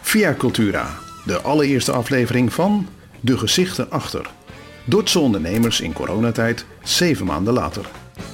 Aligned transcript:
Via 0.00 0.34
Cultura, 0.34 0.98
de 1.24 1.40
allereerste 1.40 1.92
aflevering 1.92 2.52
van 2.52 2.88
De 3.20 3.38
Gezichten 3.38 3.90
Achter. 3.90 4.30
Dordtse 4.84 5.18
ondernemers 5.18 5.80
in 5.80 5.92
coronatijd, 5.92 6.64
zeven 6.82 7.26
maanden 7.26 7.52
later. 7.52 7.86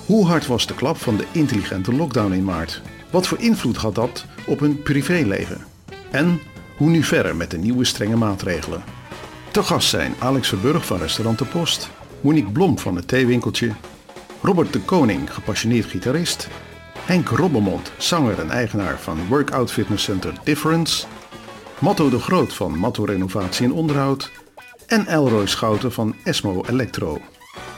Hoe 0.07 0.27
hard 0.27 0.47
was 0.47 0.67
de 0.67 0.75
klap 0.75 0.97
van 0.97 1.17
de 1.17 1.25
intelligente 1.33 1.93
lockdown 1.93 2.33
in 2.33 2.45
maart? 2.45 2.83
Wat 3.11 3.27
voor 3.27 3.39
invloed 3.41 3.77
had 3.77 3.95
dat 3.95 4.25
op 4.47 4.61
hun 4.61 4.83
privéleven? 4.83 5.65
En 6.11 6.41
hoe 6.77 6.91
nu 6.91 7.03
verder 7.03 7.37
met 7.37 7.51
de 7.51 7.59
nieuwe 7.59 7.85
strenge 7.85 8.17
maatregelen? 8.17 8.83
Te 9.51 9.63
gast 9.63 9.89
zijn 9.89 10.15
Alex 10.19 10.49
Verburg 10.49 10.87
van 10.87 10.99
Restaurant 10.99 11.39
de 11.39 11.45
Post, 11.45 11.91
Monique 12.21 12.51
Blom 12.51 12.79
van 12.79 12.97
het 12.97 13.09
theewinkeltje, 13.09 13.73
Robert 14.43 14.73
de 14.73 14.81
Koning, 14.81 15.35
gepassioneerd 15.35 15.87
gitarist, 15.87 16.49
Henk 17.11 17.29
Robbemond, 17.29 17.93
zanger 17.99 18.39
en 18.41 18.51
eigenaar 18.51 18.99
van 18.99 19.27
workout 19.27 19.73
fitnesscenter 19.73 20.35
Difference, 20.45 21.07
Matto 21.81 22.11
de 22.11 22.19
Groot 22.19 22.55
van 22.55 22.79
Matto 22.79 23.05
Renovatie 23.05 23.67
en 23.67 23.73
Onderhoud 23.73 24.31
en 24.87 25.07
Elroy 25.07 25.47
Schouten 25.47 25.93
van 25.93 26.17
Esmo 26.25 26.65
Electro. 26.65 27.21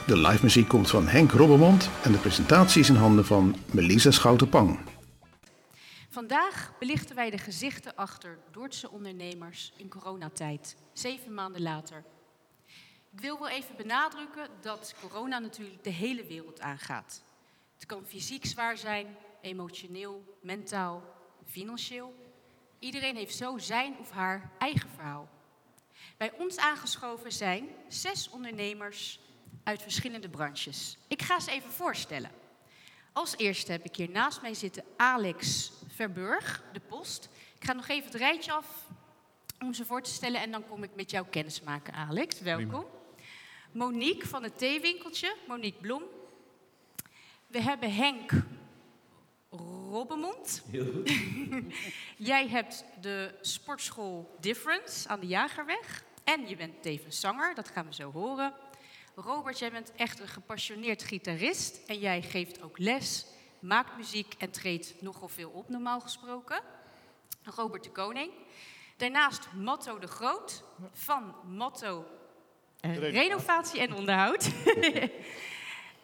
De 0.07 0.17
live 0.17 0.43
muziek 0.43 0.67
komt 0.67 0.89
van 0.89 1.07
Henk 1.07 1.31
Robbemond 1.31 1.89
en 2.03 2.11
de 2.11 2.17
presentatie 2.17 2.81
is 2.81 2.89
in 2.89 2.95
handen 2.95 3.25
van 3.25 3.55
Melisa 3.71 4.11
Schouten-Pang. 4.11 4.79
Vandaag 6.09 6.71
belichten 6.79 7.15
wij 7.15 7.29
de 7.29 7.37
gezichten 7.37 7.95
achter 7.95 8.39
Dordtse 8.51 8.91
ondernemers 8.91 9.73
in 9.77 9.89
coronatijd, 9.89 10.75
zeven 10.93 11.33
maanden 11.33 11.61
later. 11.61 12.03
Ik 13.11 13.21
wil 13.21 13.39
wel 13.39 13.49
even 13.49 13.75
benadrukken 13.77 14.47
dat 14.61 14.95
corona 15.01 15.39
natuurlijk 15.39 15.83
de 15.83 15.89
hele 15.89 16.25
wereld 16.25 16.61
aangaat. 16.61 17.23
Het 17.83 17.91
kan 17.91 18.05
fysiek 18.05 18.45
zwaar 18.45 18.77
zijn, 18.77 19.15
emotioneel, 19.41 20.37
mentaal, 20.41 21.03
financieel. 21.45 22.15
Iedereen 22.79 23.15
heeft 23.15 23.35
zo 23.35 23.57
zijn 23.57 23.95
of 23.99 24.11
haar 24.11 24.51
eigen 24.57 24.89
verhaal. 24.89 25.29
Bij 26.17 26.31
ons 26.37 26.57
aangeschoven 26.57 27.31
zijn 27.31 27.67
zes 27.87 28.29
ondernemers 28.29 29.19
uit 29.63 29.81
verschillende 29.81 30.29
branches. 30.29 30.97
Ik 31.07 31.21
ga 31.21 31.39
ze 31.39 31.51
even 31.51 31.71
voorstellen. 31.71 32.31
Als 33.13 33.37
eerste 33.37 33.71
heb 33.71 33.85
ik 33.85 33.95
hier 33.95 34.09
naast 34.09 34.41
mij 34.41 34.53
zitten 34.53 34.83
Alex 34.97 35.71
Verburg, 35.87 36.63
de 36.73 36.79
Post. 36.79 37.29
Ik 37.55 37.63
ga 37.63 37.73
nog 37.73 37.87
even 37.87 38.11
het 38.11 38.19
rijtje 38.19 38.51
af 38.51 38.87
om 39.59 39.73
ze 39.73 39.85
voor 39.85 40.01
te 40.01 40.11
stellen 40.11 40.41
en 40.41 40.51
dan 40.51 40.67
kom 40.67 40.83
ik 40.83 40.95
met 40.95 41.11
jou 41.11 41.25
kennis 41.29 41.61
maken, 41.61 41.93
Alex. 41.93 42.39
Welkom. 42.39 42.85
Monique 43.71 44.27
van 44.27 44.43
het 44.43 44.57
theewinkeltje, 44.57 45.35
Monique 45.47 45.81
Bloem. 45.81 46.03
We 47.53 47.61
hebben 47.61 47.93
Henk 47.93 48.31
Robbemond. 49.89 50.63
Jij 52.17 52.47
hebt 52.47 52.85
de 53.01 53.33
sportschool 53.41 54.35
Difference 54.39 55.07
aan 55.09 55.19
de 55.19 55.27
Jagerweg. 55.27 56.03
En 56.23 56.47
je 56.47 56.55
bent 56.55 56.81
tevens 56.81 57.19
zanger, 57.19 57.55
dat 57.55 57.67
gaan 57.67 57.85
we 57.85 57.93
zo 57.93 58.11
horen. 58.11 58.53
Robert, 59.15 59.59
jij 59.59 59.71
bent 59.71 59.91
echt 59.95 60.19
een 60.19 60.27
gepassioneerd 60.27 61.03
gitarist. 61.03 61.81
En 61.87 61.99
jij 61.99 62.21
geeft 62.21 62.61
ook 62.61 62.77
les, 62.77 63.25
maakt 63.59 63.97
muziek 63.97 64.33
en 64.37 64.51
treedt 64.51 65.01
nogal 65.01 65.27
veel 65.27 65.49
op, 65.49 65.69
normaal 65.69 65.99
gesproken. 65.99 66.61
Robert 67.43 67.83
de 67.83 67.91
Koning. 67.91 68.31
Daarnaast 68.97 69.47
Matto 69.53 69.99
de 69.99 70.07
Groot 70.07 70.63
van 70.91 71.35
Matto 71.47 72.05
Renovatie 72.81 73.79
en 73.79 73.93
Onderhoud. 73.93 74.49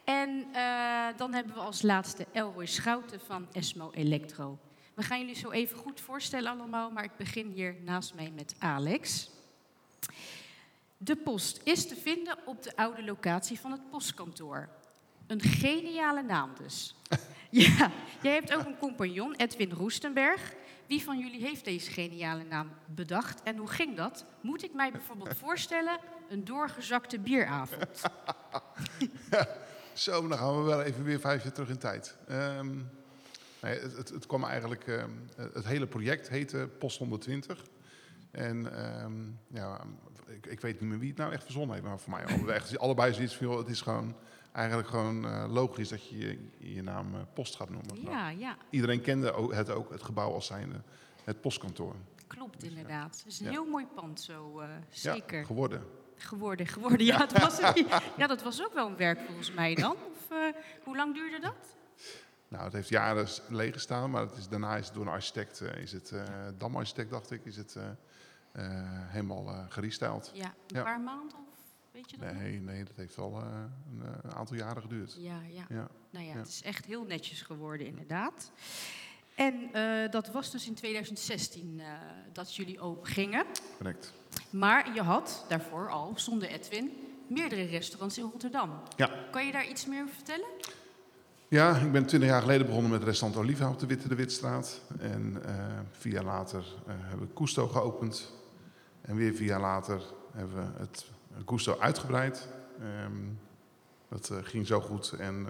en 0.09 0.45
uh, 0.55 1.07
dan 1.17 1.33
hebben 1.33 1.53
we 1.53 1.59
als 1.59 1.81
laatste 1.81 2.25
Elroy 2.31 2.65
Schouten 2.65 3.19
van 3.19 3.47
Esmo 3.51 3.91
Electro. 3.93 4.59
We 4.93 5.03
gaan 5.03 5.19
jullie 5.19 5.35
zo 5.35 5.51
even 5.51 5.77
goed 5.77 6.01
voorstellen 6.01 6.51
allemaal, 6.51 6.91
maar 6.91 7.03
ik 7.03 7.17
begin 7.17 7.51
hier 7.51 7.75
naast 7.83 8.13
mij 8.13 8.31
met 8.35 8.55
Alex. 8.59 9.29
De 10.97 11.15
post 11.15 11.61
is 11.63 11.87
te 11.87 11.95
vinden 11.95 12.37
op 12.45 12.63
de 12.63 12.75
oude 12.75 13.03
locatie 13.03 13.59
van 13.59 13.71
het 13.71 13.89
postkantoor. 13.89 14.69
Een 15.27 15.41
geniale 15.41 16.23
naam 16.23 16.49
dus. 16.57 16.95
ja, 17.49 17.91
jij 18.21 18.33
hebt 18.33 18.53
ook 18.53 18.65
een 18.65 18.77
compagnon, 18.77 19.35
Edwin 19.35 19.71
Roestenberg. 19.71 20.53
Wie 20.87 21.03
van 21.03 21.19
jullie 21.19 21.41
heeft 21.41 21.65
deze 21.65 21.91
geniale 21.91 22.43
naam 22.43 22.71
bedacht 22.85 23.43
en 23.43 23.57
hoe 23.57 23.67
ging 23.67 23.95
dat? 23.95 24.25
Moet 24.41 24.63
ik 24.63 24.73
mij 24.73 24.91
bijvoorbeeld 24.91 25.37
voorstellen 25.37 25.99
een 26.29 26.45
doorgezakte 26.45 27.19
bieravond? 27.19 28.01
zo, 29.99 30.27
dan 30.27 30.37
gaan 30.37 30.57
we 30.57 30.63
wel 30.63 30.81
even 30.81 31.03
weer 31.03 31.19
vijf 31.19 31.43
jaar 31.43 31.51
terug 31.51 31.69
in 31.69 31.77
tijd. 31.77 32.15
Um, 32.29 32.89
nee, 33.61 33.79
het, 33.79 33.97
het, 33.97 34.09
het, 34.09 34.25
kwam 34.25 34.43
eigenlijk, 34.43 34.87
um, 34.87 35.25
het 35.35 35.65
hele 35.65 35.87
project 35.87 36.29
heette 36.29 36.69
Post 36.77 36.97
120. 36.97 37.63
En 38.31 38.85
um, 39.03 39.39
ja, 39.47 39.81
ik, 40.27 40.45
ik, 40.45 40.61
weet 40.61 40.79
niet 40.81 40.89
meer 40.89 40.99
wie 40.99 41.09
het 41.09 41.17
nou 41.17 41.31
echt 41.33 41.43
verzonnen 41.43 41.75
heeft, 41.75 41.87
maar 41.87 41.99
voor 41.99 42.11
mij 42.11 42.25
allebei, 42.25 42.61
allebei 42.77 43.13
zoiets 43.13 43.35
van, 43.35 43.57
het 43.57 43.67
is 43.67 43.81
gewoon 43.81 44.15
eigenlijk 44.51 44.87
gewoon 44.87 45.25
uh, 45.25 45.45
logisch 45.47 45.89
dat 45.89 46.09
je 46.09 46.17
je, 46.17 46.49
je 46.73 46.83
naam 46.83 47.15
uh, 47.15 47.21
post 47.33 47.55
gaat 47.55 47.69
noemen. 47.69 48.01
Ja, 48.01 48.29
ja. 48.29 48.57
Iedereen 48.69 49.01
kende 49.01 49.49
het 49.51 49.69
ook, 49.69 49.91
het 49.91 50.03
gebouw 50.03 50.33
als 50.33 50.45
zijnde 50.45 50.81
het 51.23 51.41
postkantoor. 51.41 51.95
Klopt, 52.27 52.63
inderdaad. 52.63 53.17
Het 53.17 53.25
is 53.25 53.39
een 53.39 53.45
ja. 53.45 53.51
heel 53.51 53.65
mooi 53.65 53.85
pand 53.95 54.21
zo, 54.21 54.61
uh, 54.61 54.67
zeker. 54.89 55.39
Ja, 55.39 55.45
geworden. 55.45 55.83
Geworden, 56.23 56.67
geworden. 56.67 57.05
Ja, 57.05 57.17
het 57.17 57.39
was 57.39 57.59
ja, 58.17 58.27
dat 58.27 58.43
was 58.43 58.63
ook 58.63 58.73
wel 58.73 58.87
een 58.87 58.97
werk 58.97 59.19
volgens 59.25 59.53
mij 59.53 59.75
dan. 59.75 59.91
Of 59.91 60.37
hoe 60.83 60.95
lang 60.95 61.13
duurde 61.13 61.39
dat? 61.39 61.75
Nou, 62.47 62.63
het 62.63 62.73
heeft 62.73 62.89
jaren 62.89 63.27
leeg 63.49 63.73
gestaan, 63.73 64.11
maar 64.11 64.21
het 64.21 64.37
is, 64.37 64.47
daarna 64.47 64.75
is 64.75 64.85
het 64.85 64.93
door 64.93 65.05
een 65.05 65.11
architect, 65.11 65.61
is 65.61 65.91
het 65.91 66.13
damarchitect 66.57 67.09
dacht 67.09 67.31
ik, 67.31 67.45
is 67.45 67.55
het 67.55 67.77
helemaal 69.07 69.65
gerestyled. 69.69 70.31
Ja, 70.33 70.53
een 70.67 70.83
paar 70.83 70.99
maanden 70.99 71.47
Weet 71.91 72.11
je 72.11 72.17
dat 72.17 72.33
nee, 72.33 72.59
nee, 72.59 72.83
dat 72.83 72.95
heeft 72.95 73.17
al 73.17 73.41
uh, 73.41 73.47
een, 73.91 74.01
een, 74.23 74.33
aantal 74.33 74.55
jaren 74.55 74.81
geduurd. 74.81 75.15
Ja, 75.19 75.41
ja. 75.47 75.65
ja. 75.69 75.89
Nou 76.09 76.25
ja, 76.25 76.31
ja, 76.31 76.37
het 76.37 76.47
is 76.47 76.61
echt 76.61 76.85
heel 76.85 77.03
netjes 77.03 77.41
geworden 77.41 77.87
inderdaad. 77.87 78.51
En 79.35 79.69
uh, 79.73 80.11
dat 80.11 80.31
was 80.31 80.51
dus 80.51 80.67
in 80.67 80.73
2016 80.73 81.79
uh, 81.79 81.85
dat 82.33 82.55
jullie 82.55 82.79
open 82.79 83.07
gingen. 83.07 83.45
Correct. 83.77 84.13
Maar 84.49 84.93
je 84.93 85.01
had 85.01 85.45
daarvoor 85.47 85.89
al, 85.89 86.13
zonder 86.15 86.49
Edwin, 86.49 86.91
meerdere 87.27 87.63
restaurants 87.63 88.17
in 88.17 88.29
Rotterdam. 88.31 88.69
Ja. 88.95 89.09
Kan 89.31 89.45
je 89.45 89.51
daar 89.51 89.67
iets 89.67 89.85
meer 89.85 90.01
over 90.01 90.15
vertellen? 90.15 90.47
Ja, 91.47 91.75
ik 91.75 91.91
ben 91.91 92.05
twintig 92.05 92.29
jaar 92.29 92.41
geleden 92.41 92.65
begonnen 92.65 92.91
met 92.91 93.03
restaurant 93.03 93.41
Oliva 93.41 93.69
op 93.69 93.79
de 93.79 93.85
Witte 93.85 94.07
de 94.07 94.15
Witstraat. 94.15 94.81
En 94.99 95.41
vier 95.91 96.13
jaar 96.13 96.23
later 96.23 96.65
hebben 96.85 97.27
we 97.27 97.33
Cousteau 97.33 97.69
geopend. 97.69 98.31
En 99.01 99.15
weer 99.15 99.33
vier 99.33 99.47
jaar 99.47 99.61
later 99.61 100.01
hebben 100.31 100.55
we 100.55 100.79
het 100.79 101.05
Gusto 101.45 101.79
uitgebreid. 101.79 102.47
Um, 103.05 103.39
dat 104.09 104.29
uh, 104.31 104.37
ging 104.41 104.67
zo 104.67 104.81
goed 104.81 105.11
en 105.11 105.45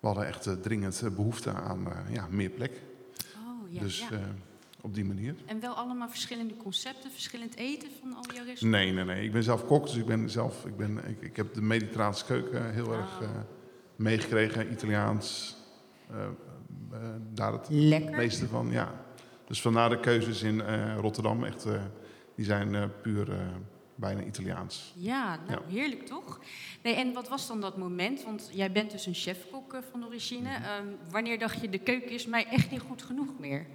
we 0.00 0.06
hadden 0.06 0.26
echt 0.26 0.62
dringend 0.62 1.02
behoefte 1.16 1.52
aan 1.52 1.88
ja, 2.10 2.26
meer 2.30 2.50
plek. 2.50 2.82
Oh, 3.36 3.72
ja, 3.72 3.80
dus 3.80 3.98
ja. 3.98 4.18
Op 4.80 4.94
die 4.94 5.04
manier. 5.04 5.34
En 5.46 5.60
wel 5.60 5.74
allemaal 5.74 6.08
verschillende 6.08 6.56
concepten, 6.56 7.10
verschillend 7.10 7.56
eten 7.56 7.88
van 8.00 8.14
al 8.14 8.24
jouw 8.34 8.44
restaurants? 8.44 8.62
Nee, 8.62 8.92
nee, 8.92 9.04
nee. 9.04 9.24
Ik 9.24 9.32
ben 9.32 9.42
zelf 9.42 9.66
kok, 9.66 9.86
dus 9.86 9.96
ik 9.96 10.06
ben 10.06 10.30
zelf, 10.30 10.66
ik, 10.66 10.76
ben, 10.76 11.08
ik, 11.08 11.20
ik 11.20 11.36
heb 11.36 11.54
de 11.54 11.62
mediterraanse 11.62 12.24
keuken 12.24 12.72
heel 12.72 12.86
oh. 12.86 12.96
erg 12.96 13.20
meegekregen, 13.96 14.72
Italiaans. 14.72 15.56
daar 17.34 17.52
het 17.52 17.66
Lekker. 17.68 18.16
meeste 18.16 18.48
van, 18.48 18.70
ja. 18.70 19.04
Dus 19.46 19.60
vandaar 19.60 19.90
de 19.90 20.00
keuzes 20.00 20.42
in 20.42 20.60
Rotterdam, 20.96 21.44
echt, 21.44 21.66
die 22.34 22.44
zijn 22.44 22.90
puur 23.02 23.28
bijna 23.98 24.22
Italiaans. 24.22 24.92
Ja, 24.96 25.38
nou 25.46 25.50
ja. 25.50 25.74
heerlijk 25.74 26.06
toch? 26.06 26.40
Nee, 26.82 26.94
en 26.94 27.12
wat 27.12 27.28
was 27.28 27.46
dan 27.46 27.60
dat 27.60 27.76
moment? 27.76 28.24
Want 28.24 28.50
jij 28.52 28.72
bent 28.72 28.90
dus 28.90 29.06
een 29.06 29.14
chefkok 29.14 29.74
uh, 29.74 29.80
van 29.90 30.06
origine. 30.06 30.58
Mhm. 30.58 30.86
Um, 30.86 30.96
wanneer 31.10 31.38
dacht 31.38 31.60
je, 31.60 31.68
de 31.68 31.78
keuken 31.78 32.10
is 32.10 32.26
mij 32.26 32.46
echt 32.46 32.70
niet 32.70 32.80
goed 32.80 33.02
genoeg 33.02 33.38
meer? 33.38 33.66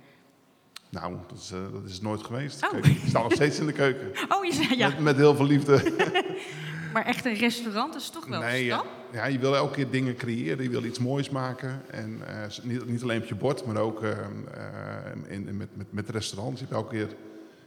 Nou, 0.94 1.16
dat 1.28 1.38
is, 1.38 1.51
uh, 1.51 1.60
dat 1.72 1.90
is 1.90 2.01
nooit 2.01 2.24
geweest. 2.24 2.66
Oh. 2.72 2.86
Ik 2.86 3.01
sta 3.07 3.22
nog 3.22 3.34
steeds 3.34 3.60
in 3.60 3.66
de 3.66 3.72
keuken. 3.72 4.12
Oh, 4.36 4.45
je 4.45 4.54
zei 4.54 4.78
ja. 4.78 4.88
Met, 4.88 5.00
met 5.00 5.16
heel 5.16 5.36
veel 5.36 5.45
liefde. 5.45 5.94
maar 6.94 7.06
echt 7.06 7.25
een 7.25 7.36
restaurant 7.36 7.95
is 7.95 8.10
toch 8.10 8.25
wel 8.25 8.40
nee, 8.40 8.69
een 8.69 8.74
stap? 8.74 8.88
Ja, 9.12 9.25
je 9.25 9.40
wil 9.40 9.56
elke 9.56 9.74
keer 9.74 9.90
dingen 9.90 10.16
creëren. 10.16 10.63
Je 10.63 10.69
wil 10.69 10.84
iets 10.84 11.00
moois 11.00 11.30
maken. 11.30 11.81
En 11.90 12.22
uh, 12.30 12.63
niet, 12.63 12.86
niet, 12.86 13.04
alleen 13.04 13.22
op 13.22 13.28
je 13.28 13.36
bord, 13.36 13.66
maar 13.66 13.78
ook 13.78 14.04
in, 15.28 15.48
in, 15.48 15.57
met, 15.57 15.75
met, 15.75 15.88
met 15.90 16.10
restaurants. 16.10 16.60
Je 16.60 16.66
hebt 16.66 16.78
elke 16.78 16.95
keer... 16.95 17.16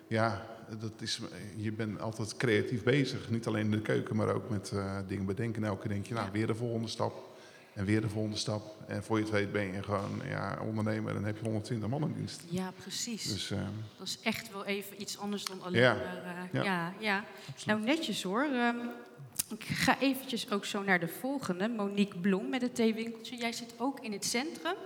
Ja, 0.09 0.47
dat 0.81 0.93
is, 1.01 1.21
je 1.57 1.73
bent 1.73 2.01
altijd 2.01 2.37
creatief 2.37 2.83
bezig. 2.83 3.31
Niet 3.31 3.47
alleen 3.47 3.65
in 3.65 3.71
de 3.71 3.81
keuken, 3.81 4.17
maar 4.17 4.35
ook 4.35 4.51
met 4.51 4.73
dingen 5.07 5.27
bedenken. 5.27 5.63
En 5.63 5.69
elke 5.69 5.81
keer 5.81 5.91
denk 5.91 6.07
je, 6.07 6.15
nou, 6.15 6.29
weer 6.33 6.47
de 6.47 6.55
volgende 6.55 6.89
stap. 6.89 7.36
En 7.77 7.85
weer 7.85 8.01
de 8.01 8.09
volgende 8.09 8.37
stap. 8.37 8.77
En 8.87 9.03
voor 9.03 9.17
je 9.17 9.23
het 9.23 9.33
weet 9.33 9.53
ben 9.53 9.73
je 9.73 9.83
gewoon 9.83 10.23
ja, 10.29 10.59
ondernemer 10.67 11.09
en 11.09 11.15
dan 11.15 11.25
heb 11.25 11.37
je 11.37 11.45
120 11.45 11.89
man 11.89 12.03
in 12.03 12.13
dienst. 12.17 12.43
Ja, 12.49 12.73
precies. 12.83 13.33
Dus, 13.33 13.51
uh, 13.51 13.59
dat 13.99 14.07
is 14.07 14.19
echt 14.23 14.53
wel 14.53 14.65
even 14.65 15.01
iets 15.01 15.19
anders 15.19 15.45
dan 15.45 15.63
alleen 15.63 15.81
ja, 15.81 15.95
maar... 15.95 16.47
Uh, 16.53 16.53
ja, 16.53 16.63
ja. 16.63 16.95
ja. 16.99 17.25
Nou, 17.67 17.81
netjes 17.81 18.23
hoor. 18.23 18.43
Um, 18.43 18.91
Ik 19.49 19.65
ga 19.65 20.01
eventjes 20.01 20.51
ook 20.51 20.65
zo 20.65 20.83
naar 20.83 21.01
de 21.01 21.09
volgende. 21.09 21.69
Monique 21.69 22.19
Bloem 22.19 22.49
met 22.49 22.63
het 22.63 22.75
theewinkeltje. 22.75 23.37
Jij 23.37 23.53
zit 23.53 23.75
ook 23.79 24.01
in 24.01 24.13
het 24.13 24.25
centrum 24.25 24.77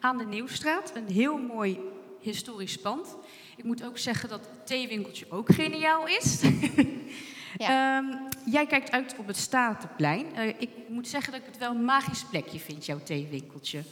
aan 0.00 0.18
de 0.18 0.24
Nieuwstraat. 0.24 0.92
Een 0.94 1.08
heel 1.08 1.38
mooi 1.38 1.78
historisch 2.20 2.78
pand. 2.78 3.16
Ik 3.56 3.64
moet 3.64 3.84
ook 3.84 3.98
zeggen 3.98 4.28
dat 4.28 4.40
het 4.40 4.66
theewinkeltje 4.66 5.26
ook 5.28 5.52
geniaal 5.52 6.06
is. 6.06 6.40
Ehm, 7.56 8.04
jij 8.44 8.66
kijkt 8.66 8.90
uit 8.90 9.18
op 9.18 9.26
het 9.26 9.36
Statenplein. 9.36 10.34
Eh, 10.34 10.48
ik 10.48 10.70
moet 10.88 11.08
zeggen 11.08 11.32
dat 11.32 11.40
ik 11.40 11.46
het 11.46 11.58
wel 11.58 11.70
een 11.70 11.84
magisch 11.84 12.24
plekje 12.24 12.58
vind, 12.58 12.86
jouw 12.86 13.02
theewinkeltje. 13.02 13.82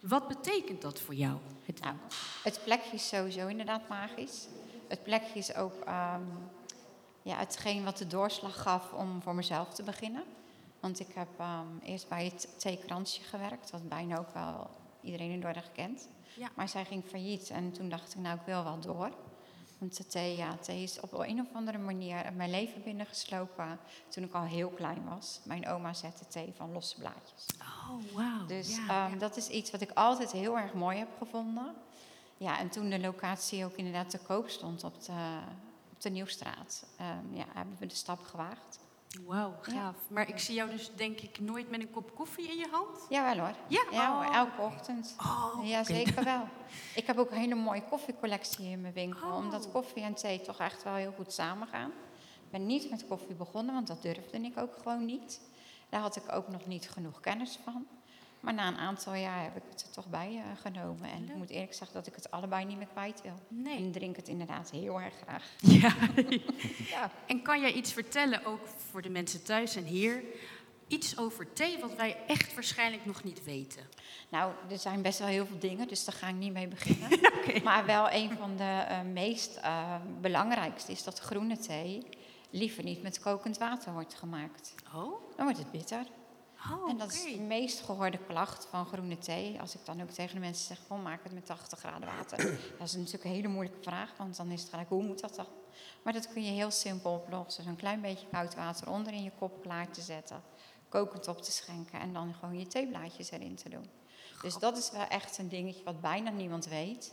Wat 0.00 0.28
betekent 0.28 0.82
dat 0.82 1.00
voor 1.00 1.14
jou? 1.14 1.38
Het, 1.64 1.80
Nou, 1.80 1.94
het 2.44 2.60
plekje 2.64 2.92
is 2.92 3.08
sowieso 3.08 3.46
inderdaad 3.46 3.88
magisch. 3.88 4.46
Het 4.88 5.02
plekje 5.02 5.38
is 5.38 5.54
ook 5.54 5.84
ehm, 5.84 6.22
ja, 7.22 7.36
hetgeen 7.38 7.84
wat 7.84 7.98
de 7.98 8.06
doorslag 8.06 8.62
gaf 8.62 8.92
om 8.92 9.22
voor 9.22 9.34
mezelf 9.34 9.74
te 9.74 9.82
beginnen. 9.82 10.22
Want 10.80 11.00
ik 11.00 11.08
heb 11.14 11.28
ehm, 11.38 11.66
eerst 11.82 12.08
bij 12.08 12.24
het 12.24 12.48
theekransje 12.56 13.22
gewerkt, 13.22 13.70
wat 13.70 13.88
bijna 13.88 14.18
ook 14.18 14.34
wel 14.34 14.70
iedereen 15.00 15.30
in 15.30 15.40
Dordrecht 15.40 15.72
kent. 15.72 16.08
Ja. 16.34 16.48
Maar 16.54 16.68
zij 16.68 16.84
ging 16.84 17.04
failliet 17.04 17.50
en 17.50 17.72
toen 17.72 17.88
dacht 17.88 18.14
ik, 18.14 18.20
nou 18.20 18.36
ik 18.36 18.46
wil 18.46 18.64
wel 18.64 18.80
door. 18.80 19.10
Want 19.78 20.10
thee, 20.10 20.36
ja, 20.36 20.56
thee 20.56 20.82
is 20.82 21.00
op 21.00 21.12
een 21.12 21.40
of 21.40 21.46
andere 21.52 21.78
manier 21.78 22.26
in 22.26 22.36
mijn 22.36 22.50
leven 22.50 22.82
binnengeslopen 22.82 23.78
toen 24.08 24.24
ik 24.24 24.32
al 24.32 24.42
heel 24.42 24.68
klein 24.68 25.04
was. 25.08 25.40
Mijn 25.44 25.68
oma 25.68 25.92
zette 25.92 26.26
thee 26.26 26.52
van 26.56 26.72
losse 26.72 26.98
blaadjes. 26.98 27.46
oh, 27.60 28.14
wauw. 28.14 28.46
Dus 28.46 28.76
Ja, 28.76 29.04
ehm, 29.04 29.12
ja. 29.12 29.18
dat 29.18 29.36
is 29.36 29.48
iets 29.48 29.70
wat 29.70 29.80
ik 29.80 29.90
altijd 29.90 30.32
heel 30.32 30.58
erg 30.58 30.72
mooi 30.74 30.98
heb 30.98 31.08
gevonden. 31.18 31.74
Ja, 32.36 32.58
en 32.58 32.68
toen 32.68 32.90
de 32.90 33.00
locatie 33.00 33.64
ook 33.64 33.76
inderdaad 33.76 34.10
te 34.10 34.18
koop 34.18 34.48
stond 34.48 34.84
op 34.84 35.04
de, 35.04 35.38
op 35.92 36.00
de 36.00 36.10
Nieuwstraat, 36.10 36.86
ehm, 36.96 37.34
ja, 37.34 37.44
hebben 37.54 37.76
we 37.78 37.86
de 37.86 37.94
stap 37.94 38.22
gewaagd. 38.22 38.78
Wauw, 39.26 39.54
Ja. 39.62 39.72
gaaf. 39.72 39.96
Maar 40.08 40.28
ik 40.28 40.38
zie 40.38 40.54
jou 40.54 40.70
dus 40.70 40.90
denk 40.94 41.20
ik 41.20 41.40
nooit 41.40 41.70
met 41.70 41.80
een 41.80 41.90
kop 41.90 42.14
koffie 42.14 42.48
in 42.50 42.56
je 42.56 42.66
hand. 42.70 43.06
Jawel 43.08 43.38
hoor. 43.38 43.54
Ja? 43.68 43.84
Ja 43.90 44.14
hoor, 44.16 44.26
Oh. 44.26 44.34
elke 44.36 44.60
ochtend. 44.60 45.14
Oh, 45.18 45.58
Ja, 45.66 45.84
zeker 45.84 46.24
wel. 46.24 46.48
Ik 46.94 47.06
heb 47.06 47.18
ook 47.18 47.30
een 47.30 47.36
hele 47.38 47.54
mooie 47.54 47.82
koffiecollectie 47.84 48.66
in 48.70 48.80
mijn 48.80 48.92
winkel. 48.94 49.28
Oh. 49.28 49.36
Omdat 49.36 49.70
koffie 49.70 50.02
en 50.02 50.14
thee 50.14 50.40
toch 50.40 50.58
echt 50.58 50.82
wel 50.82 50.94
heel 50.94 51.12
goed 51.16 51.32
samengaan. 51.32 51.90
Ik 52.44 52.50
ben 52.50 52.66
niet 52.66 52.90
met 52.90 53.06
koffie 53.06 53.34
begonnen, 53.34 53.74
want 53.74 53.86
dat 53.86 54.02
durfde 54.02 54.38
ik 54.40 54.58
ook 54.58 54.74
gewoon 54.82 55.04
niet. 55.04 55.40
Daar 55.88 56.00
had 56.00 56.16
ik 56.16 56.32
ook 56.32 56.48
nog 56.48 56.66
niet 56.66 56.90
genoeg 56.90 57.20
kennis 57.20 57.58
van. 57.64 57.86
Maar 58.40 58.54
na 58.54 58.68
een 58.68 58.76
aantal 58.76 59.14
jaar 59.14 59.42
heb 59.42 59.56
ik 59.56 59.62
het 59.70 59.82
er 59.82 59.90
toch 59.90 60.06
bij 60.06 60.36
eh, 60.36 60.60
genomen. 60.60 61.10
En 61.10 61.28
ik 61.28 61.34
moet 61.34 61.50
eerlijk 61.50 61.74
zeggen 61.74 61.96
dat 61.96 62.06
ik 62.06 62.14
het 62.14 62.30
allebei 62.30 62.64
niet 62.64 62.76
meer 62.76 62.86
kwijt 62.86 63.22
wil. 63.22 63.38
Nee. 63.48 63.76
En 63.76 63.84
ik 63.84 63.92
drink 63.92 64.16
het 64.16 64.28
inderdaad 64.28 64.70
heel 64.70 65.00
erg 65.00 65.14
graag. 65.22 65.44
Ja. 65.80 65.94
Ja. 66.88 67.10
En 67.26 67.42
kan 67.42 67.60
jij 67.60 67.72
iets 67.72 67.92
vertellen, 67.92 68.44
ook 68.44 68.66
voor 68.90 69.02
de 69.02 69.08
mensen 69.08 69.42
thuis 69.42 69.76
en 69.76 69.84
hier, 69.84 70.22
iets 70.88 71.18
over 71.18 71.52
thee 71.52 71.78
wat 71.80 71.94
wij 71.94 72.16
echt 72.26 72.54
waarschijnlijk 72.54 73.04
nog 73.04 73.24
niet 73.24 73.44
weten? 73.44 73.82
Nou, 74.28 74.52
er 74.70 74.78
zijn 74.78 75.02
best 75.02 75.18
wel 75.18 75.28
heel 75.28 75.46
veel 75.46 75.58
dingen, 75.58 75.88
dus 75.88 76.04
daar 76.04 76.14
ga 76.14 76.28
ik 76.28 76.34
niet 76.34 76.52
mee 76.52 76.68
beginnen. 76.68 77.08
Maar 77.64 77.86
wel 77.86 78.10
een 78.10 78.30
van 78.38 78.56
de 78.56 78.84
eh, 78.88 79.00
meest 79.02 79.56
eh, 79.56 79.94
belangrijkste 80.20 80.92
is 80.92 81.04
dat 81.04 81.18
groene 81.18 81.58
thee 81.58 82.06
liever 82.50 82.84
niet 82.84 83.02
met 83.02 83.20
kokend 83.20 83.58
water 83.58 83.92
wordt 83.92 84.14
gemaakt. 84.14 84.74
Oh, 84.94 85.20
Dan 85.36 85.44
wordt 85.44 85.58
het 85.58 85.70
bitter. 85.70 86.06
Oh 86.72 86.90
en 86.90 86.96
dat 86.96 87.12
is 87.12 87.22
de 87.22 87.40
meest 87.40 87.80
gehoorde 87.80 88.18
klacht 88.18 88.66
van 88.70 88.86
groene 88.86 89.18
thee. 89.18 89.60
Als 89.60 89.74
ik 89.74 89.80
dan 89.84 90.02
ook 90.02 90.10
tegen 90.10 90.34
de 90.34 90.40
mensen 90.40 90.66
zeg, 90.66 90.78
van 90.86 91.02
maak 91.02 91.22
het 91.22 91.32
met 91.32 91.46
80 91.46 91.78
graden 91.78 92.08
water. 92.16 92.38
dat 92.78 92.88
is 92.88 92.94
natuurlijk 92.94 93.24
een 93.24 93.30
hele 93.30 93.48
moeilijke 93.48 93.82
vraag, 93.82 94.16
want 94.16 94.36
dan 94.36 94.50
is 94.50 94.60
het 94.60 94.70
gelijk, 94.70 94.88
hoe 94.88 95.02
moet 95.02 95.20
dat 95.20 95.34
dan? 95.34 95.46
Maar 96.02 96.12
dat 96.12 96.32
kun 96.32 96.44
je 96.44 96.50
heel 96.50 96.70
simpel 96.70 97.12
oplossen. 97.12 97.64
Zo'n 97.64 97.76
klein 97.76 98.00
beetje 98.00 98.26
koud 98.28 98.54
water 98.54 98.90
onder 98.90 99.12
in 99.12 99.22
je 99.22 99.32
kop 99.38 99.62
klaar 99.62 99.90
te 99.90 100.00
zetten. 100.00 100.42
Kokend 100.88 101.28
op 101.28 101.42
te 101.42 101.52
schenken 101.52 102.00
en 102.00 102.12
dan 102.12 102.34
gewoon 102.34 102.58
je 102.58 102.66
theeblaadjes 102.66 103.30
erin 103.30 103.54
te 103.54 103.68
doen. 103.68 103.90
Dus 104.42 104.58
dat 104.58 104.76
is 104.78 104.90
wel 104.90 105.06
echt 105.06 105.38
een 105.38 105.48
dingetje 105.48 105.84
wat 105.84 106.00
bijna 106.00 106.30
niemand 106.30 106.66
weet. 106.66 107.12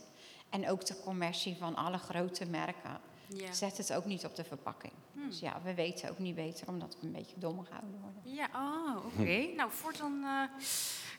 En 0.50 0.70
ook 0.70 0.86
de 0.86 1.00
commercie 1.00 1.56
van 1.56 1.74
alle 1.74 1.98
grote 1.98 2.46
merken. 2.46 3.00
Ja. 3.28 3.52
Zet 3.52 3.76
het 3.76 3.92
ook 3.92 4.04
niet 4.04 4.24
op 4.24 4.36
de 4.36 4.44
verpakking. 4.44 4.92
Hmm. 5.12 5.28
Dus 5.28 5.40
ja, 5.40 5.60
we 5.62 5.74
weten 5.74 6.10
ook 6.10 6.18
niet 6.18 6.34
beter 6.34 6.68
omdat 6.68 6.96
we 7.00 7.06
een 7.06 7.12
beetje 7.12 7.38
dom 7.38 7.64
gehouden 7.64 8.00
worden. 8.00 8.34
Ja, 8.34 8.48
oh, 8.54 9.04
oké. 9.06 9.46
Nou, 9.56 9.70
voortaan 9.72 10.22
eh, 10.24 10.62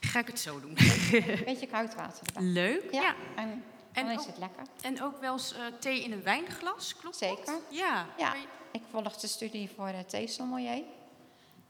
ga 0.00 0.18
ik 0.18 0.26
het 0.26 0.40
zo 0.40 0.60
doen. 0.60 0.74
Beetje 1.44 1.66
koud 1.70 1.94
water 1.94 2.26
erbij. 2.26 2.42
Leuk. 2.42 2.92
Ja. 2.92 3.02
Ja, 3.02 3.14
en 3.36 3.48
dan 3.92 4.08
En 4.08 4.18
is 4.18 4.26
het 4.26 4.38
lekker. 4.38 4.62
En 4.82 5.02
ook 5.02 5.20
wel 5.20 5.32
eens 5.32 5.52
eh, 5.52 5.60
thee 5.80 6.02
in 6.02 6.12
een 6.12 6.22
wijnglas, 6.22 6.96
klopt 6.96 7.20
dat? 7.20 7.28
Zeker. 7.38 7.54
Ja. 7.70 8.06
Ja. 8.18 8.34
Je- 8.34 8.46
Ik 8.72 8.82
volg 8.90 9.16
de 9.16 9.26
studie 9.26 9.70
voor 9.76 9.86
de 9.86 10.04
theesommelier. 10.06 10.82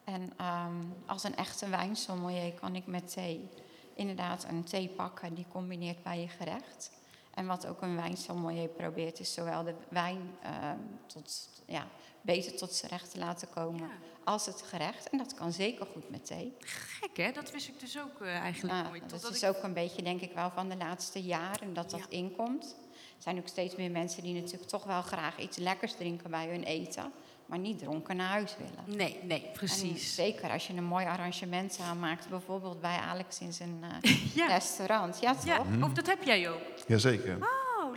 En 0.05 0.33
ehm, 0.37 0.75
als 1.07 1.25
een 1.25 1.37
echte 1.37 1.69
wijnsommelier 1.69 2.53
kan 2.53 2.75
ik 2.77 2.87
met 2.87 3.13
thee 3.13 3.49
inderdaad 3.95 4.45
een 4.49 4.65
thee 4.65 4.89
pakken 4.89 5.35
die 5.35 5.47
combineert 5.53 6.03
bij 6.03 6.21
je 6.21 6.29
gerecht. 6.29 6.91
En 7.39 7.47
wat 7.47 7.67
ook 7.67 7.83
een 7.83 7.97
wijnsommelier 7.97 8.69
probeert 8.69 9.21
is 9.21 9.33
zowel 9.35 9.63
de 9.65 9.75
wijn 9.89 10.31
ehm, 10.43 10.77
tot, 11.07 11.49
ja, 11.67 11.87
beter 12.21 12.57
tot 12.57 12.75
zijn 12.75 12.91
recht 12.91 13.11
te 13.11 13.19
laten 13.19 13.49
komen 13.51 13.81
Ja. 13.81 13.95
als 14.25 14.47
het 14.47 14.63
gerecht. 14.63 15.11
En 15.11 15.19
dat 15.19 15.35
kan 15.35 15.53
zeker 15.53 15.87
goed 15.93 16.11
met 16.11 16.27
thee. 16.27 16.57
Gek, 16.61 17.17
hè? 17.17 17.33
Dat 17.33 17.51
wist 17.51 17.69
ik 17.69 17.81
dus 17.81 17.99
ook 17.99 18.21
eh, 18.21 18.35
eigenlijk 18.37 18.89
nooit. 18.89 19.11
dat 19.11 19.31
is 19.31 19.43
ik... 19.43 19.49
ook 19.49 19.63
een 19.63 19.73
beetje, 19.73 20.03
denk 20.03 20.21
ik, 20.21 20.33
wel 20.33 20.51
van 20.51 20.69
de 20.69 20.77
laatste 20.77 21.23
jaren 21.23 21.75
dat 21.75 21.91
dat 21.91 22.01
Ja. 22.01 22.07
inkomt. 22.19 22.77
Er 23.17 23.23
zijn 23.25 23.39
ook 23.39 23.49
steeds 23.49 23.77
meer 23.77 23.91
mensen 23.91 24.23
die 24.23 24.35
natuurlijk 24.41 24.71
toch 24.71 24.85
wel 24.85 25.03
graag 25.03 25.39
iets 25.39 25.57
lekkers 25.57 25.95
drinken 25.95 26.31
bij 26.31 26.49
hun 26.49 26.63
eten, 26.63 27.13
maar 27.47 27.59
niet 27.59 27.79
dronken 27.79 28.17
naar 28.17 28.29
huis 28.31 28.57
willen. 28.57 28.97
Nee, 28.99 29.19
nee, 29.23 29.47
En 29.47 29.53
precies. 29.53 30.15
zeker 30.15 30.51
als 30.51 30.67
je 30.67 30.73
een 30.75 30.85
mooi 30.85 31.07
arrangement 31.07 31.79
aanmaakt, 31.83 32.29
bijvoorbeeld 32.29 32.81
bij 32.81 32.97
Alex 32.99 33.39
in 33.41 33.53
zijn 33.53 33.85
eh, 34.03 34.17
Ja. 34.35 34.47
restaurant. 34.47 35.21
Ja, 35.21 35.35
Ja, 35.45 35.57
toch? 35.57 35.67
of 35.83 35.93
dat 35.93 36.07
heb 36.07 36.23
jij 36.23 36.51
ook. 36.51 36.61
Jazeker. 36.89 37.39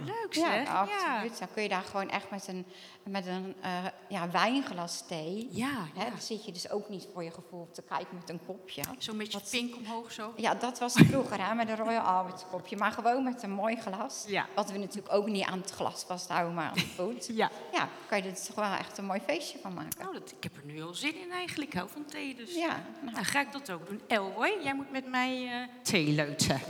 Leuk 0.05 0.33
Ja, 0.33 0.51
zeg. 0.51 0.67
absoluut. 0.67 1.39
Dan 1.39 1.47
kun 1.53 1.63
je 1.63 1.69
daar 1.69 1.81
gewoon 1.83 2.09
echt 2.09 2.29
met 2.29 2.47
een, 2.47 2.65
met 3.03 3.25
een 3.27 3.55
eh, 3.61 3.71
ja, 4.09 4.29
wijnglas 4.31 5.07
thee. 5.07 5.47
Ja, 5.51 5.69
Hè, 5.95 6.03
ja. 6.03 6.09
dan 6.09 6.21
zit 6.21 6.45
je 6.45 6.51
dus 6.51 6.69
ook 6.69 6.89
niet 6.89 7.07
voor 7.13 7.23
je 7.23 7.31
gevoel 7.31 7.69
te 7.71 7.81
kijken 7.81 8.15
met 8.19 8.29
een 8.29 8.39
kopje. 8.45 8.81
Zo'n 8.97 9.17
beetje 9.17 9.39
Wat- 9.39 9.49
pink 9.49 9.75
omhoog 9.75 10.11
zo. 10.11 10.33
Ja, 10.35 10.55
dat 10.55 10.79
was 10.79 10.93
vroeger 10.93 11.47
hè, 11.47 11.53
met 11.55 11.69
een 11.69 11.75
Royal 11.77 12.03
Albert 12.03 12.45
kopje. 12.51 12.77
Maar 12.77 12.91
gewoon 12.91 13.23
met 13.23 13.43
een 13.43 13.51
mooi 13.51 13.75
glas. 13.75 14.23
Ja. 14.27 14.45
Wat 14.55 14.71
we 14.71 14.77
natuurlijk 14.77 15.13
ook 15.13 15.27
niet 15.27 15.45
aan 15.45 15.59
het 15.61 15.71
glas 15.71 16.03
vasthouden, 16.03 16.53
maar 16.53 16.65
aan 16.67 16.73
de 16.73 16.79
voet. 16.95 17.29
Ja. 17.33 17.49
Ja, 17.71 17.87
kan 18.07 18.17
je 18.23 18.29
er 18.29 18.43
toch 18.45 18.55
wel 18.55 18.73
echt 18.73 18.97
een 18.97 19.05
mooi 19.05 19.19
feestje 19.27 19.57
van 19.61 19.73
maken. 19.73 19.99
Nou, 19.99 20.13
dat, 20.13 20.31
ik 20.37 20.43
heb 20.43 20.55
er 20.55 20.65
nu 20.65 20.81
al 20.83 20.93
zin 20.93 21.15
in 21.21 21.31
eigenlijk. 21.31 21.71
Ik 21.71 21.77
hou 21.77 21.89
van 21.89 22.05
thee, 22.05 22.35
dus 22.35 22.55
Ja, 22.55 22.83
nou, 23.01 23.11
nou, 23.13 23.25
ga 23.25 23.41
ik 23.41 23.51
dat 23.51 23.71
ook 23.71 23.87
doen. 23.87 24.01
Elroy, 24.07 24.57
jij 24.63 24.73
moet 24.75 24.91
met 24.91 25.07
mij 25.09 25.47
eh 25.47 25.67
thee 25.83 26.07
leuten. 26.07 26.61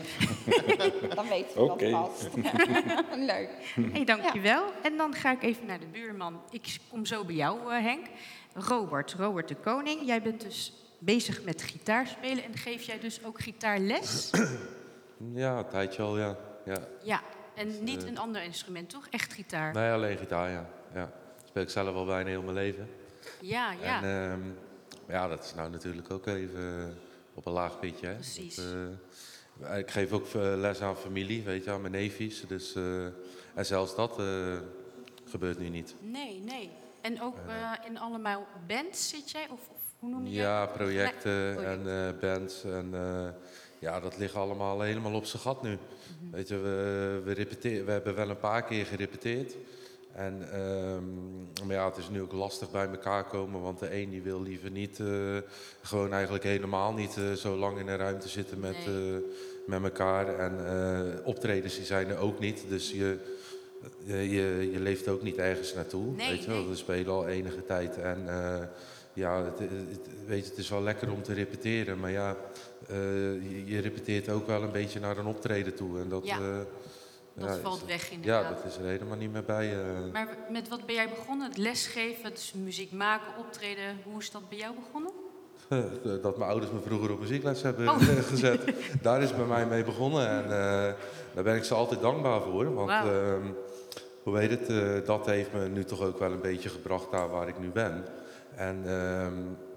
dan 1.16 1.28
weten 1.28 1.56
we 1.66 1.72
Oké. 1.72 1.90
dat 1.90 2.10
vast. 2.10 2.28
Leuk. 3.26 3.50
hey, 3.94 4.06
dankjewel. 4.06 4.72
En 4.84 4.98
dan 4.98 5.14
ga 5.14 5.32
ik 5.32 5.44
even 5.44 5.66
naar 5.66 5.80
de 5.80 5.86
buurman. 5.86 6.42
Ik 6.50 6.78
kom 6.90 7.06
zo 7.06 7.26
bij 7.26 7.36
jou, 7.36 7.74
eh, 7.74 7.84
Henk. 7.84 8.06
Robert, 8.54 9.14
Robert 9.14 9.48
de 9.48 9.56
Koning. 9.56 10.06
Jij 10.06 10.22
bent 10.22 10.42
dus 10.42 10.74
bezig 11.00 11.44
met 11.44 11.62
gitaarspelen 11.62 12.44
en 12.44 12.58
geef 12.58 12.84
jij 12.84 13.00
dus 13.00 13.24
ook 13.24 13.42
gitaarles? 13.42 14.30
Ja, 15.34 15.58
een 15.58 15.68
tijdje 15.68 16.02
al, 16.02 16.18
ja. 16.18 16.38
ja. 16.66 16.78
ja, 17.04 17.22
en 17.56 17.84
niet 17.84 18.04
een 18.04 18.18
ander 18.18 18.44
instrument, 18.44 18.90
toch? 18.90 19.08
Echt 19.10 19.34
gitaar. 19.34 19.74
Nee, 19.74 19.92
alleen 19.92 20.18
gitaar, 20.18 20.50
ja. 20.50 20.70
ja. 20.94 21.12
Speel 21.46 21.62
ik 21.64 21.70
zelf 21.70 21.96
al 21.96 22.06
bijna 22.06 22.30
heel 22.30 22.42
mijn 22.42 22.56
leven. 22.56 22.90
Ja, 23.42 23.72
ja. 23.82 24.04
En 24.04 24.32
ehm, 24.32 24.42
ja, 25.08 25.28
dat 25.28 25.44
is 25.44 25.54
nou 25.56 25.70
natuurlijk 25.70 26.12
ook 26.12 26.26
even 26.26 26.80
eh, 26.80 26.96
op 27.34 27.46
een 27.46 27.54
laag 27.54 27.80
pitje. 27.80 28.08
Hè. 28.08 28.14
Precies. 28.14 28.56
Dat, 28.56 28.66
eh, 28.66 28.72
ik 29.78 29.92
geef 29.92 30.12
ook 30.12 30.26
eh, 30.28 30.42
les 30.58 30.82
aan 30.82 30.98
familie, 30.98 31.44
weet 31.44 31.64
je, 31.64 31.72
aan 31.72 31.82
mijn 31.82 31.94
neefjes. 31.94 32.44
Dus, 32.48 32.76
eh, 32.76 33.06
en 33.54 33.66
zelfs 33.66 33.96
dat 33.96 34.20
eh, 34.20 34.26
gebeurt 35.30 35.60
nu 35.60 35.70
niet. 35.70 35.96
Nee, 36.00 36.40
nee. 36.46 36.70
En 37.02 37.22
ook 37.22 37.36
eh, 37.48 37.72
in 37.90 37.98
allemaal 38.00 38.48
bands 38.68 39.10
zit 39.10 39.32
jij? 39.32 39.48
Of, 39.52 39.60
of 39.70 39.80
hoe 40.00 40.10
noem 40.10 40.26
je 40.28 40.32
Ja, 40.34 40.66
dat? 40.66 40.74
projecten 40.74 41.56
Nee, 41.56 41.66
en 41.66 42.08
eh, 42.08 42.20
bands. 42.20 42.64
En 42.64 42.90
eh, 42.94 43.28
ja, 43.80 44.00
dat 44.00 44.18
ligt 44.18 44.36
allemaal 44.36 44.82
helemaal 44.82 45.14
op 45.14 45.26
zijn 45.26 45.42
gat 45.42 45.62
nu. 45.64 45.70
Mhm. 45.70 46.32
Weet 46.32 46.48
je, 46.48 46.58
we, 46.58 47.22
we, 47.26 47.32
repeteren, 47.34 47.86
we 47.86 47.92
hebben 47.92 48.16
wel 48.16 48.30
een 48.30 48.40
paar 48.40 48.64
keer 48.64 48.86
gerepeteerd. 48.86 49.56
En, 50.16 50.52
ehm, 50.52 51.66
maar 51.68 51.76
ja, 51.76 51.86
het 51.86 51.98
is 51.98 52.10
nu 52.10 52.22
ook 52.22 52.32
lastig 52.32 52.72
bij 52.72 52.88
elkaar 52.88 53.24
komen, 53.28 53.62
want 53.62 53.80
de 53.80 53.96
een 53.96 54.10
die 54.10 54.22
wil 54.22 54.42
liever 54.42 54.72
niet, 54.72 55.00
eh, 55.00 55.38
gewoon 55.82 56.14
eigenlijk 56.14 56.44
helemaal 56.44 56.94
niet 56.94 57.18
eh, 57.18 57.32
zo 57.32 57.56
lang 57.58 57.80
in 57.80 57.88
een 57.88 57.98
ruimte 57.98 58.30
zitten 58.30 58.60
met, 58.60 58.86
Nee. 58.86 59.16
eh, 59.16 59.20
met 59.66 59.84
elkaar. 59.84 60.40
En 60.40 60.66
eh, 60.68 61.26
optredens 61.28 61.76
die 61.76 61.86
zijn 61.86 62.10
er 62.10 62.18
ook 62.18 62.40
niet, 62.40 62.64
dus 62.70 62.92
je, 62.92 63.18
je, 64.04 64.30
je, 64.30 64.70
je 64.72 64.80
leeft 64.80 65.08
ook 65.08 65.22
niet 65.22 65.38
ergens 65.38 65.74
naartoe. 65.74 66.16
Nee, 66.16 66.30
weet 66.30 66.44
je 66.44 66.50
wel? 66.50 66.60
nee. 66.60 66.68
We 66.70 66.76
spelen 66.76 67.14
al 67.14 67.28
enige 67.28 67.66
tijd 67.66 67.98
en 67.98 68.24
eh, 68.28 68.60
ja, 69.14 69.44
het, 69.44 69.60
het- 69.60 70.10
weet 70.26 70.44
je, 70.44 70.50
het 70.50 70.60
is 70.60 70.70
wel 70.70 70.82
lekker 70.82 71.12
om 71.12 71.24
te 71.24 71.34
repeteren, 71.34 72.00
maar 72.00 72.12
ja, 72.12 72.36
eh, 72.88 72.96
je, 73.52 73.64
je 73.66 73.80
repeteert 73.80 74.30
ook 74.30 74.48
wel 74.48 74.62
een 74.64 74.72
beetje 74.72 75.00
naar 75.00 75.18
een 75.18 75.26
optreden 75.26 75.76
toe. 75.76 76.00
En 76.00 76.10
dat, 76.10 76.26
Ja. 76.26 76.38
Dat 77.36 77.50
Ja, 77.50 77.56
valt 77.62 77.82
is- 77.82 77.88
weg 77.88 78.08
Ja, 78.10 78.16
inderdaad. 78.16 78.56
dat 78.64 78.72
is 78.72 78.78
er 78.78 78.86
helemaal 78.86 79.18
niet 79.18 79.32
meer 79.32 79.44
bij. 79.44 79.76
Maar 80.12 80.38
met 80.50 80.68
wat 80.68 80.86
ben 80.86 80.96
jij 80.96 81.10
begonnen? 81.10 81.48
Het 81.48 81.58
lesgeven, 81.58 82.30
dus 82.30 82.54
muziek 82.56 82.92
maken, 82.92 83.38
optreden. 83.40 83.98
Hoe 84.04 84.20
is 84.20 84.32
dat 84.32 84.50
bij 84.50 84.58
jou 84.58 84.76
begonnen? 84.76 85.12
dat 86.22 86.38
mijn 86.38 86.50
ouders 86.50 86.72
me 86.72 86.80
vroeger 86.86 87.12
op 87.12 87.20
muziekles 87.20 87.62
hebben 87.62 87.90
Oh. 87.90 87.98
gezet. 88.32 88.74
Daar 89.02 89.22
is 89.22 89.36
bij 89.36 89.46
mij 89.46 89.66
mee 89.66 89.84
begonnen. 89.84 90.28
En 90.30 90.44
eh, 90.44 90.94
daar 91.34 91.44
ben 91.44 91.56
ik 91.56 91.64
ze 91.64 91.74
altijd 91.74 92.02
dankbaar 92.02 92.42
voor. 92.42 92.74
Want 92.74 92.90
ehm, 92.90 93.46
hoe 94.24 94.34
weet 94.34 94.50
het, 94.50 94.70
eh, 94.70 95.06
dat 95.06 95.26
heeft 95.26 95.54
me 95.54 95.68
nu 95.68 95.84
toch 95.84 96.02
ook 96.02 96.20
wel 96.20 96.32
een 96.32 96.42
beetje 96.42 96.70
gebracht 96.70 97.12
daar 97.12 97.30
waar 97.30 97.48
ik 97.48 97.60
nu 97.60 97.68
ben. 97.68 98.04
En 98.56 98.82
ehm, 98.86 99.34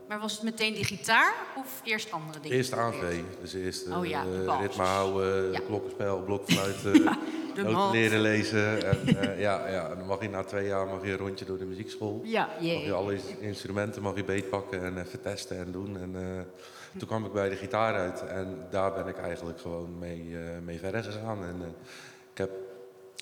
Maar 0.09 0.21
was 0.21 0.33
het 0.33 0.43
meteen 0.43 0.75
die 0.75 0.85
gitaar 0.85 1.35
of 1.57 1.81
eerst 1.85 2.13
andere 2.13 2.41
dingen? 2.41 2.57
eerst 2.57 2.73
ANV. 2.73 3.21
Dus 3.41 3.55
eerst 3.55 3.89
Oh 3.91 4.07
ja, 4.07 4.23
de 4.25 4.45
eh, 4.49 4.59
ritme 4.61 4.83
houden, 4.83 5.53
Ja. 5.53 5.61
klokkenspel, 5.67 6.21
blokfluiten, 6.23 7.03
noten 7.55 7.91
leren 7.91 8.21
lezen. 8.21 8.85
En, 8.87 9.17
eh, 9.21 9.41
ja, 9.41 9.69
ja, 9.69 9.91
en 9.91 9.99
dan 9.99 10.07
mag 10.07 10.23
je 10.23 10.29
na 10.29 10.45
twee 10.45 10.67
jaar 10.67 10.87
mag 10.87 11.05
je 11.05 11.11
een 11.11 11.17
rondje 11.19 11.45
door 11.45 11.59
de 11.59 11.65
muziekschool. 11.65 12.21
Ja, 12.25 12.47
Mag 12.61 12.63
je 12.85 12.93
alle 12.93 13.13
ins- 13.13 13.35
instrumenten 13.41 14.03
mag 14.03 14.17
je 14.17 14.25
beetpakken 14.25 14.83
en 14.85 14.99
even 14.99 15.21
testen 15.23 15.57
en 15.59 15.73
doen. 15.73 15.99
En 16.01 16.15
eh, 16.17 16.99
toen 16.99 17.09
kwam 17.09 17.25
ik 17.25 17.33
bij 17.33 17.49
de 17.49 17.57
gitaar 17.57 17.95
uit 17.95 18.27
en 18.27 18.67
daar 18.71 18.93
ben 18.95 19.07
ik 19.07 19.19
eigenlijk 19.19 19.61
gewoon 19.61 19.99
mee, 19.99 20.37
mee 20.65 20.79
verder 20.79 21.03
gegaan. 21.03 21.45
En 21.45 21.63
ik 22.33 22.39
heb 22.39 22.51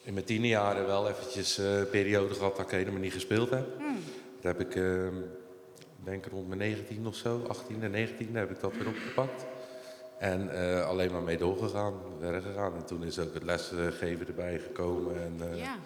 in 0.04 0.12
mijn 0.14 0.26
tiende 0.26 0.48
jaren 0.48 0.86
wel 0.86 1.08
eventjes 1.08 1.58
een 1.58 1.88
periode 1.90 2.34
gehad 2.34 2.56
dat 2.56 2.64
ik 2.66 2.70
helemaal 2.72 3.00
niet 3.00 3.12
gespeeld 3.12 3.50
heb. 3.50 3.66
Daar 4.40 4.54
heb 4.56 4.60
ik, 4.60 4.74
eh, 4.76 5.06
denk 6.04 6.26
rond 6.26 6.46
mijn 6.48 6.58
19 6.58 7.06
of 7.06 7.14
zo, 7.14 7.42
18e, 7.48 7.90
19e 7.90 8.32
heb 8.32 8.50
ik 8.50 8.60
dat 8.60 8.72
weer 8.76 8.86
opgepakt. 8.88 9.44
En 10.18 10.50
eh, 10.50 10.86
alleen 10.86 11.12
maar 11.12 11.22
mee 11.22 11.36
doorgegaan, 11.36 11.94
verder 12.20 12.40
gegaan. 12.42 12.74
En 12.74 12.84
toen 12.86 13.04
is 13.04 13.18
ook 13.18 13.34
het 13.34 13.42
lesgeven 13.42 14.26
erbij 14.26 14.58
gekomen. 14.58 15.22
En, 15.22 15.50
eh, 15.52 15.58
Ja. 15.58 15.76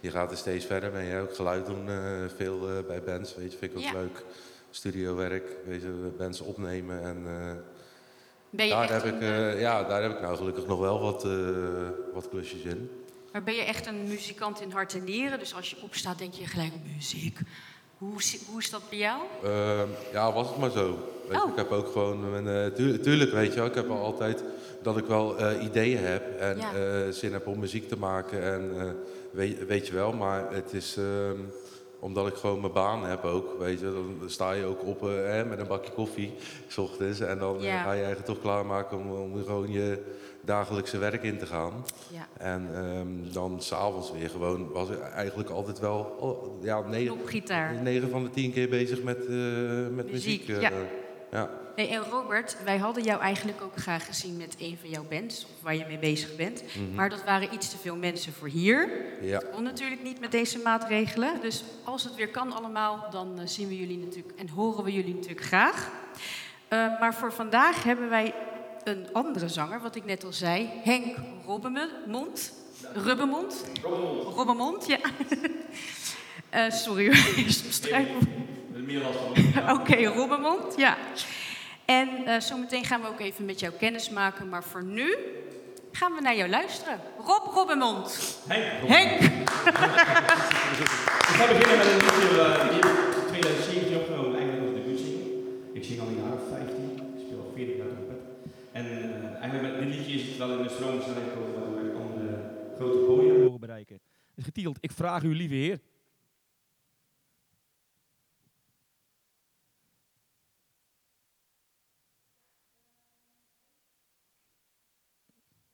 je 0.00 0.10
gaat 0.10 0.30
er 0.30 0.36
steeds 0.36 0.64
verder 0.64 0.92
mee. 0.92 1.08
Hè? 1.10 1.20
Ook 1.20 1.34
geluid 1.34 1.66
doen, 1.66 1.88
eh, 1.88 1.96
veel 2.36 2.58
bij 2.86 3.02
bands, 3.02 3.34
weet 3.36 3.52
je, 3.52 3.58
vind 3.58 3.70
ik 3.72 3.76
ook 3.78 3.84
Ja. 3.84 3.92
leuk. 3.92 4.24
Studiowerk, 4.70 5.56
weet 5.66 5.82
je, 5.82 6.10
bands 6.18 6.40
opnemen. 6.40 7.02
En 7.02 7.22
Ben 8.50 8.66
je 8.66 8.72
daar, 8.72 8.90
echt 8.90 9.02
heb 9.02 9.14
ik, 9.14 9.20
ja, 9.60 9.82
daar 9.84 10.02
heb 10.02 10.10
ik 10.12 10.20
nou 10.20 10.36
gelukkig 10.36 10.66
nog 10.66 10.78
wel 10.78 11.00
wat, 11.00 11.22
wat 12.12 12.28
klusjes 12.28 12.62
in. 12.62 12.90
Maar 13.32 13.42
ben 13.42 13.54
je 13.54 13.62
echt 13.62 13.86
een 13.86 14.08
muzikant 14.08 14.60
in 14.60 14.70
hart 14.70 14.94
en 14.94 15.04
nieren? 15.04 15.38
Dus 15.38 15.54
als 15.54 15.70
je 15.70 15.76
opstaat, 15.82 16.18
denk 16.18 16.32
je 16.34 16.46
gelijk 16.46 16.72
muziek. 16.94 17.38
Hoe, 17.98 18.18
is 18.58 18.70
dat 18.70 18.80
bij 18.88 18.98
jou? 18.98 19.20
Ehm, 19.44 19.88
ja, 20.12 20.32
was 20.32 20.48
het 20.48 20.58
maar 20.58 20.70
zo. 20.70 20.98
Weet 21.28 21.36
je, 21.38 21.42
Oh. 21.44 21.50
ik 21.50 21.56
heb 21.56 21.70
ook 21.70 21.86
gewoon, 21.92 22.30
mijn, 22.30 22.48
eh, 22.48 22.66
tu- 22.74 23.00
tuurlijk 23.00 23.30
weet 23.32 23.50
je 23.52 23.58
wel, 23.58 23.66
ik 23.68 23.74
heb 23.74 23.90
al 23.90 24.02
altijd 24.02 24.44
dat 24.82 24.96
ik 24.96 25.04
wel 25.06 25.36
eh, 25.38 25.62
ideeën 25.64 25.98
heb 26.04 26.38
en 26.38 26.56
Ja. 26.58 26.72
eh, 26.74 27.10
zin 27.12 27.32
heb 27.32 27.46
om 27.46 27.58
muziek 27.58 27.88
te 27.88 27.98
maken. 27.98 28.42
En 28.42 28.96
weet, 29.30 29.66
weet 29.66 29.86
je 29.86 29.94
wel, 29.94 30.12
maar 30.12 30.52
het 30.54 30.72
is 30.72 30.96
ehm, 30.96 31.36
omdat 32.00 32.26
ik 32.26 32.34
gewoon 32.34 32.60
mijn 32.60 32.72
baan 32.72 33.04
heb 33.04 33.24
ook, 33.24 33.58
weet 33.58 33.80
je, 33.80 33.84
dan 34.20 34.30
sta 34.30 34.52
je 34.52 34.64
ook 34.64 34.84
op 34.84 35.02
eh, 35.02 35.08
hè, 35.14 35.44
met 35.44 35.58
een 35.58 35.66
bakje 35.66 35.92
koffie, 35.92 36.32
s 36.68 36.78
ochtends. 36.78 37.20
En 37.20 37.38
dan 37.38 37.56
Ja. 37.60 37.82
ga 37.82 37.92
je 37.92 37.96
eigenlijk 38.02 38.26
toch 38.26 38.40
klaarmaken 38.40 38.98
om, 38.98 39.10
om 39.12 39.44
gewoon 39.44 39.70
je 39.72 40.04
dagelijkse 40.44 40.98
werk 40.98 41.22
in 41.22 41.38
te 41.38 41.46
gaan. 41.46 41.84
Ja. 42.12 42.26
En 42.38 42.68
ehm, 42.74 43.32
dan 43.32 43.62
s'avonds 43.62 44.12
weer 44.12 44.30
gewoon, 44.30 44.72
was 44.72 44.88
ik 44.88 45.00
eigenlijk 45.00 45.50
altijd 45.50 45.78
wel, 45.78 46.16
oh, 46.18 46.62
ja, 46.64 46.80
negen. 46.80 47.16
9 47.82 48.10
van 48.10 48.22
de 48.22 48.30
10 48.30 48.52
keer 48.52 48.68
bezig 48.68 49.02
met, 49.02 49.26
eh, 49.26 49.34
met 49.90 50.10
Muziek, 50.10 50.48
muziek. 50.48 50.48
eh, 50.48 50.60
ja. 50.60 50.70
ja. 51.30 51.50
Hey, 51.74 51.90
en 51.90 52.02
Robert, 52.10 52.56
wij 52.64 52.78
hadden 52.78 53.02
jou 53.02 53.20
eigenlijk 53.20 53.62
ook 53.62 53.76
graag 53.76 54.06
gezien 54.06 54.36
met 54.36 54.56
een 54.58 54.76
van 54.80 54.90
jouw 54.90 55.04
bands, 55.08 55.44
of 55.44 55.62
waar 55.62 55.74
je 55.76 55.84
mee 55.88 55.98
bezig 55.98 56.36
bent. 56.36 56.62
Mhm. 56.62 56.94
Maar 56.94 57.08
dat 57.08 57.24
waren 57.24 57.54
iets 57.54 57.70
te 57.70 57.76
veel 57.78 57.96
mensen 57.96 58.32
voor 58.32 58.48
hier. 58.48 58.90
Ja. 59.20 59.42
Kon 59.52 59.62
natuurlijk 59.62 60.02
niet 60.02 60.20
met 60.20 60.32
deze 60.32 60.58
maatregelen. 60.58 61.40
Dus 61.40 61.64
als 61.84 62.04
het 62.04 62.14
weer 62.14 62.28
kan 62.28 62.52
allemaal, 62.52 63.06
dan 63.10 63.38
eh, 63.38 63.46
zien 63.46 63.68
we 63.68 63.78
jullie 63.78 63.98
natuurlijk 63.98 64.38
en 64.38 64.48
horen 64.48 64.84
we 64.84 64.92
jullie 64.92 65.14
natuurlijk 65.14 65.46
graag. 65.46 65.90
Maar 67.00 67.14
voor 67.14 67.32
vandaag 67.32 67.82
hebben 67.82 68.08
wij 68.08 68.34
een 68.88 69.08
andere 69.12 69.48
zanger, 69.48 69.80
wat 69.80 69.96
ik 69.96 70.04
net 70.04 70.24
al 70.24 70.32
zei, 70.32 70.70
Henk 70.84 71.16
Robbenmond. 71.46 72.52
Rubbermond? 72.94 73.64
Robbenmond. 74.34 74.86
Ja. 74.86 74.98
uh, 76.54 76.70
sorry 76.84 77.06
hoor, 77.06 77.16
Oké, 79.78 80.04
Robbemond, 80.04 80.76
ja. 80.76 80.96
En 81.84 82.08
zo 82.26 82.40
zometeen 82.40 82.84
gaan 82.84 83.00
we 83.00 83.08
ook 83.08 83.20
even 83.20 83.44
met 83.44 83.60
jou 83.60 83.72
kennis 83.72 84.10
maken, 84.10 84.48
maar 84.48 84.64
voor 84.64 84.84
nu 84.84 85.16
gaan 85.92 86.14
we 86.14 86.20
naar 86.20 86.36
jou 86.36 86.50
luisteren. 86.50 87.00
Rob 87.24 87.54
Robbenmond. 87.54 88.38
Henk. 88.46 88.64
Henk. 88.86 89.20
We 89.20 89.70
gaan 91.36 91.48
beginnen 91.48 91.78
met 91.78 91.86
een 91.86 91.94
liedje 91.94 92.40
eh, 92.40 93.26
2004. 93.26 93.77
Wel 100.38 100.50
in 100.56 100.62
de 100.62 100.68
stroom 100.68 101.00
gekomen 101.00 101.60
waardoor 101.60 101.90
ik 101.90 101.94
andere 101.96 102.54
grote 102.76 102.98
podium 102.98 103.40
mogen 103.40 103.60
bereiken. 103.60 103.94
Het 103.94 104.34
is 104.36 104.44
getiteld 104.44 104.78
Ik 104.80 104.90
vraag 104.92 105.22
u 105.22 105.34
lieve 105.34 105.54
heer. 105.54 105.80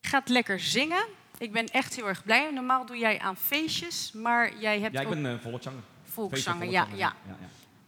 Gaat 0.00 0.28
lekker 0.28 0.60
zingen. 0.60 1.04
Ik 1.38 1.52
ben 1.52 1.66
echt 1.66 1.94
heel 1.94 2.08
erg 2.08 2.24
blij. 2.24 2.50
Normaal 2.50 2.86
doe 2.86 2.96
jij 2.96 3.18
aan 3.18 3.36
feestjes, 3.36 4.12
maar 4.12 4.58
jij 4.58 4.80
hebt 4.80 4.94
Ja, 4.94 5.00
ik 5.00 5.06
ook 5.06 5.12
ben 5.12 5.24
uh, 5.24 5.38
volkszanger. 5.40 5.82
volkszanger. 6.02 6.70
Ja, 6.70 6.86
ja. 6.90 6.96
Ja, 6.96 7.16
ja. 7.26 7.36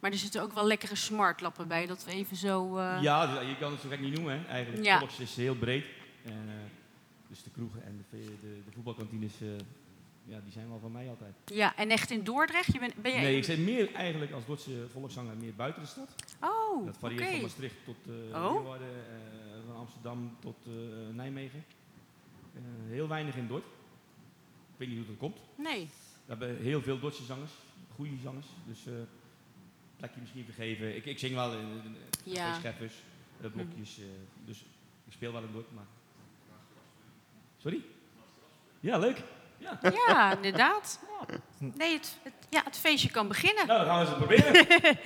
Maar 0.00 0.11
er 0.11 0.18
zitten 0.18 0.42
ook 0.42 0.52
wel 0.52 0.66
lekkere 0.66 0.95
smartlappen 0.95 1.68
bij, 1.68 1.87
dat 1.87 2.04
we 2.04 2.11
even 2.11 2.37
zo... 2.37 2.76
eh, 2.76 2.99
ja, 3.02 3.40
je 3.40 3.56
kan 3.59 3.73
het 3.73 3.80
zo 3.80 3.88
gek 3.88 4.00
niet 4.00 4.14
noemen. 4.14 4.38
Hè. 4.40 4.47
Eigenlijk, 4.49 4.85
Ja. 4.85 4.99
volks 4.99 5.18
is 5.18 5.37
heel 5.37 5.54
breed. 5.54 5.85
En, 6.26 6.45
uh, 6.47 6.52
dus 7.28 7.42
de 7.42 7.50
kroegen 7.50 7.83
en 7.85 8.04
de, 8.11 8.18
de, 8.25 8.61
de 8.64 8.73
voetbalkantines, 8.73 9.42
uh, 9.42 9.49
ja, 10.25 10.40
die 10.40 10.52
zijn 10.52 10.68
wel 10.68 10.78
van 10.78 10.92
mij 10.92 11.09
altijd. 11.09 11.35
Ja, 11.45 11.76
en 11.76 11.90
echt 11.90 12.11
in 12.11 12.25
Dordrecht? 12.25 12.73
Je 12.73 12.78
bent, 12.78 12.95
ben 12.95 13.12
je 13.12 13.18
Nee, 13.18 13.37
ik 13.37 13.45
zit 13.45 13.59
meer 13.59 13.92
eigenlijk 13.95 14.33
als 14.33 14.47
Dordtse 14.47 14.87
volkszanger 14.92 15.37
meer 15.37 15.54
buiten 15.54 15.83
de 15.83 15.88
stad. 15.88 16.14
Oh, 16.40 16.87
Dat 16.87 16.97
varieert 16.99 17.30
van 17.30 17.40
Maastricht 17.40 17.85
tot 17.85 17.97
uh, 18.09 18.14
Oh. 18.45 18.52
Leeuwarden, 18.54 18.88
van 19.66 19.76
Amsterdam 19.76 20.37
tot 20.40 20.56
Nijmegen. 21.12 21.64
Heel 22.87 23.09
weinig 23.09 23.37
in 23.37 23.47
Dort. 23.47 23.64
Ik 23.64 24.76
weet 24.76 24.88
niet 24.88 24.97
hoe 24.99 25.06
dat 25.06 25.16
komt. 25.16 25.37
Nee. 25.56 25.88
We 26.25 26.33
hebben 26.33 26.56
heel 26.56 26.83
veel 26.83 27.00
Dordtse 27.00 27.25
zangers, 27.25 27.52
goede 27.95 28.16
zangers. 28.23 28.47
Dus 28.66 28.87
uh, 28.87 28.95
plekje 29.97 30.21
misschien 30.21 30.45
vergeven. 30.45 30.97
Ik, 30.97 31.04
ik 31.04 31.18
zing 31.18 31.35
wel 31.35 31.52
in, 31.52 31.68
in 31.85 31.97
Ja. 32.33 32.54
scheffers, 32.54 32.95
blokjes. 33.52 33.99
Uh, 33.99 34.04
dus 34.45 34.64
ik 35.06 35.12
speel 35.12 35.33
wel 35.33 35.42
in 35.42 35.52
Dort, 35.52 35.73
maar... 35.75 35.85
Sorry? 37.56 37.80
Ja, 38.80 38.98
leuk. 38.98 39.22
Ja. 39.58 39.78
Ja, 40.06 40.36
inderdaad. 40.36 41.00
Nee, 41.58 41.92
het, 41.92 42.16
het, 42.22 42.32
ja, 42.48 42.62
het 42.64 42.78
feestje 42.78 43.10
kan 43.10 43.28
beginnen. 43.28 43.66
Nou, 43.66 43.78
dan 43.84 43.88
gaan 43.88 44.04
we 44.04 44.10
eens 44.10 44.16
proberen. 44.16 44.54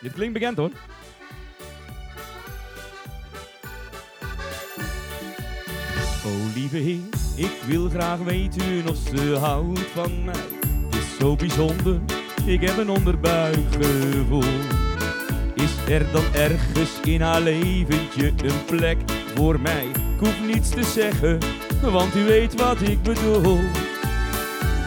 Dit 0.00 0.12
klinkt 0.12 0.32
bekend 0.32 0.56
hoor. 0.56 0.70
Oh 6.24 6.54
lieve 6.54 6.76
heer, 6.76 7.00
ik 7.36 7.62
wil 7.66 7.88
graag 7.88 8.18
weten 8.18 8.88
of 8.88 8.96
ze 8.96 9.36
houdt 9.36 9.80
van 9.80 10.24
mij. 10.24 10.34
Het 10.84 10.94
is 10.94 11.16
zo 11.18 11.36
bijzonder, 11.36 12.00
ik 12.46 12.60
heb 12.60 12.76
een 12.76 12.90
onderbuikgevoel. 12.90 14.81
Is 15.62 15.92
er 15.92 16.12
dan 16.12 16.24
ergens 16.34 16.90
in 17.04 17.20
haar 17.20 17.40
leventje 17.40 18.26
een 18.26 18.64
plek 18.66 18.96
voor 19.34 19.60
mij? 19.60 19.84
Ik 19.84 20.18
hoef 20.18 20.40
niets 20.46 20.68
te 20.68 20.84
zeggen, 20.84 21.38
want 21.80 22.16
u 22.16 22.24
weet 22.24 22.54
wat 22.54 22.80
ik 22.80 23.02
bedoel. 23.02 23.58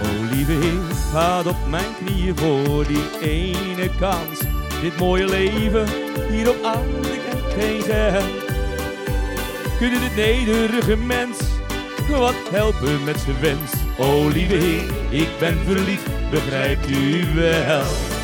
Oh 0.01 0.31
lieve 0.31 0.51
heer, 0.51 0.95
gaat 1.11 1.47
op 1.47 1.55
mijn 1.69 1.95
knieën 2.05 2.37
voor 2.37 2.87
die 2.87 3.19
ene 3.21 3.89
kans. 3.99 4.39
Dit 4.81 4.97
mooie 4.97 5.27
leven 5.27 5.87
hier 6.29 6.49
op 6.49 6.63
aarde 6.63 7.17
kent 7.29 7.53
geen 7.57 7.81
geld. 7.81 8.45
Kunnen 9.77 9.99
dit 9.99 10.15
nederige 10.15 10.95
mens 10.97 11.37
wat 12.09 12.35
helpen 12.51 13.03
met 13.03 13.19
zijn 13.19 13.39
wens? 13.39 13.71
Oh 13.97 14.31
lieve 14.33 14.55
heer, 14.55 15.19
ik 15.21 15.29
ben 15.39 15.57
verliefd, 15.65 16.29
begrijpt 16.31 16.89
u 16.89 17.25
wel? 17.35 18.14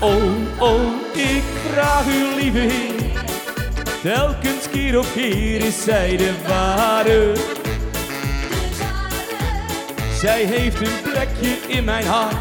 Oh, 0.00 0.60
oh, 0.60 0.80
ik 1.12 1.42
vraag 1.70 2.06
u 2.06 2.34
lieve 2.40 2.58
heer, 2.58 3.24
telkens 4.02 4.68
keer 4.70 4.98
op 4.98 5.06
keer 5.14 5.64
is 5.64 5.82
zij 5.82 6.16
de 6.16 6.34
ware. 6.46 7.32
Zij 10.20 10.44
heeft 10.44 10.80
een 10.80 11.02
plekje 11.02 11.56
in 11.66 11.84
mijn 11.84 12.06
hart. 12.06 12.36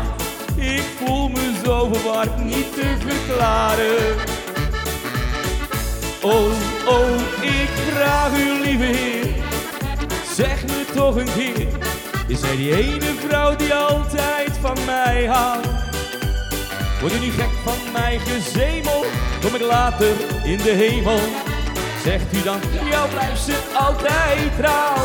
Ik 0.55 0.83
voel 0.97 1.27
me 1.27 1.53
zo 1.65 1.89
verward, 1.93 2.43
niet 2.43 2.73
te 2.73 2.95
verklaren. 3.07 4.15
Oh, 6.21 6.51
oh, 6.87 7.09
ik 7.41 7.69
vraag 7.93 8.37
u 8.37 8.61
lieve 8.61 8.83
Heer, 8.83 9.33
zeg 10.35 10.63
me 10.63 10.85
toch 10.93 11.15
een 11.15 11.33
keer. 11.35 11.67
Is 12.27 12.39
zij 12.39 12.55
die 12.55 12.75
ene 12.75 13.13
vrouw 13.27 13.55
die 13.55 13.73
altijd 13.73 14.51
van 14.61 14.77
mij 14.85 15.25
houdt? 15.25 15.76
Word 17.01 17.13
je 17.13 17.19
niet 17.19 17.33
gek 17.33 17.49
van 17.63 17.91
mij 17.93 18.19
gezemel? 18.19 19.05
Kom 19.41 19.55
ik 19.55 19.61
later 19.61 20.13
in 20.43 20.57
de 20.57 20.69
hemel? 20.69 21.19
Zegt 22.03 22.33
u 22.33 22.43
dan, 22.43 22.59
jou 22.89 23.09
blijft 23.09 23.41
ze 23.41 23.73
altijd 23.73 24.55
trouw? 24.57 24.95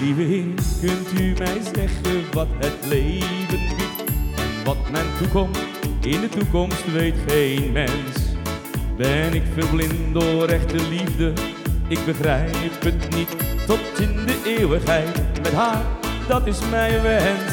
Lieve 0.00 0.22
Heer, 0.22 0.54
kunt 0.80 1.20
u 1.20 1.34
mij 1.38 1.60
zeggen 1.74 2.32
wat 2.32 2.48
het 2.58 2.86
leven 2.86 3.76
biedt? 3.76 4.10
En 4.36 4.64
wat 4.64 4.90
mijn 4.90 5.06
toekomst 5.18 5.60
in 6.00 6.20
de 6.20 6.28
toekomst 6.28 6.92
weet 6.92 7.16
geen 7.26 7.72
mens. 7.72 8.16
Ben 8.96 9.34
ik 9.34 9.42
verblind 9.54 10.14
door 10.14 10.48
echte 10.48 10.88
liefde? 10.88 11.32
Ik 11.88 12.04
begrijp 12.04 12.82
het 12.82 13.14
niet 13.14 13.36
tot 13.66 13.98
in 13.98 14.26
de 14.26 14.56
eeuwigheid. 14.58 15.40
Met 15.42 15.52
haar, 15.52 15.84
dat 16.28 16.46
is 16.46 16.58
mijn 16.70 17.02
wens. 17.02 17.52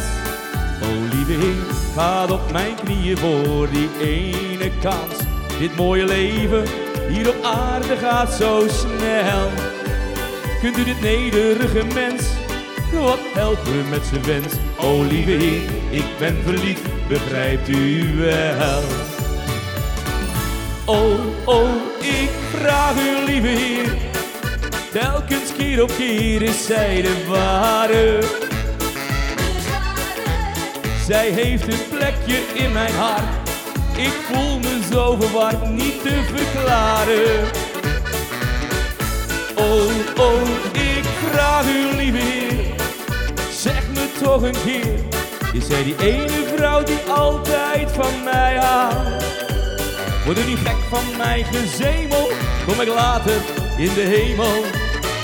O 0.84 1.16
lieve 1.16 1.32
Heer, 1.32 1.74
ga 1.96 2.26
op 2.26 2.52
mijn 2.52 2.76
knieën 2.84 3.18
voor 3.18 3.70
die 3.70 3.90
ene 4.00 4.72
kans. 4.82 5.16
Dit 5.60 5.76
mooie 5.76 6.06
leven 6.06 6.64
hier 7.10 7.30
op 7.30 7.44
aarde 7.44 7.98
gaat 7.98 8.34
zo 8.34 8.68
snel. 8.68 9.50
Kunt 10.62 10.78
u 10.78 10.84
dit 10.84 11.02
nederige 11.02 11.84
mens 11.94 12.24
wat 12.92 13.20
helpen 13.34 13.90
met 13.90 14.06
zijn 14.06 14.24
wens? 14.24 14.54
O 14.80 15.04
lieve 15.04 15.32
Heer, 15.32 15.70
ik 15.90 16.06
ben 16.20 16.36
verliefd, 16.44 17.08
begrijpt 17.08 17.68
u 17.70 18.16
wel? 18.18 18.82
Oh, 20.86 21.20
oh, 21.46 21.70
ik 22.00 22.30
vraag 22.52 22.96
u 22.96 23.26
lieve 23.26 23.48
Heer, 23.48 23.94
telkens 24.92 25.54
keer 25.58 25.84
op 25.84 25.92
keer 25.98 26.42
is 26.42 26.66
zij 26.66 27.02
de 27.02 27.26
ware. 27.28 28.45
Zij 31.06 31.30
heeft 31.30 31.68
een 31.68 31.88
plekje 31.90 32.38
in 32.54 32.72
mijn 32.72 32.94
hart, 32.94 33.50
ik 33.98 34.14
voel 34.32 34.60
me 34.60 34.80
zo 34.92 35.16
verward, 35.20 35.70
niet 35.70 36.02
te 36.02 36.22
verklaren. 36.34 37.48
Oh, 39.56 40.26
oh, 40.26 40.42
ik 40.72 41.06
vraag 41.32 41.66
u 41.66 41.96
lieve 41.96 42.18
Heer, 42.18 42.76
zeg 43.52 43.88
me 43.94 44.08
toch 44.24 44.42
een 44.42 44.56
keer, 44.66 45.00
is 45.54 45.68
zij 45.68 45.84
die 45.84 45.96
ene 45.98 46.54
vrouw 46.56 46.84
die 46.84 47.00
altijd 47.08 47.92
van 47.92 48.24
mij 48.24 48.56
houdt? 48.56 49.26
Word 50.26 50.38
er 50.38 50.46
niet 50.46 50.60
gek 50.60 50.78
van 50.90 51.18
mij 51.18 51.46
gezemel, 51.52 52.30
kom 52.68 52.82
ik 52.82 52.88
later 52.88 53.42
in 53.78 53.94
de 53.94 54.02
hemel. 54.02 54.64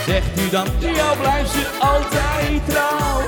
Zegt 0.05 0.39
u 0.39 0.49
dan, 0.49 0.67
jou 0.79 1.17
blijft 1.17 1.51
ze 1.51 1.67
altijd 1.79 2.61
trouw. 2.67 3.21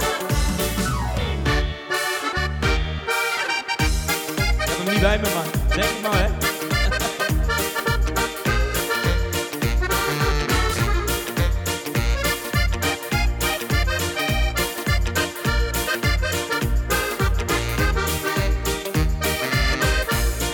Me, 5.04 5.10
man. 5.10 5.44
Denk 5.68 5.84
het 5.84 6.02
maar, 6.02 6.18
hè. 6.18 6.28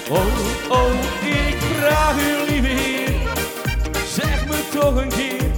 Oh, 0.09 0.17
oh, 0.69 0.91
ik 1.25 1.57
vraag 1.77 2.15
u, 2.15 2.51
lieve 2.51 2.67
Heer, 2.67 3.11
zeg 4.15 4.45
me 4.45 4.69
toch 4.79 4.95
een 4.95 5.09
keer, 5.09 5.51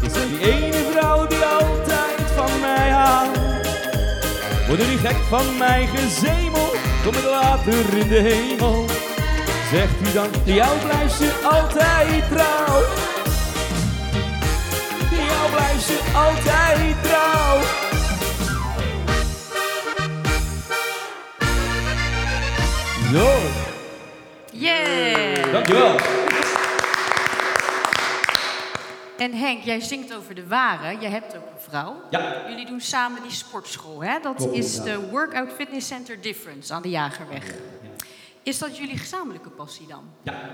is 0.00 0.12
er 0.12 0.28
die 0.28 0.52
ene 0.52 0.90
vrouw 0.90 1.26
die 1.26 1.44
altijd 1.44 2.30
van 2.34 2.60
mij 2.60 2.90
houdt? 2.90 3.38
Word 4.66 4.80
er 4.80 4.88
niet 4.88 5.00
gek 5.00 5.16
van 5.28 5.56
mij 5.58 5.88
gezemel, 5.94 6.74
kom 7.06 7.14
ik 7.14 7.24
later 7.24 7.98
in 7.98 8.08
de 8.08 8.18
hemel. 8.18 8.84
Zegt 9.72 10.08
u 10.08 10.12
dan, 10.12 10.28
jou 10.44 10.78
blijft 10.78 11.14
ze 11.14 11.48
altijd 11.50 12.28
trouw. 12.28 12.82
Jou 15.26 15.50
blijft 15.50 15.84
ze 15.84 16.12
altijd 16.14 17.02
trouw. 17.02 17.60
Zo. 23.12 23.38
Yeah! 24.52 25.52
Dankjewel. 25.52 25.96
En 29.18 29.32
Henk, 29.32 29.62
jij 29.62 29.80
zingt 29.80 30.14
over 30.16 30.34
de 30.34 30.46
ware. 30.46 30.96
Jij 31.00 31.10
hebt 31.10 31.36
ook 31.36 31.55
vrouw. 31.80 31.96
Ja. 32.10 32.48
Jullie 32.48 32.66
doen 32.66 32.80
samen 32.80 33.22
die 33.22 33.30
sportschool, 33.30 34.02
hè? 34.02 34.20
Dat 34.22 34.34
Klopt, 34.36 34.56
is 34.56 34.76
inderdaad. 34.76 35.00
de 35.04 35.10
Workout 35.10 35.50
Fitness 35.52 35.86
Center 35.86 36.20
Difference 36.20 36.72
aan 36.72 36.82
de 36.82 36.90
Jagerweg. 36.90 37.54
Is 38.42 38.58
dat 38.58 38.76
jullie 38.76 38.98
gezamenlijke 38.98 39.50
passie 39.50 39.86
dan? 39.86 40.04
Ja. 40.22 40.50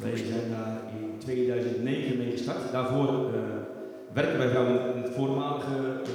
Wij 0.00 0.16
zijn 0.16 0.50
daar 0.50 0.80
in 1.00 1.18
2009 1.18 2.16
mee 2.18 2.30
gestart. 2.30 2.72
Daarvoor 2.72 3.08
eh, 3.34 3.40
werken 4.12 4.38
wij 4.38 4.48
vrouwen 4.48 4.94
in 4.94 5.02
het 5.02 5.14
voormalige 5.14 6.00
eh, 6.04 6.10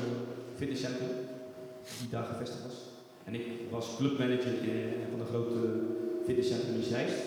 fitnesscentrum 0.56 1.10
die 2.00 2.10
daar 2.10 2.24
gevestigd 2.24 2.64
was. 2.64 2.76
En 3.24 3.34
ik 3.34 3.46
was 3.70 3.96
clubmanager 3.98 4.54
in, 4.64 4.94
van 5.12 5.20
een 5.20 5.26
grote 5.26 5.84
fitnesscentrum 6.26 6.76
in 6.76 6.84
Zeist. 6.84 7.24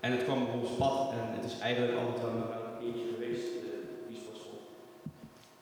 En 0.00 0.10
het 0.12 0.24
kwam 0.24 0.42
op 0.42 0.54
ons 0.62 0.70
pad 0.78 1.10
en 1.12 1.36
het 1.36 1.44
is 1.44 1.58
eigenlijk 1.58 1.98
altijd 1.98 2.22
wel 2.22 2.32
maar 2.32 2.58
een 2.80 2.86
eentje 2.86 3.04
geweest, 3.14 3.44
eh. 3.46 3.63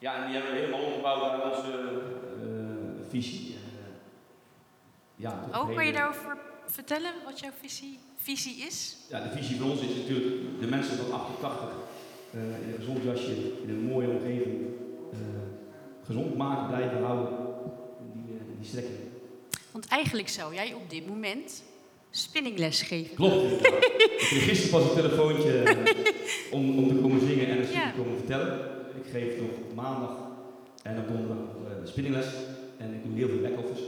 Ja, 0.02 0.16
en 0.16 0.26
die 0.26 0.34
hebben 0.36 0.52
we 0.52 0.58
helemaal 0.58 0.84
omgebouwd 0.86 1.20
naar 1.22 1.56
onze 1.56 1.72
eh, 2.42 3.08
visie. 3.08 3.54
Eh, 3.54 3.90
ja, 5.16 5.40
tot 5.44 5.54
Oh, 5.54 5.60
kan 5.64 5.72
je 5.72 5.78
heden- 5.78 5.94
daarover 5.94 6.36
vertellen 6.66 7.12
wat 7.24 7.40
jouw 7.40 7.50
visie, 7.60 7.98
visie 8.16 8.66
is? 8.66 8.96
Ja, 9.08 9.20
de 9.20 9.30
visie 9.36 9.56
voor 9.60 9.70
ons 9.70 9.80
is 9.80 9.96
natuurlijk 9.96 10.60
de 10.60 10.66
mensen 10.66 10.96
van 10.96 11.12
88 11.12 11.68
eh, 12.32 12.40
in 12.40 12.68
een 12.68 12.74
gezond 12.78 13.02
jasje, 13.02 13.32
in 13.62 13.68
een 13.68 13.82
mooie 13.84 14.08
omgeving, 14.08 14.60
gezond 16.04 16.36
maken, 16.36 16.66
blijven 16.68 17.04
houden. 17.04 17.32
Die, 18.14 18.38
die 18.58 18.66
strekking. 18.68 18.98
Want 19.70 19.86
eigenlijk 19.86 20.28
zou 20.28 20.54
jij 20.54 20.72
op 20.74 20.90
dit 20.90 21.06
moment 21.06 21.62
spinningles 22.10 22.82
geven. 22.82 23.14
Klopt. 23.14 23.34
inderdaad. 23.34 23.84
ik 23.84 24.26
kreeg 24.28 24.44
gisteren 24.44 24.80
pas 24.80 24.90
een 24.90 24.96
telefoontje 25.02 25.76
om, 26.50 26.78
om 26.78 26.88
te 26.88 26.94
komen 26.94 27.20
zingen 27.26 27.46
en 27.46 27.56
een 27.62 27.70
Ja. 27.72 27.90
te 27.90 27.96
komen 27.96 28.16
vertellen. 28.18 28.80
Ik 28.94 29.10
geef 29.10 29.40
nog 29.40 29.50
op 29.50 29.74
maandag 29.74 30.16
en 30.82 30.98
op 30.98 31.08
donderdag 31.08 31.36
nog, 31.36 31.70
eh, 31.70 31.76
spinningles. 31.84 32.26
En 32.78 32.94
ik 32.94 33.04
doe 33.04 33.14
heel 33.14 33.28
veel 33.28 33.40
backoffers. 33.40 33.82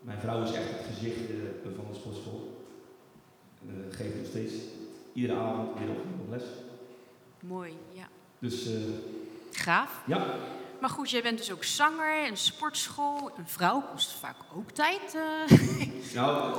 Mijn 0.00 0.20
vrouw 0.20 0.42
is 0.42 0.52
echt 0.52 0.70
het 0.70 0.86
gezicht 0.94 1.30
eh, 1.30 1.36
van 1.76 1.84
de 1.90 1.98
sportschool. 1.98 2.62
En 3.60 3.84
uh, 3.88 3.96
geef 3.96 4.16
nog 4.16 4.26
steeds 4.26 4.52
iedere 5.12 5.38
avond, 5.38 5.68
ochtend 5.68 6.16
nog 6.18 6.30
les. 6.30 6.44
Mooi, 7.40 7.72
ja. 7.92 8.08
Dus 8.38 8.66
eh, 8.66 8.80
Gaaf. 9.50 10.02
ja, 10.06 10.26
Maar 10.84 10.92
goed, 10.92 11.10
jij 11.10 11.22
bent 11.22 11.38
dus 11.38 11.52
ook 11.52 11.64
zanger, 11.64 12.28
een 12.28 12.36
sportschool. 12.36 13.30
Een 13.36 13.48
vrouw 13.48 13.82
kost 13.92 14.12
vaak 14.20 14.34
ook 14.56 14.70
tijd. 14.70 15.16
eh. 15.48 15.58
nou, 16.14 16.54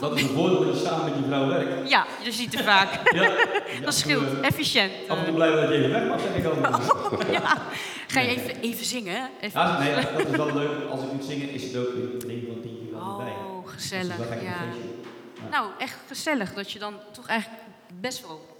dat 0.00 0.16
is 0.16 0.22
een 0.22 0.28
voordeel 0.28 0.64
dat 0.64 0.80
je 0.80 0.86
samen 0.86 1.04
met 1.04 1.14
je 1.18 1.24
vrouw 1.26 1.46
werkt. 1.46 1.88
ja, 1.90 2.06
je 2.22 2.32
ziet 2.32 2.54
er 2.58 2.64
vaak. 2.64 3.12
Ja, 3.12 3.30
Dat 3.84 3.94
scheelt. 3.94 4.22
eh, 4.40 4.46
Efficiënt. 4.48 4.92
Af 5.08 5.18
en 5.18 5.24
toe 5.24 5.26
eh. 5.26 5.34
blij 5.34 5.50
dat 5.50 5.68
je 5.68 5.74
even 5.74 5.90
weg 5.90 6.08
mag, 6.08 6.20
zeg 6.20 6.34
ik 6.36 6.44
altijd. 6.44 6.92
ja. 7.42 7.62
Ga 8.06 8.20
je 8.20 8.28
even, 8.28 8.60
even 8.60 8.84
zingen? 8.86 9.30
Even. 9.40 9.60
Ja, 9.60 9.78
nee, 9.78 9.94
dat 9.94 10.26
is 10.28 10.36
wel 10.36 10.54
leuk. 10.54 10.90
Als 10.90 11.02
ik 11.02 11.12
moet 11.12 11.24
zingen, 11.24 11.50
is 11.50 11.62
het 11.62 11.76
ook 11.76 11.92
weer 11.94 12.26
9 12.26 12.46
van 12.46 12.60
10 12.62 12.78
keer 12.78 12.98
wel 12.98 13.16
bij. 13.16 13.26
Oh, 13.32 13.64
Dus 13.64 13.72
gezellig. 13.72 14.42
Ja. 14.42 14.62
een. 14.62 15.02
Nou, 15.50 15.66
echt 15.78 15.98
gezellig 16.06 16.54
dat 16.54 16.72
je 16.72 16.78
dan 16.78 16.94
toch 17.12 17.26
eigenlijk 17.26 17.62
best 18.00 18.26
wel 18.26 18.53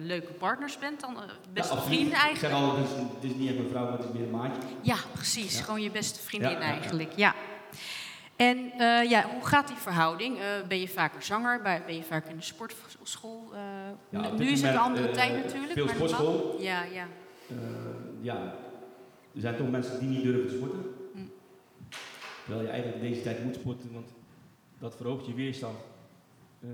leuke 0.00 0.32
partners 0.32 0.78
bent. 0.78 1.00
Dan, 1.00 1.16
eh, 1.16 1.22
best 1.52 1.68
Ja, 1.70 1.74
absoluut. 1.76 1.84
vrienden 1.98 2.18
Ik 2.18 2.24
eigenlijk. 2.24 2.54
zeg 3.20 3.30
is 3.30 3.34
niet 3.36 3.48
echt 3.48 3.56
mijn 3.58 3.68
vrouw, 3.68 3.84
maar 3.84 3.92
het 3.98 4.04
is 4.04 4.12
meer 4.12 4.22
een 4.22 4.30
maatje. 4.30 4.60
Ja, 4.80 4.96
precies. 5.12 5.58
Ja. 5.58 5.64
Gewoon 5.64 5.82
je 5.82 5.90
beste 5.90 6.20
vriendin 6.20 6.56
eigenlijk. 6.56 7.12
Ja. 7.16 7.34
En 8.36 8.70
eh, 8.78 9.10
ja, 9.10 9.24
hoe 9.32 9.46
gaat 9.46 9.68
die 9.68 9.76
verhouding? 9.76 10.38
Eh, 10.38 10.44
ben 10.68 10.80
je 10.80 10.88
vaker 10.88 11.22
zanger? 11.22 11.62
Ben 11.62 11.94
je 11.94 12.02
vaker 12.02 12.30
in 12.30 12.36
de 12.36 12.42
sportschool? 12.42 13.48
Eh, 13.52 13.60
Ja, 14.08 14.30
nu- 14.30 14.46
is 14.46 14.62
het 14.62 14.72
een 14.74 14.78
andere 14.80 15.08
eh, 15.08 15.14
tijd 15.14 15.44
natuurlijk. 15.44 15.72
veel 15.72 15.84
maar 15.84 15.94
sportschool. 15.94 16.56
Ja, 16.60 16.82
ja. 16.84 17.06
Eh, 17.48 17.56
ja, 18.20 18.36
er 19.34 19.40
zijn 19.40 19.56
toch 19.56 19.70
mensen 19.70 19.98
die 20.00 20.08
niet 20.08 20.22
durven 20.22 20.48
te 20.48 20.54
sporten. 20.56 20.80
Hm. 21.14 21.18
Terwijl 22.44 22.64
je 22.64 22.70
eigenlijk 22.72 23.02
in 23.02 23.10
deze 23.10 23.22
tijd 23.22 23.44
moet 23.44 23.54
sporten, 23.54 23.92
want 23.92 24.08
dat 24.78 24.96
verhoogt 24.96 25.26
je 25.26 25.34
weerstand. 25.34 25.76
Eh, 26.62 26.68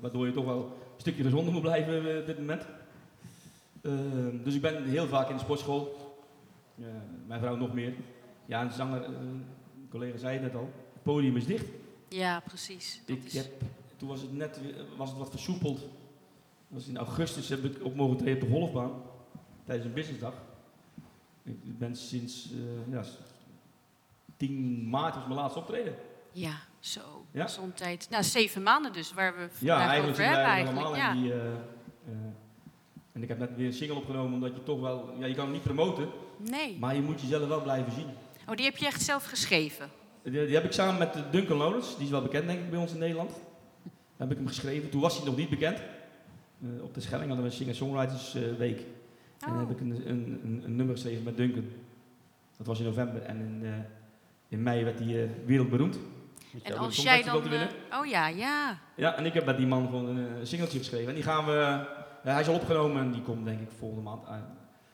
waardoor 0.00 0.26
je 0.26 0.32
toch 0.32 0.44
wel 0.44 0.56
een 0.56 0.72
stukje 1.00 1.22
gezonder 1.22 1.52
moet 1.52 1.62
blijven 1.62 2.12
eh, 2.14 2.18
op 2.20 2.26
dit 2.26 2.38
moment. 2.38 2.62
Eh, 3.82 3.92
dus 4.44 4.54
ik 4.54 4.60
ben 4.60 4.84
heel 4.84 5.06
vaak 5.06 5.28
in 5.28 5.36
de 5.36 5.42
sportschool. 5.42 6.08
Mijn 7.26 7.40
vrouw 7.40 7.56
nog 7.56 7.72
meer. 7.74 7.94
Ja, 8.46 8.62
een 8.62 8.70
zanger, 8.72 9.02
eh, 9.02 9.08
een 9.08 9.44
collega 9.90 10.18
zei 10.18 10.32
het 10.34 10.42
net 10.42 10.54
al, 10.54 10.70
het 10.92 11.02
podium 11.02 11.36
is 11.36 11.46
dicht. 11.46 11.66
ja, 12.08 12.40
precies. 12.40 13.02
Ik 13.06 13.24
is- 13.24 13.34
heb 13.34 13.62
toen 13.96 14.08
was 14.08 14.20
het 14.20 14.32
net 14.32 14.60
was 14.96 15.08
het 15.08 15.18
wat 15.18 15.30
versoepeld. 15.30 15.78
Dat 15.78 15.88
was 16.68 16.86
in 16.86 16.96
augustus 16.96 17.48
heb 17.48 17.64
ik 17.64 17.84
ook 17.84 17.94
mogen 17.94 18.16
treden 18.16 18.42
op 18.42 18.48
de 18.48 18.54
golfbaan. 18.54 18.92
Tijdens 19.64 19.88
een 19.88 19.94
businessdag. 19.94 20.34
Ik 21.42 21.78
ben 21.78 21.96
sinds 21.96 22.50
eh, 22.52 22.92
ja, 22.92 23.02
10 24.36 24.88
maart 24.88 25.14
was 25.14 25.24
mijn 25.26 25.38
laatste 25.38 25.58
optreden. 25.58 25.94
Ja, 26.32 26.58
zo. 26.80 27.24
Ja. 27.32 27.48
Tijd. 27.74 28.06
Nou, 28.10 28.22
zeven 28.24 28.62
maanden 28.62 28.92
dus, 28.92 29.12
waar 29.12 29.34
we 29.36 29.48
Ja, 29.58 29.78
eigenlijk 29.78 30.10
over 30.10 30.24
hebben 30.24 30.44
eigenlijk. 30.44 30.96
Ja. 30.96 31.12
die... 31.12 31.32
eh, 31.32 31.38
eh, 31.38 31.52
en 33.12 33.22
ik 33.22 33.28
heb 33.28 33.38
net 33.38 33.56
weer 33.56 33.66
een 33.66 33.72
single 33.72 33.96
opgenomen, 33.96 34.32
omdat 34.32 34.54
je 34.54 34.62
toch 34.62 34.80
wel... 34.80 35.14
Ja, 35.18 35.26
je 35.26 35.34
kan 35.34 35.44
hem 35.44 35.52
niet 35.52 35.62
promoten, 35.62 36.08
Nee. 36.36 36.76
maar 36.80 36.94
je 36.94 37.02
moet 37.02 37.20
jezelf 37.20 37.48
wel 37.48 37.62
blijven 37.62 37.92
zien. 37.92 38.06
Oh, 38.48 38.56
die 38.56 38.64
heb 38.64 38.76
je 38.76 38.86
echt 38.86 39.02
zelf 39.02 39.24
geschreven? 39.24 39.88
Die, 40.22 40.32
die 40.46 40.54
heb 40.54 40.64
ik 40.64 40.72
samen 40.72 40.98
met 40.98 41.14
eh, 41.14 41.22
Duncan 41.30 41.56
Lawrence, 41.56 41.94
die 41.96 42.04
is 42.04 42.10
wel 42.10 42.22
bekend 42.22 42.46
denk 42.46 42.58
ik 42.60 42.70
bij 42.70 42.78
ons 42.78 42.92
in 42.92 42.98
Nederland. 42.98 43.30
Daar 43.82 44.28
heb 44.28 44.30
ik 44.30 44.36
hem 44.36 44.46
geschreven. 44.46 44.90
Toen 44.90 45.00
was 45.00 45.16
hij 45.16 45.26
nog 45.26 45.36
niet 45.36 45.48
bekend. 45.50 45.78
Op 46.82 46.94
de 46.94 47.00
Schelling 47.00 47.26
hadden 47.28 47.44
we 47.46 47.50
een 47.50 47.56
Singer-Songwriters 47.56 48.32
Week. 48.58 48.78
En 48.78 48.84
dan 49.52 49.52
Oh. 49.52 49.58
heb 49.58 49.70
ik 49.70 49.80
een, 49.80 49.90
een, 50.10 50.40
een, 50.44 50.62
een 50.64 50.76
nummer 50.76 50.94
geschreven 50.94 51.22
met 51.22 51.36
Duncan. 51.36 51.64
Dat 52.56 52.66
was 52.66 52.78
in 52.78 52.84
november 52.84 53.22
en 53.22 53.36
in, 53.40 53.84
in 54.48 54.62
mei 54.62 54.84
werd 54.84 54.98
hij 54.98 55.30
wereldberoemd. 55.46 55.98
En 56.62 56.76
als 56.78 56.96
jij 56.96 57.22
dan... 57.22 57.52
eh, 57.52 57.60
oh 58.00 58.06
ja, 58.06 58.26
ja. 58.28 58.78
Ja, 58.96 59.14
en 59.16 59.26
ik 59.26 59.34
heb 59.34 59.44
met 59.44 59.56
die 59.56 59.66
man 59.66 59.84
gewoon 59.84 60.06
een, 60.06 60.26
eh, 60.26 60.32
singeltje 60.42 60.78
geschreven. 60.78 61.08
En 61.08 61.14
die 61.14 61.22
gaan 61.24 61.44
we... 61.46 61.52
ja, 62.24 62.32
hij 62.32 62.40
is 62.40 62.48
al 62.48 62.54
opgenomen 62.54 63.02
en 63.02 63.12
die 63.12 63.22
komt 63.22 63.44
denk 63.44 63.60
ik 63.60 63.68
volgende 63.78 64.02
maand 64.04 64.26
uit. 64.26 64.44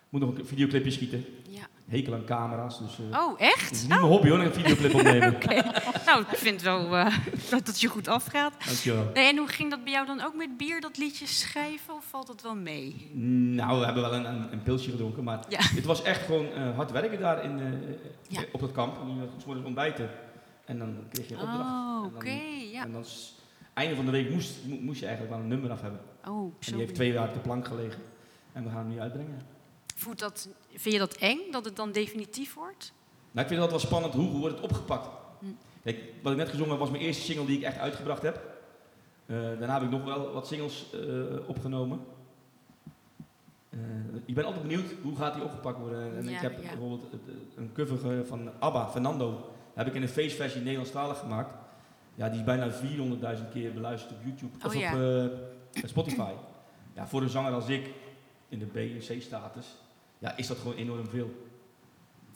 Moet 0.08 0.20
nog 0.20 0.38
een 0.38 0.46
videoclipje 0.46 0.90
schieten. 0.90 1.24
ja. 1.48 1.62
Hekel 1.88 2.14
aan 2.14 2.24
camera's, 2.24 2.78
dus... 2.78 2.98
eh 3.10 3.18
Oh, 3.18 3.38
het 3.38 3.40
is 3.40 3.52
echt? 3.54 3.72
niet 3.72 3.88
mijn 3.88 4.00
hobby 4.00 4.28
hoor, 4.28 4.38
een 4.38 4.52
videoclip 4.52 4.94
opnemen. 5.00 5.34
Oké. 5.34 5.62
nou, 6.06 6.20
ik 6.30 6.36
vind 6.36 6.62
wel 6.62 6.96
eh, 6.96 7.16
dat 7.50 7.66
het 7.66 7.80
je 7.80 7.88
goed 7.88 8.08
afgaat. 8.08 8.52
Dankjewel. 8.66 9.10
Nee, 9.14 9.28
en 9.30 9.36
hoe 9.36 9.48
ging 9.48 9.70
dat 9.70 9.84
bij 9.84 9.92
jou 9.92 10.06
dan 10.06 10.20
ook 10.24 10.34
met 10.34 10.56
bier, 10.56 10.80
dat 10.80 10.98
liedje 10.98 11.26
schrijven? 11.26 11.94
Of 11.94 12.04
valt 12.10 12.26
dat 12.26 12.42
wel 12.42 12.54
mee? 12.54 13.10
Nou, 13.54 13.78
we 13.78 13.84
hebben 13.84 14.02
wel 14.02 14.14
een, 14.14 14.24
een, 14.24 14.52
een 14.52 14.62
pilsje 14.62 14.90
gedronken, 14.90 15.24
maar 15.24 15.38
Ja. 15.48 15.58
het 15.60 15.84
was 15.84 16.02
echt 16.02 16.24
gewoon 16.24 16.52
eh, 16.52 16.74
hard 16.76 16.90
werken 16.90 17.20
daar 17.20 17.44
in, 17.44 17.60
eh, 17.60 17.66
Ja. 18.28 18.40
op 18.52 18.60
dat 18.60 18.72
kamp. 18.72 18.96
En 19.00 19.06
moest 19.46 19.64
ontbijten 19.64 20.10
en 20.66 20.78
dan 20.78 20.96
kreeg 21.10 21.28
je 21.28 21.34
een 21.34 21.40
opdracht. 21.40 21.60
Oh, 21.70 21.96
En 22.04 22.10
dan- 22.10 22.14
oké, 22.14 22.40
ja. 22.72 22.82
En 22.84 22.92
dan 22.92 23.04
einde 23.74 23.94
van 23.96 24.04
de 24.04 24.10
week 24.10 24.30
moest, 24.30 24.54
mo- 24.66 24.76
moest 24.80 25.00
je 25.00 25.06
eigenlijk 25.06 25.34
wel 25.36 25.44
een 25.44 25.50
nummer 25.50 25.70
af 25.70 25.80
hebben. 25.80 26.00
Oh, 26.26 26.44
En 26.44 26.52
die 26.60 26.74
heeft 26.76 26.94
twee 26.94 27.12
jaar 27.12 27.28
op 27.28 27.34
de 27.34 27.40
plank 27.40 27.66
gelegen. 27.66 28.02
En 28.52 28.62
we 28.64 28.68
gaan 28.70 28.78
hem 28.78 28.88
nu 28.88 29.00
uitbrengen. 29.00 29.40
Voelt 29.96 30.18
dat, 30.18 30.48
vind 30.74 30.94
je 30.94 31.00
dat 31.00 31.14
eng, 31.16 31.38
dat 31.50 31.64
het 31.64 31.76
dan 31.76 31.92
definitief 31.92 32.54
wordt? 32.54 32.92
Nou, 33.30 33.46
ik 33.46 33.52
vind 33.52 33.60
het 33.62 33.70
altijd 33.72 33.80
wel 33.80 33.90
spannend, 33.90 34.14
hoe, 34.14 34.30
hoe 34.30 34.40
wordt 34.40 34.54
het 34.54 34.64
opgepakt? 34.64 35.08
Hm. 35.38 35.46
Kijk, 35.82 35.98
wat 36.22 36.32
ik 36.32 36.38
net 36.38 36.48
gezongen 36.48 36.70
heb 36.70 36.78
was 36.80 36.90
mijn 36.90 37.02
eerste 37.02 37.22
single 37.22 37.46
die 37.46 37.56
ik 37.56 37.62
echt 37.64 37.78
uitgebracht 37.78 38.22
heb. 38.22 38.40
Eh, 39.26 39.36
daarna 39.36 39.72
heb 39.74 39.82
ik 39.82 39.90
nog 39.90 40.04
wel 40.04 40.32
wat 40.32 40.46
singles 40.46 40.86
eh, 40.92 41.48
opgenomen. 41.48 42.00
Eh, 43.70 43.78
ik 44.24 44.34
ben 44.34 44.44
altijd 44.44 44.62
benieuwd 44.62 44.94
hoe 45.02 45.16
gaat 45.16 45.34
die 45.34 45.42
opgepakt 45.44 45.78
worden. 45.78 46.16
En 46.16 46.24
Ja, 46.28 46.30
ik 46.36 46.40
heb 46.40 46.62
ja. 46.62 46.68
bijvoorbeeld 46.68 47.04
een 47.56 47.72
cover 47.72 48.26
van 48.26 48.50
ABBA, 48.60 48.88
Fernando. 48.90 49.50
Heb 49.76 49.86
ik 49.86 49.94
in 49.94 50.02
een 50.02 50.08
feestversie 50.08 50.60
Nederlandstalig 50.60 51.18
gemaakt. 51.18 51.54
Ja, 52.14 52.28
die 52.28 52.38
is 52.38 52.44
bijna 52.44 52.70
400.000 52.70 53.48
keer 53.52 53.72
beluisterd 53.72 54.12
op 54.12 54.18
YouTube 54.24 54.56
Oh, 54.58 54.64
of 54.64 54.74
ja. 54.74 54.92
op 54.92 55.30
eh, 55.72 55.82
Spotify. 55.88 56.32
Ja, 56.94 57.06
voor 57.06 57.22
een 57.22 57.28
zanger 57.28 57.52
als 57.52 57.68
ik 57.68 57.90
in 58.48 58.58
de 58.58 58.64
B 58.66 58.76
en 58.76 58.98
C 59.18 59.22
status, 59.22 59.66
ja, 60.18 60.36
is 60.36 60.46
dat 60.46 60.58
gewoon 60.58 60.74
enorm 60.76 61.08
veel. 61.08 61.44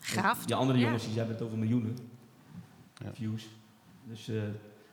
Gaaf. 0.01 0.45
Die 0.45 0.55
andere 0.55 0.79
Ja. 0.79 0.85
jongens 0.85 1.07
die 1.07 1.17
hebben 1.17 1.35
het 1.35 1.45
over 1.45 1.59
miljoenen 1.59 1.97
Ja. 3.05 3.11
views. 3.13 3.49
Dus, 4.05 4.29
eh, 4.29 4.35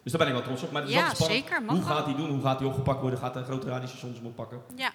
dus 0.03 0.11
daar 0.11 0.17
ben 0.19 0.27
ik 0.27 0.33
wel 0.33 0.43
trots 0.43 0.63
op. 0.63 0.71
Maar 0.71 0.81
het 0.81 0.89
is 0.91 0.95
Ja, 0.97 1.01
altijd 1.01 1.17
spannend. 1.23 1.45
zeker, 1.47 1.61
mag 1.63 1.75
Hoe 1.75 1.85
wel. 1.85 1.95
gaat 1.95 2.05
hij 2.05 2.15
doen? 2.15 2.29
Hoe 2.29 2.41
gaat 2.41 2.59
hij 2.59 2.67
opgepakt 2.67 3.01
worden? 3.01 3.19
Gaat 3.19 3.33
de 3.33 3.43
grote 3.43 3.67
radiostations 3.67 4.17
hem 4.17 4.25
oppakken? 4.25 4.61
Ja. 4.75 4.91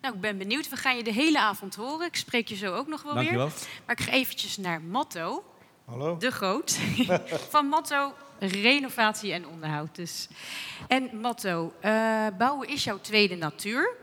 Nou, 0.00 0.14
ik 0.14 0.20
ben 0.20 0.38
benieuwd. 0.38 0.68
We 0.68 0.76
gaan 0.76 0.96
je 0.96 1.04
de 1.04 1.12
hele 1.12 1.40
avond 1.40 1.74
horen. 1.74 2.06
Ik 2.06 2.16
spreek 2.16 2.48
je 2.48 2.56
zo 2.56 2.74
ook 2.74 2.86
nog 2.88 3.02
wel 3.02 3.14
weer. 3.14 3.36
Maar 3.36 3.96
ik 3.96 4.00
ga 4.00 4.12
eventjes 4.12 4.56
naar 4.56 4.82
Matto, 4.82 5.44
Hallo? 5.84 6.16
de 6.16 6.30
Groot. 6.30 6.78
Van 7.50 7.66
Matto, 7.66 8.12
renovatie 8.38 9.32
en 9.32 9.46
onderhoud 9.46 9.94
dus. 9.94 10.28
En 10.88 11.20
Matto, 11.20 11.72
eh, 11.80 12.26
bouwen 12.38 12.68
is 12.68 12.84
jouw 12.84 12.98
tweede 13.00 13.36
natuur. 13.36 13.94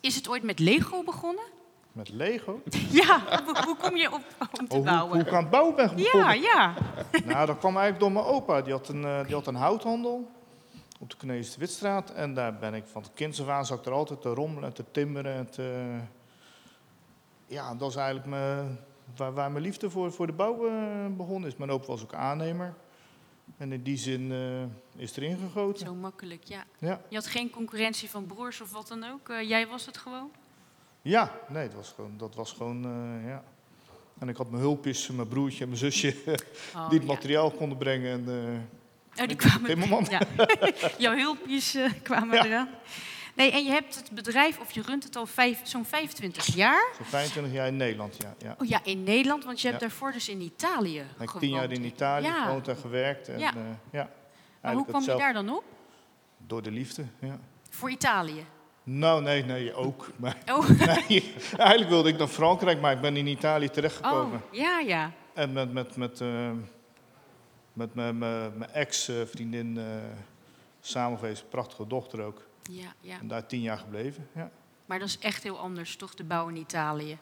Is 0.00 0.14
het 0.14 0.28
ooit 0.28 0.42
met 0.42 0.58
Lego 0.58 1.02
begonnen? 1.02 1.44
Met 1.92 2.08
Lego? 2.08 2.60
Ja, 2.90 3.42
hoe, 3.44 3.56
hoe 3.64 3.76
kom 3.76 3.96
je 3.96 4.12
op 4.12 4.22
om 4.60 4.68
te 4.68 4.76
Oh, 4.76 4.80
hoe, 4.80 4.82
bouwen? 4.84 5.12
hoe 5.16 5.26
ik 5.26 5.32
aan 5.32 5.40
het 5.42 5.50
bouwen 5.50 5.74
ben 5.76 5.88
Ja, 5.88 5.94
begonnen? 6.02 6.40
ja. 6.40 6.74
Nou, 7.24 7.46
dat 7.46 7.58
kwam 7.58 7.76
eigenlijk 7.76 7.98
door 8.00 8.12
mijn 8.12 8.24
opa. 8.34 8.62
Die 8.62 8.72
had 8.72 8.88
een, 8.88 9.04
eh, 9.04 9.24
die 9.24 9.34
had 9.34 9.46
een 9.46 9.54
houthandel 9.54 10.30
op 11.00 11.10
de 11.10 11.16
Knees 11.16 11.52
de 11.52 11.58
Witstraat. 11.60 12.10
En 12.10 12.34
daar 12.34 12.58
ben 12.58 12.74
ik 12.74 12.84
van 12.86 13.02
het 13.02 13.10
kind 13.14 13.40
af 13.40 13.48
aan 13.48 13.66
zat 13.66 13.78
ik 13.78 13.86
er 13.86 13.92
altijd 13.92 14.20
te 14.20 14.28
rommelen 14.34 14.68
en 14.68 14.74
te 14.74 14.84
timmeren. 14.90 15.34
En 15.34 15.50
te... 15.50 15.96
Ja, 17.46 17.74
dat 17.74 17.90
is 17.90 17.96
eigenlijk 17.96 18.26
mijn, 18.26 18.78
waar, 19.16 19.32
waar 19.34 19.50
mijn 19.50 19.64
liefde 19.64 19.90
voor, 19.90 20.12
voor 20.12 20.26
de 20.26 20.32
bouw 20.32 20.66
eh, 20.68 21.06
begonnen 21.16 21.48
is. 21.50 21.56
Mijn 21.56 21.70
opa 21.70 21.86
was 21.86 22.02
ook 22.02 22.14
aannemer. 22.14 22.74
En 23.56 23.72
in 23.72 23.82
die 23.82 23.96
zin 23.96 24.32
eh, 24.32 25.02
is 25.02 25.16
erin 25.16 25.38
gegoten. 25.38 25.86
Zo 25.86 25.94
makkelijk, 25.94 26.44
ja. 26.44 26.64
Ja. 26.78 27.00
Je 27.08 27.16
had 27.16 27.26
geen 27.26 27.50
concurrentie 27.50 28.10
van 28.10 28.26
broers 28.26 28.60
of 28.60 28.72
wat 28.72 28.88
dan 28.88 29.04
ook. 29.04 29.28
Eh, 29.28 29.48
jij 29.48 29.66
was 29.66 29.86
het 29.86 29.96
gewoon? 29.96 30.30
Ja, 31.02 31.32
nee, 31.48 31.66
dat 31.66 31.76
was 31.76 31.92
gewoon, 31.94 32.14
dat 32.16 32.34
was 32.34 32.52
gewoon 32.52 32.82
ja. 33.26 33.44
En 34.18 34.28
ik 34.28 34.36
had 34.36 34.50
mijn 34.50 34.62
hulpjes, 34.62 35.08
mijn 35.10 35.28
broertje 35.28 35.62
en 35.62 35.68
mijn 35.68 35.80
zusje, 35.80 36.14
Oh, 36.76 36.88
die 36.90 36.98
het 36.98 37.08
ja. 37.08 37.14
materiaal 37.14 37.50
konden 37.50 37.78
brengen. 37.78 38.12
En, 38.12 38.44
eh, 38.44 39.22
Oh, 39.22 39.26
die 39.28 39.36
kwamen. 39.36 40.04
Ja. 40.10 40.20
Jouw 40.98 41.14
hulpjes 41.16 41.78
kwamen 42.02 42.36
Ja. 42.36 42.44
eraan. 42.44 42.68
Nee, 43.36 43.50
en 43.52 43.64
je 43.64 43.70
hebt 43.70 43.94
het 43.96 44.10
bedrijf, 44.10 44.58
of 44.60 44.70
je 44.72 44.82
runt 44.82 45.04
het 45.04 45.16
al 45.16 45.26
vijf- 45.26 45.60
zo'n 45.62 45.84
25 45.84 46.46
jaar. 46.54 46.88
Zo'n 46.96 47.04
25 47.06 47.52
jaar 47.52 47.66
in 47.66 47.76
Nederland, 47.76 48.16
ja. 48.22 48.34
ja. 48.38 48.56
Oh 48.58 48.66
ja, 48.66 48.80
in 48.84 49.02
Nederland, 49.04 49.44
want 49.44 49.60
je 49.60 49.68
hebt 49.68 49.80
Ja. 49.80 49.86
daarvoor 49.88 50.12
dus 50.12 50.28
in 50.28 50.40
Italië 50.40 50.98
Ik 50.98 51.04
heb 51.18 51.28
gewoond. 51.28 51.38
tien 51.40 51.50
jaar 51.54 51.72
in 51.72 51.84
Italië 51.84 52.26
Ja. 52.26 52.44
gewoond 52.44 52.68
en 52.68 52.76
gewerkt. 52.76 53.28
En, 53.28 53.38
Ja. 53.38 53.52
ja. 53.56 53.78
ja, 53.92 54.10
Maar 54.62 54.74
hoe 54.74 54.86
kwam 54.86 55.00
je 55.02 55.14
daar 55.16 55.32
dan 55.32 55.50
op? 55.56 55.64
Door 56.38 56.62
de 56.62 56.70
liefde, 56.70 57.04
ja. 57.20 57.38
Voor 57.70 57.90
Italië? 57.90 58.44
Nou, 58.82 59.22
nee, 59.22 59.44
nee, 59.44 59.74
ook. 59.74 60.10
Maar, 60.16 60.36
Oh, 60.50 60.68
nee, 61.08 61.34
eigenlijk 61.56 61.88
wilde 61.90 62.08
ik 62.08 62.18
naar 62.18 62.28
Frankrijk, 62.28 62.80
maar 62.80 62.92
ik 62.92 63.00
ben 63.00 63.16
in 63.16 63.26
Italië 63.26 63.66
oh 63.66 63.72
terechtgekomen. 63.72 64.42
ja, 64.52 64.78
ja. 64.78 65.10
En 65.34 65.52
met, 65.52 65.72
met, 65.72 65.96
met, 65.96 66.20
eh, 66.20 66.50
met 67.72 67.94
mijn- 67.94 68.18
mijn 68.18 68.70
ex-vriendin 68.72 69.78
eh 69.78 69.84
samen 70.80 71.18
geweest, 71.18 71.48
prachtige 71.48 71.86
dochter 71.86 72.22
ook. 72.22 72.44
Ja, 72.70 72.92
ja. 73.00 73.18
En 73.20 73.28
daar 73.28 73.46
tien 73.46 73.60
jaar 73.60 73.78
gebleven, 73.78 74.28
ja. 74.34 74.50
Maar 74.86 74.98
dat 74.98 75.08
is 75.08 75.18
echt 75.18 75.42
heel 75.42 75.58
anders, 75.58 75.96
toch, 75.96 76.14
de 76.14 76.24
bouw 76.24 76.48
in 76.48 76.56
Italië? 76.56 77.18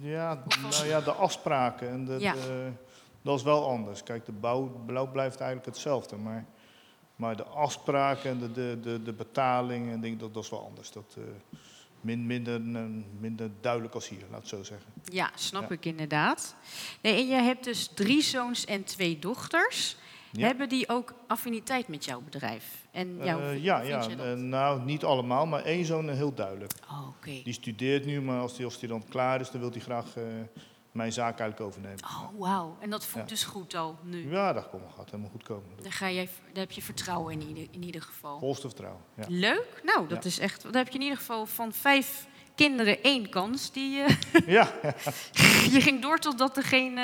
Ja, 0.00 0.42
nou 0.72 0.86
ja, 0.86 1.00
de 1.00 1.12
afspraken. 1.12 1.88
En 1.88 2.04
de, 2.04 2.16
Ja. 2.18 2.32
de- 2.32 2.72
dat 3.22 3.36
is 3.38 3.42
wel 3.42 3.68
anders. 3.68 4.02
Kijk, 4.02 4.24
de 4.26 4.32
bouw, 4.32 4.82
bouw 4.86 5.06
blijft 5.10 5.36
eigenlijk 5.40 5.66
hetzelfde. 5.70 6.16
Maar, 6.16 6.44
maar 7.16 7.36
de 7.36 7.44
afspraken 7.44 8.30
en 8.30 8.38
de, 8.38 8.52
de, 8.52 8.78
de, 8.82 9.02
de 9.02 9.12
betaling 9.12 9.90
en 10.04 10.18
dat, 10.18 10.34
dat 10.34 10.44
is 10.44 10.50
wel 10.50 10.64
anders. 10.64 10.90
Dat 10.92 11.14
eh, 11.18 11.22
min, 12.00 12.26
minder, 12.26 12.60
minder 13.20 13.50
duidelijk 13.60 13.94
als 13.94 14.08
hier, 14.08 14.22
laat 14.30 14.40
het 14.40 14.48
zo 14.48 14.62
zeggen. 14.62 14.92
Ja, 15.04 15.30
snap 15.34 15.62
Ja. 15.68 15.74
ik 15.74 15.84
inderdaad. 15.84 16.54
Nee, 17.00 17.14
en 17.20 17.26
je 17.26 17.34
hebt 17.34 17.64
dus 17.64 17.86
drie 17.94 18.22
zoons 18.22 18.64
en 18.64 18.84
twee 18.84 19.18
dochters. 19.18 19.96
Ja. 20.32 20.46
Hebben 20.46 20.68
die 20.68 20.88
ook 20.88 21.14
affiniteit 21.26 21.88
met 21.88 22.04
jouw 22.04 22.20
bedrijf? 22.20 22.64
En 22.90 23.16
jouw, 23.22 23.40
Eh, 23.40 23.62
ja, 23.62 23.80
ja 23.80 24.08
eh, 24.08 24.32
nou 24.32 24.82
niet 24.84 25.04
allemaal, 25.04 25.46
maar 25.46 25.64
één 25.64 25.84
zoon 25.84 26.08
eh, 26.10 26.16
heel 26.16 26.34
duidelijk. 26.34 26.72
Oh, 26.90 27.08
oké. 27.08 27.40
Die 27.44 27.52
studeert 27.52 28.04
nu, 28.04 28.20
maar 28.20 28.40
als 28.40 28.56
hij 28.56 28.64
als 28.64 28.78
die 28.78 28.88
dan 28.88 29.04
klaar 29.08 29.40
is, 29.40 29.50
dan 29.50 29.60
wil 29.60 29.70
hij 29.70 29.80
graag 29.80 30.06
mijn 30.92 31.12
zaak 31.12 31.38
eigenlijk 31.38 31.60
overnemen. 31.60 32.04
Oh, 32.04 32.28
wauw. 32.38 32.76
En 32.80 32.90
dat 32.90 33.06
voelt 33.06 33.24
Ja. 33.24 33.30
dus 33.30 33.44
goed 33.44 33.74
al 33.74 33.98
nu. 34.02 34.30
Ja, 34.30 34.52
dat 34.52 34.68
komt, 34.68 34.82
gaat 34.96 35.10
helemaal 35.10 35.30
goed 35.30 35.42
komen. 35.42 35.68
Daar, 35.82 35.92
ga 35.92 36.10
jij, 36.10 36.28
daar 36.52 36.62
heb 36.62 36.70
je 36.70 36.82
vertrouwen 36.82 37.32
in 37.40 37.48
ieder, 37.48 37.66
in 37.70 37.82
ieder 37.84 38.02
geval. 38.02 38.38
Volste 38.38 38.66
vertrouwen. 38.66 39.02
Ja. 39.16 39.24
Leuk. 39.28 39.80
Nou, 39.84 40.08
dat 40.08 40.24
is 40.24 40.38
echt... 40.38 40.62
Dan 40.62 40.74
heb 40.76 40.88
je 40.88 40.94
in 40.94 41.00
ieder 41.00 41.18
geval 41.18 41.46
van 41.46 41.72
vijf 41.72 42.26
kinderen 42.54 43.02
één 43.02 43.28
kans. 43.28 43.72
Die, 43.72 44.02
ja, 44.46 44.72
je 45.74 45.80
ging 45.80 46.02
door 46.02 46.18
totdat 46.18 46.56
er 46.56 46.62
geen... 46.62 46.98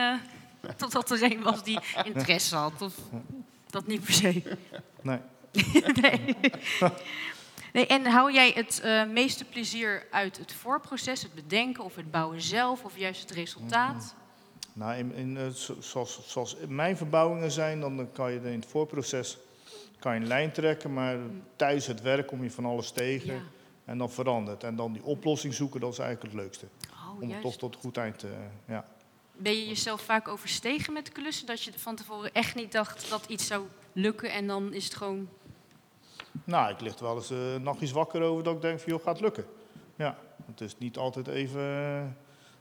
totdat 0.77 1.11
er 1.11 1.23
een 1.23 1.43
was 1.43 1.63
die 1.65 1.79
interesse 2.05 2.57
had. 2.57 2.83
Of 2.83 2.95
dat 3.71 3.87
niet 3.87 4.05
per 4.05 4.13
se. 4.13 4.57
nee. 5.03 5.19
nee. 6.03 6.37
nee. 7.73 7.87
En 7.87 8.07
hou 8.07 8.33
jij 8.33 8.51
het 8.55 8.81
eh, 8.81 9.07
meeste 9.07 9.45
plezier 9.45 10.07
uit 10.11 10.39
het 10.39 10.53
voorproces, 10.53 11.23
het 11.23 11.35
bedenken 11.35 11.85
of 11.85 11.95
het 11.97 12.11
bouwen 12.11 12.43
zelf, 12.43 12.85
of 12.85 12.99
juist 12.99 13.21
het 13.21 13.31
resultaat? 13.31 14.15
Nou, 14.73 14.97
in, 14.97 15.15
in, 15.15 15.37
eh, 15.37 15.49
zo- 15.49 15.77
zoals, 15.81 16.21
zoals 16.27 16.57
mijn 16.69 16.97
verbouwingen 16.97 17.51
zijn, 17.51 17.81
dan 17.81 18.09
kan 18.13 18.33
je 18.33 18.39
in 18.39 18.61
het 18.61 18.67
voorproces 18.67 19.39
kan 19.99 20.15
je 20.15 20.21
een 20.21 20.27
lijn 20.27 20.53
trekken, 20.53 20.93
maar 20.95 21.17
tijdens 21.57 21.87
het 21.87 22.01
werk 22.03 22.27
kom 22.27 22.43
je 22.43 22.51
van 22.51 22.65
alles 22.65 22.91
tegen 22.91 23.35
Ja. 23.35 23.41
en 23.85 23.99
dan 23.99 24.11
verandert. 24.11 24.65
En 24.65 24.77
dan 24.77 24.93
die 24.93 25.05
oplossing 25.05 25.55
zoeken, 25.55 25.81
dat 25.81 25.93
is 25.93 25.99
eigenlijk 25.99 26.33
het 26.33 26.43
leukste. 26.43 26.67
Oh, 26.93 27.23
Om 27.23 27.31
het 27.31 27.41
toch 27.41 27.57
tot 27.57 27.75
een 27.75 27.81
goed 27.81 27.97
eind 27.97 28.19
te... 28.19 28.29
ja. 28.67 28.85
Ben 29.39 29.53
je 29.53 29.67
jezelf 29.67 30.01
vaak 30.01 30.29
overstegen 30.29 30.93
met 30.93 31.13
klussen, 31.13 31.47
dat 31.47 31.63
je 31.63 31.73
van 31.77 31.97
tevoren 31.97 32.33
echt 32.33 32.55
niet 32.55 32.73
dacht 32.73 33.11
dat 33.11 33.25
iets 33.29 33.47
zou 33.47 33.67
lukken 33.93 34.33
en 34.33 34.47
dan 34.47 34.73
is 34.73 34.85
het 34.85 34.95
gewoon... 34.95 35.29
Nou, 36.45 36.71
ik 36.73 36.81
lig 36.81 36.95
er 36.97 37.05
wel 37.05 37.17
eens 37.17 37.31
eh 37.31 37.57
nachtjes 37.57 37.91
wakker 37.93 38.23
over 38.23 38.45
dat 38.45 38.55
ik 38.55 38.61
denk 38.61 38.81
van, 38.81 38.93
joh, 38.93 39.03
gaat 39.03 39.21
lukken. 39.21 39.45
Ja, 39.97 40.19
het 40.47 40.61
is 40.61 40.79
niet 40.79 40.97
altijd 40.97 41.27
even... 41.27 41.61
eh, 41.61 42.03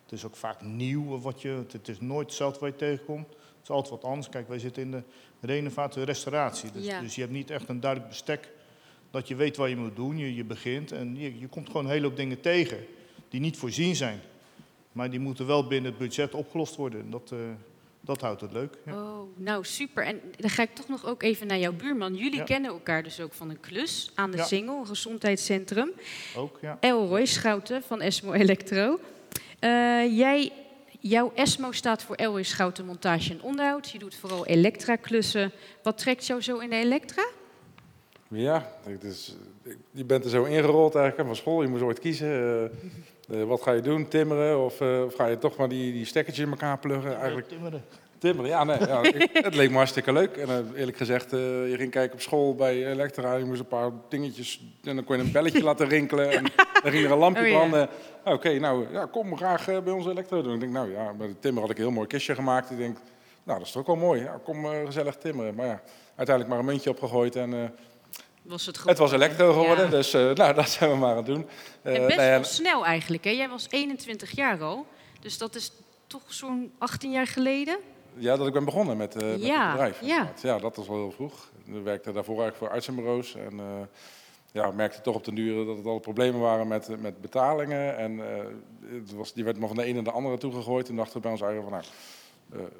het 0.03 0.11
is 0.11 0.25
ook 0.25 0.35
vaak 0.35 0.61
nieuw 0.61 1.19
wat 1.19 1.41
je... 1.41 1.63
Het 1.71 1.87
is 1.87 1.99
nooit 1.99 2.25
hetzelfde 2.27 2.59
wat 2.59 2.69
je 2.69 2.75
tegenkomt. 2.75 3.27
Het 3.27 3.63
is 3.63 3.69
altijd 3.69 4.01
wat 4.01 4.03
anders. 4.03 4.29
Kijk, 4.29 4.47
wij 4.47 4.59
zitten 4.59 4.83
in 4.83 4.91
de 4.91 5.03
renovatie 5.41 5.99
en 6.01 6.07
restauratie. 6.07 6.71
Dus, 6.71 6.85
Ja. 6.85 6.99
dus 6.99 7.15
je 7.15 7.21
hebt 7.21 7.33
niet 7.33 7.49
echt 7.49 7.69
een 7.69 7.79
duidelijk 7.79 8.11
bestek 8.11 8.49
dat 9.11 9.27
je 9.27 9.35
weet 9.35 9.57
wat 9.57 9.69
je 9.69 9.75
moet 9.77 9.95
doen. 9.95 10.17
Je, 10.17 10.35
je 10.35 10.43
begint 10.43 10.91
en 10.91 11.15
je, 11.17 11.39
je 11.39 11.47
komt 11.47 11.67
gewoon 11.67 11.85
een 11.85 11.91
hele 11.91 12.05
hoop 12.07 12.15
dingen 12.15 12.41
tegen 12.41 12.85
die 13.29 13.39
niet 13.39 13.57
voorzien 13.57 13.95
zijn. 13.95 14.21
Maar 14.95 15.09
die 15.09 15.19
moeten 15.19 15.47
wel 15.47 15.67
binnen 15.67 15.91
het 15.91 15.99
budget 15.99 16.33
opgelost 16.33 16.75
worden. 16.75 16.99
En 16.99 17.09
Dat, 17.09 17.31
eh, 17.31 17.37
dat 18.01 18.21
houdt 18.21 18.41
het 18.41 18.51
leuk. 18.51 18.77
Ja. 18.85 18.93
Oh, 18.93 19.19
nou 19.37 19.63
super. 19.63 20.05
En 20.05 20.21
dan 20.37 20.49
ga 20.49 20.61
ik 20.63 20.75
toch 20.75 20.87
nog 20.87 21.05
ook 21.05 21.23
even 21.23 21.47
naar 21.47 21.57
jouw 21.57 21.73
buurman. 21.73 22.15
Jullie 22.15 22.37
Ja. 22.37 22.43
kennen 22.43 22.71
elkaar 22.71 23.03
dus 23.03 23.19
ook 23.19 23.33
van 23.33 23.49
een 23.49 23.59
klus 23.59 24.11
aan 24.15 24.31
de 24.31 24.37
Ja. 24.37 24.43
Singel, 24.43 24.79
een 24.79 24.87
gezondheidscentrum. 24.87 25.91
Ook, 26.37 26.57
ja. 26.61 26.77
Elroy 26.79 27.25
Schouten 27.25 27.83
van 27.83 28.01
Esmo 28.01 28.31
Electro. 28.33 28.99
Eh, 29.59 29.69
jij, 30.17 30.51
jouw 30.99 31.31
Esmo 31.35 31.71
staat 31.71 32.03
voor 32.03 32.15
Elroy 32.15 32.43
Schouten 32.43 32.85
Montage 32.85 33.31
en 33.31 33.41
Onderhoud. 33.41 33.89
Je 33.91 33.99
doet 33.99 34.15
vooral 34.15 34.45
elektra-klussen. 34.45 35.51
Wat 35.83 35.97
trekt 35.97 36.25
jou 36.25 36.41
zo 36.41 36.57
in 36.57 36.69
de 36.69 36.75
elektra? 36.75 37.25
Ja, 38.27 38.71
is, 39.01 39.35
je 39.91 40.03
bent 40.03 40.23
er 40.23 40.29
zo 40.29 40.43
ingerold 40.43 40.95
eigenlijk 40.95 41.27
van 41.27 41.35
school. 41.37 41.61
Je 41.61 41.67
moest 41.67 41.83
ooit 41.83 41.99
kiezen. 41.99 42.61
eh, 42.71 42.77
eh, 43.31 43.43
wat 43.43 43.61
ga 43.61 43.71
je 43.71 43.81
doen? 43.81 44.07
Timmeren? 44.07 44.63
Of, 44.63 44.81
eh, 44.81 45.03
of 45.05 45.15
ga 45.15 45.25
je 45.25 45.37
toch 45.37 45.57
maar 45.57 45.69
die, 45.69 45.91
die 45.93 46.05
stekkertjes 46.05 46.45
in 46.45 46.51
elkaar 46.51 46.79
pluggen? 46.79 47.17
Eigenlijk 47.17 47.47
Timmeren. 47.47 47.83
timmeren, 48.17 48.49
ja. 48.49 48.63
Nee, 48.63 48.79
ja 48.87 49.01
ik- 49.03 49.29
het 49.45 49.55
leek 49.55 49.69
me 49.69 49.75
hartstikke 49.75 50.13
leuk. 50.13 50.37
En 50.37 50.49
eh, 50.49 50.79
eerlijk 50.79 50.97
gezegd, 50.97 51.31
je 51.31 51.73
ging 51.77 51.91
kijken 51.91 52.13
op 52.13 52.21
school 52.21 52.55
bij 52.55 52.91
Elektra. 52.91 53.35
Je 53.35 53.45
moest 53.45 53.59
een 53.59 53.67
paar 53.67 53.91
dingetjes... 54.09 54.61
En 54.83 54.95
dan 54.95 55.03
kon 55.05 55.17
je 55.17 55.23
een 55.23 55.31
belletje 55.31 55.63
laten 55.69 55.87
rinkelen. 55.87 56.31
En 56.31 56.43
dan 56.83 56.91
ging 56.91 57.05
er 57.05 57.11
een 57.11 57.17
lampje 57.17 57.43
Oh, 57.45 57.49
branden. 57.57 57.89
Ah, 58.23 58.33
Oké, 58.33 58.59
nou, 58.59 58.85
ja, 58.91 59.05
kom 59.05 59.37
graag 59.37 59.65
bij 59.65 59.93
onze 59.93 60.09
Elektra 60.09 60.41
doen. 60.41 60.53
Ik 60.53 60.59
denk, 60.59 60.71
nou 60.71 60.91
ja, 60.91 61.13
bij 61.13 61.27
de 61.27 61.39
timmer 61.39 61.61
had 61.61 61.71
ik 61.71 61.77
een 61.77 61.83
heel 61.83 61.91
mooi 61.91 62.07
kistje 62.07 62.35
gemaakt. 62.35 62.71
Ik 62.71 62.77
denk, 62.77 62.97
nou, 63.43 63.57
dat 63.57 63.67
is 63.67 63.73
toch 63.73 63.81
ook 63.81 63.87
wel 63.87 64.05
mooi. 64.05 64.21
Ja, 64.21 64.39
kom 64.43 64.65
gezellig 64.85 65.15
timmeren. 65.15 65.55
Maar 65.55 65.65
ja, 65.67 65.81
uiteindelijk 66.15 66.49
maar 66.49 66.59
een 66.59 66.71
muntje 66.71 66.89
opgegooid 66.89 67.35
en... 67.35 67.73
eh, 68.45 68.51
Was 68.51 68.65
het, 68.65 68.83
het 68.83 68.97
was 68.97 69.11
elektro 69.11 69.53
geworden, 69.53 69.85
Ja. 69.85 69.91
dus 69.91 70.13
eh, 70.13 70.31
nou, 70.31 70.53
dat 70.61 70.69
zijn 70.69 70.89
we 70.89 70.95
maar 70.95 71.09
aan 71.11 71.17
het 71.17 71.25
doen. 71.25 71.47
Eh, 71.81 71.95
En 71.95 72.05
best 72.05 72.15
nou 72.17 72.27
ja, 72.29 72.35
wel 72.35 72.43
snel 72.43 72.85
eigenlijk. 72.85 73.23
Hè? 73.23 73.29
Jij 73.29 73.49
was 73.49 73.67
21 73.69 74.31
jaar 74.31 74.61
al. 74.63 74.85
Dus 75.19 75.37
dat 75.37 75.55
is 75.55 75.71
toch 76.07 76.21
zo'n 76.27 76.71
18 76.77 77.11
jaar 77.11 77.27
geleden? 77.27 77.77
ja, 78.17 78.35
dat 78.35 78.47
ik 78.47 78.53
ben 78.53 78.65
begonnen 78.65 78.97
met, 78.97 79.15
eh, 79.15 79.27
met 79.27 79.41
Ja, 79.41 79.61
het 79.63 79.71
bedrijf. 79.71 79.99
ja. 80.01 80.31
ja, 80.41 80.57
dat 80.59 80.75
was 80.75 80.87
wel 80.87 80.97
heel 80.97 81.11
vroeg. 81.11 81.49
Ik 81.65 81.83
werkte 81.83 82.11
daarvoor 82.11 82.33
eigenlijk 82.41 82.57
voor 82.57 82.69
artsenbureaus. 82.69 83.35
En 83.35 83.59
eh, 83.59 83.65
ja, 84.51 84.71
merkte 84.71 85.01
toch 85.01 85.15
op 85.15 85.23
den 85.25 85.35
duur 85.35 85.65
dat 85.65 85.77
het 85.77 85.85
al 85.85 85.99
problemen 85.99 86.39
waren 86.41 86.67
met, 86.67 86.89
eh, 86.89 86.97
met 86.97 87.21
betalingen. 87.21 87.97
En 87.97 88.19
eh, 88.37 88.43
het 88.99 89.13
was, 89.13 89.33
die 89.33 89.43
werd 89.43 89.57
maar 89.59 89.67
van 89.67 89.77
de 89.77 89.83
ene 89.83 89.93
naar 89.93 90.03
de 90.03 90.11
andere 90.11 90.37
toegegooid. 90.37 90.89
En 90.89 90.95
dachten 90.95 91.13
we 91.15 91.19
bij 91.19 91.31
ons 91.31 91.41
eigenlijk 91.41 91.71
van, 91.71 91.81
nou, 92.49 92.63
eh, 92.65 92.71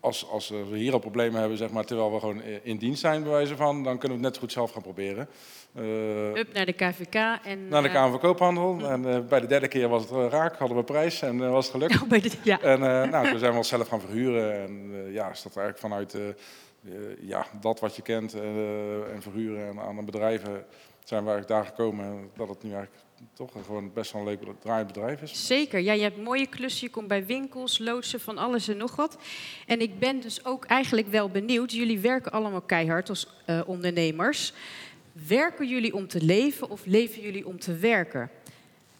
als, 0.00 0.28
als 0.28 0.48
we 0.48 0.76
hier 0.76 0.92
al 0.92 0.98
problemen 0.98 1.40
hebben, 1.40 1.58
zeg 1.58 1.70
maar, 1.70 1.84
terwijl 1.84 2.12
we 2.12 2.20
gewoon 2.20 2.42
in 2.42 2.76
dienst 2.76 3.00
zijn, 3.00 3.22
bij 3.22 3.32
wijze 3.32 3.56
van, 3.56 3.84
dan 3.84 3.98
kunnen 3.98 4.18
we 4.18 4.24
het 4.24 4.32
net 4.32 4.34
zo 4.34 4.40
goed 4.40 4.52
zelf 4.52 4.72
gaan 4.72 4.82
proberen. 4.82 5.28
Eh, 5.74 6.34
Up 6.34 6.52
naar 6.52 6.66
de 6.66 6.72
KVK. 6.72 7.14
En, 7.44 7.68
naar 7.68 7.82
de 7.82 7.88
eh, 7.88 7.94
Kamer 7.94 8.10
van 8.10 8.20
Koophandel. 8.20 8.88
En 8.88 9.14
eh, 9.14 9.20
bij 9.20 9.40
de 9.40 9.46
derde 9.46 9.68
keer 9.68 9.88
was 9.88 10.02
het 10.02 10.32
raak, 10.32 10.56
hadden 10.56 10.76
we 10.76 10.84
prijs 10.84 11.22
en 11.22 11.50
was 11.50 11.64
het 11.64 11.74
gelukt. 11.74 12.00
oh, 12.02 12.08
bij 12.08 12.20
de, 12.20 12.30
ja. 12.42 12.60
En 12.60 12.80
nou, 13.10 13.28
toen 13.30 13.38
zijn 13.38 13.54
we 13.54 13.62
zelf 13.62 13.88
gaan 13.88 14.00
verhuren. 14.00 14.62
En 14.62 14.92
ja, 15.12 15.30
is 15.30 15.42
dat 15.42 15.56
eigenlijk 15.56 15.78
vanuit 15.78 16.16
ja, 17.20 17.46
dat 17.60 17.80
wat 17.80 17.96
je 17.96 18.02
kent 18.02 18.34
en 18.34 19.22
verhuren 19.22 19.68
en 19.68 19.80
aan 19.80 19.96
de 19.96 20.02
bedrijven 20.02 20.64
zijn 21.10 21.24
we 21.24 21.30
eigenlijk 21.30 21.60
daar 21.60 21.74
gekomen 21.76 22.30
dat 22.36 22.48
het 22.48 22.62
nu 22.62 22.72
eigenlijk 22.72 23.04
toch 23.32 23.50
gewoon 23.64 23.92
best 23.92 24.12
wel 24.12 24.22
een 24.22 24.28
leuk 24.28 24.60
draaiend 24.60 24.86
bedrijf 24.86 25.22
is. 25.22 25.46
Zeker. 25.46 25.80
Ja, 25.80 25.92
je 25.92 26.02
hebt 26.02 26.22
mooie 26.22 26.46
klussen. 26.46 26.86
Je 26.86 26.92
komt 26.92 27.08
bij 27.08 27.26
winkels, 27.26 27.78
loodsen, 27.78 28.20
van 28.20 28.38
alles 28.38 28.68
en 28.68 28.76
nog 28.76 28.96
wat. 28.96 29.18
En 29.66 29.80
ik 29.80 29.98
ben 29.98 30.20
dus 30.20 30.44
ook 30.44 30.64
eigenlijk 30.64 31.08
wel 31.08 31.28
benieuwd. 31.28 31.72
Jullie 31.72 31.98
werken 31.98 32.32
allemaal 32.32 32.60
keihard 32.60 33.08
als 33.08 33.28
eh, 33.46 33.60
ondernemers. 33.66 34.52
Werken 35.12 35.68
jullie 35.68 35.94
om 35.94 36.08
te 36.08 36.22
leven 36.22 36.70
of 36.70 36.86
leven 36.86 37.22
jullie 37.22 37.46
om 37.46 37.58
te 37.58 37.76
werken? 37.76 38.30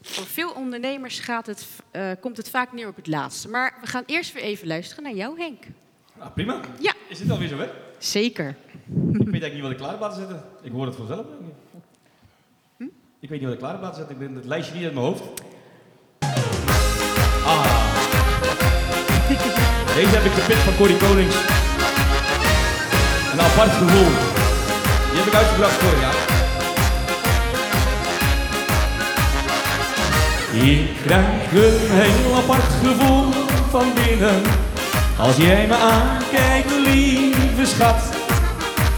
Voor 0.03 0.27
veel 0.27 0.51
ondernemers 0.51 1.21
gaat 1.21 1.47
het, 1.47 1.67
eh, 1.91 2.11
komt 2.21 2.37
het 2.37 2.51
vaak 2.51 2.73
neer 2.73 2.89
op 2.89 2.97
het 2.97 3.07
laatste. 3.07 3.49
Maar 3.49 3.79
we 3.81 3.87
gaan 3.87 4.05
eerst 4.07 4.33
weer 4.33 4.43
even 4.43 4.67
luisteren 4.67 5.05
naar 5.05 5.15
jou, 5.15 5.41
Henk. 5.41 5.65
Nou, 6.19 6.31
prima. 6.31 6.61
Ja. 6.79 6.95
Is 7.09 7.19
dit 7.19 7.31
alweer 7.31 7.49
zo, 7.49 7.59
hè? 7.59 7.69
Zeker. 7.99 8.49
Ik 8.49 8.55
weet 8.87 9.43
eigenlijk 9.43 9.53
niet 9.53 9.63
wat 9.63 9.71
ik 9.71 9.77
klaar 9.77 9.91
heb 9.91 10.01
laten 10.01 10.19
zetten. 10.19 10.45
Ik 10.63 10.73
hoor 10.73 10.87
het 10.87 10.97
vanzelf. 10.97 11.27
denk 11.27 11.51
ik. 11.51 11.70
Ik 13.21 13.29
weet 13.29 13.39
niet 13.39 13.49
wat 13.49 13.53
ik 13.53 13.59
klaar 13.59 13.73
heb 13.73 13.83
laten 13.83 13.97
zetten. 13.97 14.15
Ik 14.15 14.27
ben 14.27 14.37
het 14.37 14.45
lijstje 14.45 14.75
niet 14.75 14.85
uit 14.85 14.95
mijn 14.95 15.07
hoofd. 15.07 15.23
Ah. 17.45 17.95
Deze 19.95 20.17
heb 20.17 20.25
ik 20.25 20.33
gepit 20.33 20.57
van 20.57 20.77
Corrie 20.77 20.97
Konings. 20.97 21.37
Een 23.33 23.41
apart 23.41 23.71
gevoel. 23.71 24.11
Die 25.11 25.19
heb 25.21 25.27
ik 25.27 25.35
uitgebracht 25.35 25.73
vorig 25.73 26.01
jaar. 26.01 26.19
Ik 30.65 30.89
krijg 31.05 31.53
een 31.53 31.91
heel 32.01 32.35
apart 32.35 32.73
gevoel 32.85 33.33
van 33.71 33.87
binnen. 33.95 34.43
Als 35.19 35.37
jij 35.37 35.67
me 35.67 35.75
aankijkt, 35.75 36.71
lieve 36.71 37.67
schat. 37.67 38.03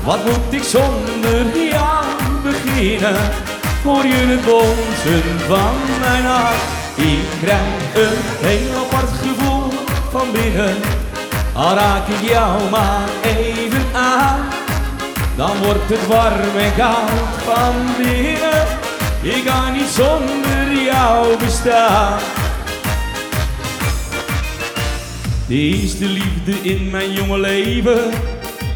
Wat 0.05 0.25
moet 0.25 0.53
ik 0.53 0.63
zonder 0.63 1.67
jou 1.69 2.05
beginnen? 2.43 3.52
Hoor 3.85 4.07
je 4.07 4.15
het 4.15 4.45
bonzen 4.45 5.39
van 5.47 5.75
mijn 6.01 6.25
hart? 6.25 6.63
Ik 6.97 7.27
krijg 7.43 7.95
een 7.95 8.23
heel 8.49 8.85
apart 8.85 9.13
gevoel 9.13 9.71
van 10.11 10.33
binnen. 10.33 10.77
Al 11.55 11.75
raak 11.75 12.09
ik 12.09 12.29
jou 12.29 12.71
maar 12.71 13.09
even 13.25 13.85
aan. 13.95 14.41
Dan 15.37 15.59
wordt 15.63 15.89
het 15.89 16.07
warm 16.07 16.57
en 16.57 16.75
koud 16.77 17.35
van 17.45 17.75
binnen. 17.97 18.67
Ik 19.23 19.45
kan 19.45 19.73
niet 19.73 19.89
zonder 19.89 20.83
jou 20.85 21.39
bestaan. 21.39 22.19
De 25.47 25.55
eerste 25.55 26.05
liefde 26.05 26.53
in 26.63 26.91
mijn 26.91 27.13
jonge 27.13 27.39
leven 27.39 28.11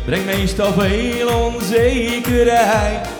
brengt 0.04 0.26
meestal 0.26 0.72
veel 0.72 1.28
onzekerheid. 1.28 3.15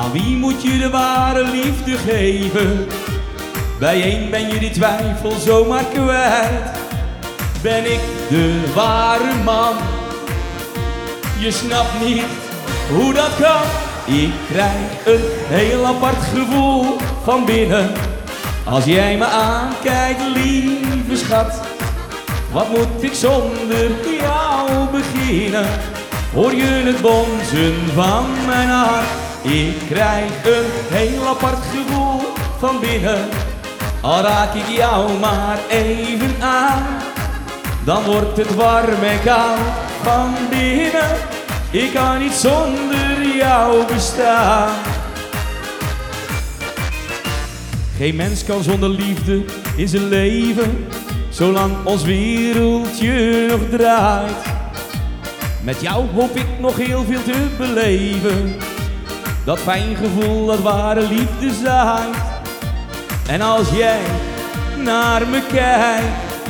Aan 0.00 0.12
wie 0.12 0.36
moet 0.36 0.62
je 0.62 0.78
de 0.78 0.90
ware 0.90 1.44
liefde 1.44 1.96
geven? 1.96 2.86
Bij 3.78 4.02
één 4.02 4.30
ben 4.30 4.48
je 4.48 4.58
die 4.58 4.70
twijfel 4.70 5.30
zomaar 5.30 5.84
kwijt. 5.84 6.78
Ben 7.62 7.92
ik 7.92 8.00
de 8.28 8.72
ware 8.74 9.34
man? 9.44 9.74
Je 11.38 11.50
snapt 11.50 12.00
niet 12.04 12.24
hoe 12.90 13.14
dat 13.14 13.36
kan. 13.40 13.62
Ik 14.14 14.32
krijg 14.50 15.06
een 15.06 15.20
heel 15.46 15.86
apart 15.86 16.22
gevoel 16.34 16.96
van 17.22 17.44
binnen. 17.44 17.90
Als 18.64 18.84
jij 18.84 19.16
me 19.16 19.24
aankijkt, 19.24 20.22
lieve 20.34 21.16
schat. 21.16 21.60
Wat 22.52 22.68
moet 22.68 23.02
ik 23.02 23.14
zonder 23.14 23.90
jou 24.20 24.70
beginnen? 24.92 25.68
Hoor 26.32 26.54
je 26.54 26.64
het 26.64 27.00
bonzen 27.00 27.74
van 27.94 28.26
mijn 28.46 28.68
hart? 28.68 29.29
Ik 29.42 29.76
krijg 29.88 30.30
een 30.44 30.70
heel 30.96 31.26
apart 31.26 31.64
gevoel 31.74 32.20
van 32.58 32.80
binnen. 32.80 33.28
Al 34.00 34.22
raak 34.22 34.54
ik 34.54 34.68
jou 34.68 35.18
maar 35.18 35.58
even 35.68 36.42
aan. 36.42 36.82
Dan 37.84 38.04
wordt 38.04 38.36
het 38.36 38.54
warm 38.54 39.02
en 39.02 39.22
koud 39.24 39.58
van 40.02 40.34
binnen. 40.50 41.16
Ik 41.70 41.92
kan 41.92 42.18
niet 42.18 42.32
zonder 42.32 43.36
jou 43.36 43.86
bestaan. 43.94 44.74
Geen 47.96 48.16
mens 48.16 48.44
kan 48.44 48.62
zonder 48.62 48.88
liefde 48.88 49.44
in 49.76 49.88
zijn 49.88 50.08
leven, 50.08 50.86
zolang 51.28 51.72
ons 51.84 52.02
wereldje 52.02 53.46
nog 53.48 53.60
draait. 53.70 54.44
Met 55.62 55.80
jou 55.80 56.06
hoop 56.14 56.36
ik 56.36 56.46
nog 56.60 56.76
heel 56.76 57.04
veel 57.04 57.22
te 57.22 57.46
beleven. 57.58 58.56
Dat 59.50 59.58
fijn 59.58 59.96
gevoel 59.96 60.46
dat 60.46 60.60
ware 60.60 61.00
liefde 61.00 61.50
zaait. 61.64 62.16
En 63.26 63.40
als 63.40 63.70
jij 63.70 64.00
naar 64.76 65.26
me 65.26 65.42
kijkt, 65.52 66.44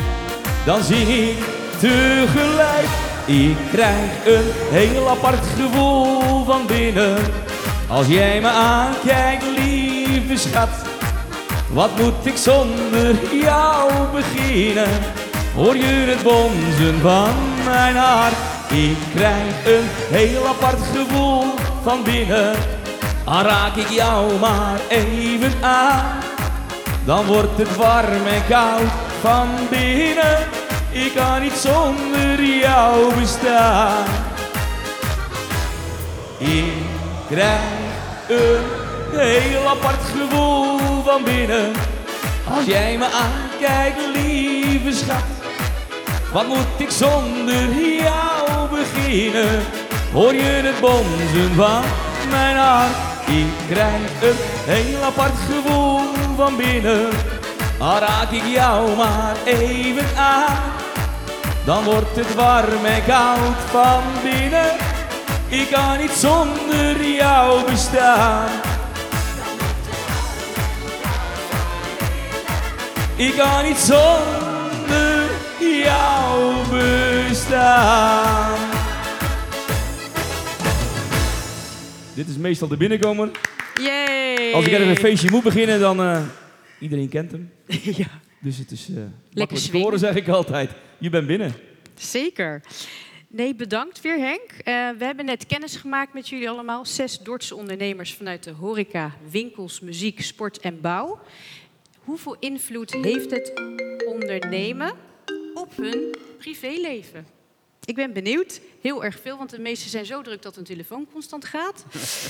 dan 0.65 0.83
zing 0.83 1.07
ik 1.07 1.37
tegelijk. 1.79 2.87
Ik 3.25 3.57
krijg 3.71 4.25
een 4.25 4.51
heel 4.69 5.09
apart 5.09 5.45
gevoel 5.59 6.43
van 6.45 6.65
binnen. 6.67 7.17
Als 7.87 8.07
jij 8.07 8.41
me 8.41 8.47
aankijkt, 8.47 9.45
lieve 9.57 10.37
schat. 10.37 10.69
Wat 11.69 11.99
moet 11.99 12.25
ik 12.25 12.37
zonder 12.37 13.15
jou 13.31 13.91
beginnen? 14.13 14.89
Hoor 15.55 15.75
je 15.75 16.13
het 16.13 16.23
bonzen 16.23 16.99
van 17.01 17.33
mijn 17.65 17.95
hart? 17.95 18.35
Ik 18.71 18.97
krijg 19.15 19.65
een 19.65 19.87
heel 20.17 20.47
apart 20.47 20.79
gevoel 20.93 21.43
van 21.83 22.03
binnen. 22.03 22.80
Al 23.23 23.41
raak 23.41 23.75
ik 23.75 23.89
jou 23.89 24.39
maar 24.39 24.79
even 24.89 25.53
aan. 25.63 26.19
Dan 27.05 27.25
wordt 27.25 27.57
het 27.57 27.75
warm 27.75 28.25
en 28.27 28.47
koud 28.49 28.91
van 29.21 29.47
binnen. 29.69 30.37
Ik 30.91 31.11
kan 31.15 31.41
niet 31.41 31.53
zonder 31.53 32.43
jou 32.43 33.15
bestaan. 33.19 34.05
Ik 36.37 36.73
krijg 37.29 37.61
een 38.27 39.19
heel 39.19 39.67
apart 39.67 40.01
gevoel 40.15 41.03
van 41.03 41.23
binnen. 41.23 41.71
Als 42.55 42.65
jij 42.65 42.97
me 42.97 43.05
aankijkt, 43.05 43.99
lieve 44.13 44.91
schat. 44.91 45.23
Wat 46.33 46.47
moet 46.47 46.57
ik 46.77 46.89
zonder 46.89 47.73
jou 47.75 48.69
beginnen? 48.69 49.63
Hoor 50.13 50.33
je 50.33 50.41
het 50.41 50.79
bonzen 50.79 51.55
van 51.55 51.83
mijn 52.29 52.55
hart? 52.55 53.10
Ik 53.25 53.47
krijg 53.69 54.21
een 54.21 54.35
heel 54.65 55.03
apart 55.03 55.37
gevoel 55.49 55.99
van 56.35 56.55
binnen. 56.57 57.09
Al 57.79 57.99
raak 57.99 58.31
ik 58.31 58.45
jou 58.45 58.95
maar 58.95 59.35
even 59.45 60.17
aan. 60.17 60.71
Dan 61.65 61.83
wordt 61.83 62.15
het 62.15 62.35
warm 62.35 62.85
en 62.85 63.05
koud 63.05 63.57
van 63.71 64.03
binnen. 64.23 64.71
Ik 65.47 65.69
kan 65.71 65.97
niet 65.97 66.11
zonder 66.11 67.03
jou 67.03 67.71
bestaan. 67.71 68.49
Ik 73.15 73.37
kan 73.37 73.63
niet 73.63 73.77
zonder 73.77 75.29
jou 75.59 76.53
bestaan. 76.69 78.50
Dit 82.15 82.27
is 82.27 82.37
meestal 82.37 82.67
de 82.67 82.77
binnenkomer. 82.77 83.31
Yay! 83.81 84.53
Als 84.53 84.65
ik 84.65 84.71
ergens 84.71 84.89
een 84.89 84.97
feestje 85.05 85.29
moet 85.29 85.43
beginnen, 85.43 85.79
dan... 85.79 85.99
eh, 85.99 86.23
iedereen 86.79 87.09
kent 87.09 87.31
hem. 87.31 87.51
ja, 88.03 88.07
Dus 88.39 88.57
het 88.57 88.71
is 88.71 88.87
eh 88.95 89.03
lekker 89.33 89.57
scoren, 89.57 89.99
zeg 89.99 90.15
ik 90.15 90.27
altijd. 90.27 90.71
Je 90.97 91.09
bent 91.09 91.27
binnen. 91.27 91.53
zeker. 91.95 92.61
Nee, 93.27 93.55
bedankt 93.55 94.01
weer 94.01 94.17
Henk. 94.17 94.51
Eh, 94.51 94.89
we 94.97 95.05
hebben 95.05 95.25
net 95.25 95.45
kennis 95.45 95.75
gemaakt 95.75 96.13
met 96.13 96.29
jullie 96.29 96.49
allemaal. 96.49 96.85
Zes 96.85 97.19
Dordtse 97.19 97.55
ondernemers 97.55 98.13
vanuit 98.13 98.43
de 98.43 98.51
horeca, 98.51 99.15
winkels, 99.29 99.79
muziek, 99.79 100.21
sport 100.21 100.59
en 100.59 100.81
bouw. 100.81 101.19
Hoeveel 101.99 102.35
invloed 102.39 102.91
heeft 102.91 103.31
het 103.31 103.51
ondernemen 104.07 104.93
op 105.53 105.75
hun 105.75 106.15
privéleven? 106.37 107.25
Ik 107.85 107.95
ben 107.95 108.13
benieuwd. 108.13 108.61
Heel 108.81 109.03
erg 109.03 109.19
veel, 109.19 109.37
want 109.37 109.49
de 109.49 109.59
meesten 109.59 109.89
zijn 109.89 110.05
zo 110.05 110.21
druk 110.21 110.41
dat 110.41 110.55
hun 110.55 110.63
telefoon 110.63 111.07
constant 111.11 111.45
gaat. 111.45 111.85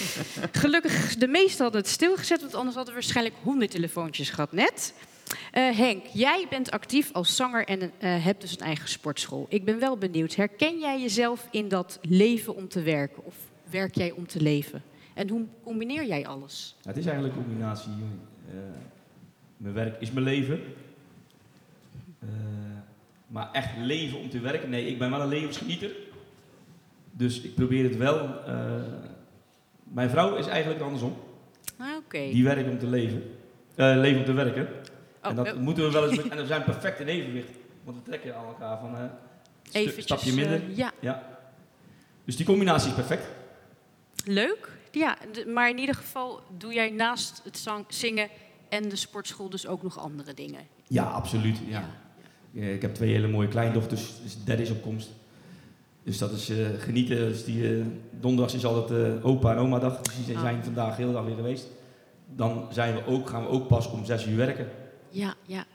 Gelukkig, 0.61 1.15
de 1.15 1.27
meesten 1.27 1.63
hadden 1.63 1.81
het 1.81 1.89
stilgezet, 1.89 2.41
want 2.41 2.55
anders 2.55 2.75
hadden 2.75 2.93
we 2.93 2.99
waarschijnlijk 2.99 3.35
honderd 3.43 3.71
telefoontjes 3.71 4.29
gehad 4.29 4.51
net. 4.51 4.93
Eh, 5.51 5.77
Henk, 5.77 6.05
jij 6.05 6.45
bent 6.49 6.71
actief 6.71 7.11
als 7.13 7.35
zanger 7.35 7.65
en 7.67 7.81
eh, 7.81 8.23
hebt 8.23 8.41
dus 8.41 8.51
een 8.51 8.65
eigen 8.65 8.89
sportschool. 8.89 9.45
Ik 9.49 9.65
ben 9.65 9.79
wel 9.79 9.97
benieuwd, 9.97 10.35
herken 10.35 10.79
jij 10.79 11.01
jezelf 11.01 11.47
in 11.51 11.67
dat 11.67 11.99
leven 12.01 12.55
om 12.55 12.67
te 12.67 12.81
werken? 12.81 13.25
Of 13.25 13.35
werk 13.69 13.95
jij 13.95 14.11
om 14.11 14.27
te 14.27 14.41
leven? 14.41 14.83
En 15.13 15.29
hoe 15.29 15.45
combineer 15.63 16.05
jij 16.05 16.27
alles? 16.27 16.75
Ja, 16.81 16.87
het 16.89 16.97
is 16.97 17.05
eigenlijk 17.05 17.35
een 17.35 17.43
combinatie. 17.43 17.91
eh, 18.49 18.55
mijn 19.57 19.73
werk 19.73 20.01
is 20.01 20.11
mijn 20.11 20.25
leven. 20.25 20.59
Eh, 23.31 23.37
maar 23.37 23.49
echt 23.51 23.77
leven 23.77 24.19
om 24.19 24.29
te 24.29 24.39
werken. 24.39 24.69
Nee, 24.69 24.85
ik 24.87 24.99
ben 24.99 25.09
wel 25.11 25.21
een 25.21 25.27
levensgenieter. 25.27 25.91
Dus 27.11 27.41
ik 27.41 27.55
probeer 27.55 27.83
het 27.83 27.97
wel. 27.97 28.45
eh, 28.45 28.81
mijn 29.83 30.09
vrouw 30.09 30.35
is 30.35 30.47
eigenlijk 30.47 30.81
andersom. 30.81 31.17
Ah, 31.77 31.87
Oké. 31.97 32.17
Die 32.17 32.43
werkt 32.43 32.69
om 32.69 32.79
te 32.79 32.87
leven. 32.87 33.23
Eh, 33.75 33.93
leven 33.97 34.19
om 34.19 34.25
te 34.25 34.33
werken. 34.33 34.67
Oh, 35.23 35.29
en 35.29 35.35
dat 35.35 35.45
eh, 35.47 35.53
moeten 35.55 35.83
we 35.83 35.91
wel 35.91 36.09
eens. 36.09 36.29
en 36.29 36.37
we 36.37 36.45
zijn 36.45 36.63
perfect 36.63 36.99
in 36.99 37.07
evenwicht. 37.07 37.49
Want 37.83 37.97
we 37.97 38.03
trekken 38.03 38.35
aan 38.37 38.45
elkaar 38.45 38.79
van. 38.79 38.95
eh, 38.97 39.03
stu- 39.63 39.77
eventjes, 39.79 40.03
stapje 40.03 40.33
minder. 40.33 40.53
eh, 40.69 40.77
ja, 40.77 40.91
Ja. 40.99 41.39
Dus 42.25 42.35
die 42.35 42.45
combinatie 42.45 42.89
is 42.89 42.95
perfect. 42.95 43.27
leuk. 44.25 44.69
Ja, 44.91 45.17
maar 45.47 45.69
in 45.69 45.77
ieder 45.77 45.95
geval 45.95 46.41
doe 46.57 46.73
jij 46.73 46.89
naast 46.89 47.41
het 47.43 47.67
zingen 47.87 48.29
en 48.69 48.89
de 48.89 48.95
sportschool 48.95 49.49
dus 49.49 49.67
ook 49.67 49.83
nog 49.83 49.99
andere 49.99 50.33
dingen. 50.33 50.67
Ja, 50.87 51.03
absoluut. 51.03 51.57
Ja. 51.67 51.79
Eh, 51.79 51.85
Ik 52.53 52.81
heb 52.81 52.93
twee 52.95 53.11
hele 53.11 53.27
mooie 53.27 53.47
kleindochters, 53.47 54.11
dus 54.23 54.33
de 54.37 54.43
derde 54.43 54.61
is 54.63 54.69
op 54.69 54.81
komst. 54.81 55.09
Dus 56.03 56.17
dat 56.17 56.31
is 56.31 56.49
eh, 56.49 56.67
genieten. 56.77 57.15
Dus 57.17 57.43
die, 57.45 57.75
eh, 57.77 57.85
donderdags 58.19 58.53
is 58.55 58.65
altijd 58.65 59.17
eh, 59.19 59.25
opa 59.25 59.51
en 59.51 59.57
oma 59.57 59.79
dag. 59.79 60.01
Dus 60.01 60.25
die 60.25 60.35
Ah. 60.35 60.41
zijn 60.41 60.63
vandaag 60.63 60.95
de 60.95 61.01
hele 61.01 61.13
dag 61.13 61.25
weer 61.25 61.35
geweest. 61.35 61.67
Dan 62.35 62.67
zijn 62.71 62.93
we 62.95 63.05
ook, 63.05 63.29
gaan 63.29 63.41
we 63.41 63.47
ook 63.49 63.67
pas 63.67 63.87
om 63.91 64.05
zes 64.05 64.25
uur 64.27 64.35
werken. 64.37 64.67
Ja, 65.09 65.33
ja, 65.45 65.65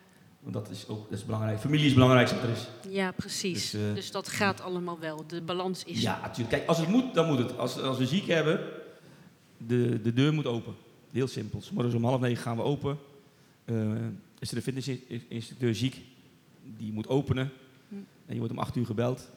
Want 0.41 0.55
dat 0.55 0.71
is 0.71 0.89
ook 0.89 1.11
dat 1.11 1.19
is 1.19 1.25
belangrijk. 1.25 1.59
Familie 1.59 1.81
is 1.85 1.91
het 1.91 1.95
belangrijkste 1.95 2.37
wat 2.37 2.45
er 2.45 2.51
is. 2.51 2.67
ja 2.89 3.13
precies. 3.13 3.71
Dus, 3.71 3.81
eh, 3.89 3.95
dus 3.95 4.11
dat 4.11 4.29
gaat 4.29 4.61
allemaal 4.61 4.99
wel. 4.99 5.25
De 5.27 5.41
balans 5.43 5.85
is 5.85 6.01
Ja, 6.03 6.21
natuurlijk. 6.23 6.51
Kijk, 6.51 6.69
als 6.69 6.79
het 6.79 6.89
moet, 6.89 7.15
dan 7.15 7.27
moet 7.27 7.39
het. 7.39 7.59
Als, 7.59 7.81
als 7.81 7.99
we 7.99 8.07
ziek 8.07 8.27
hebben, 8.27 8.61
de, 9.57 10.01
de 10.03 10.13
deur 10.13 10.33
moet 10.35 10.47
open. 10.47 10.75
Heel 11.13 11.27
simpel. 11.29 11.61
's 11.61 11.71
Morgens 11.71 11.95
om 11.95 12.05
half 12.05 12.21
negen 12.21 12.43
gaan 12.43 12.57
we 12.57 12.63
open. 12.63 12.99
Eh, 13.65 13.75
is 14.39 14.51
er 14.51 14.57
een 14.57 14.63
fitnessinstructeur 14.63 15.75
ziek, 15.75 16.01
die 16.77 16.93
moet 16.93 17.09
openen. 17.09 17.51
Hm. 17.89 17.95
En 18.27 18.33
je 18.33 18.39
wordt 18.39 18.53
om 18.53 18.59
acht 18.59 18.77
uur 18.77 18.87
gebeld. 18.87 19.31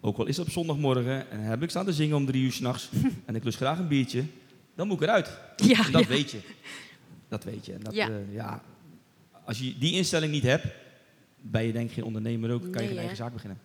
Ook 0.00 0.18
al 0.18 0.26
is 0.26 0.36
het 0.36 0.46
op 0.46 0.52
zondagmorgen 0.52 1.30
en 1.30 1.40
heb 1.40 1.62
ik 1.62 1.70
staan 1.70 1.84
te 1.84 1.92
zingen 1.92 2.16
om 2.16 2.26
drie 2.26 2.42
uur 2.44 2.52
s'nachts 2.52 2.88
en 3.26 3.34
ik 3.34 3.44
lust 3.44 3.56
graag 3.56 3.78
een 3.78 3.88
biertje, 3.88 4.24
dan 4.74 4.86
moet 4.86 4.96
ik 4.96 5.02
eruit. 5.02 5.38
Ja, 5.56 5.86
En 5.86 5.92
dat 5.92 6.02
ja. 6.02 6.08
weet 6.08 6.30
je. 6.30 6.38
Dat 7.28 7.44
weet 7.44 7.66
je. 7.66 7.72
En 7.72 7.80
dat, 7.80 7.94
Ja. 7.94 8.06
ja. 8.08 8.20
ja, 8.30 8.62
als 9.44 9.58
je 9.58 9.78
die 9.78 9.92
instelling 9.92 10.32
niet 10.32 10.42
hebt, 10.42 10.66
ben 11.40 11.64
je 11.64 11.72
denk 11.72 11.88
ik 11.88 11.94
geen 11.94 12.04
ondernemer 12.04 12.52
ook, 12.52 12.62
kan 12.62 12.70
Nee, 12.70 12.80
je 12.82 12.86
geen 12.86 12.94
hè? 12.94 12.98
eigen 13.00 13.16
zaak 13.16 13.32
beginnen. 13.32 13.58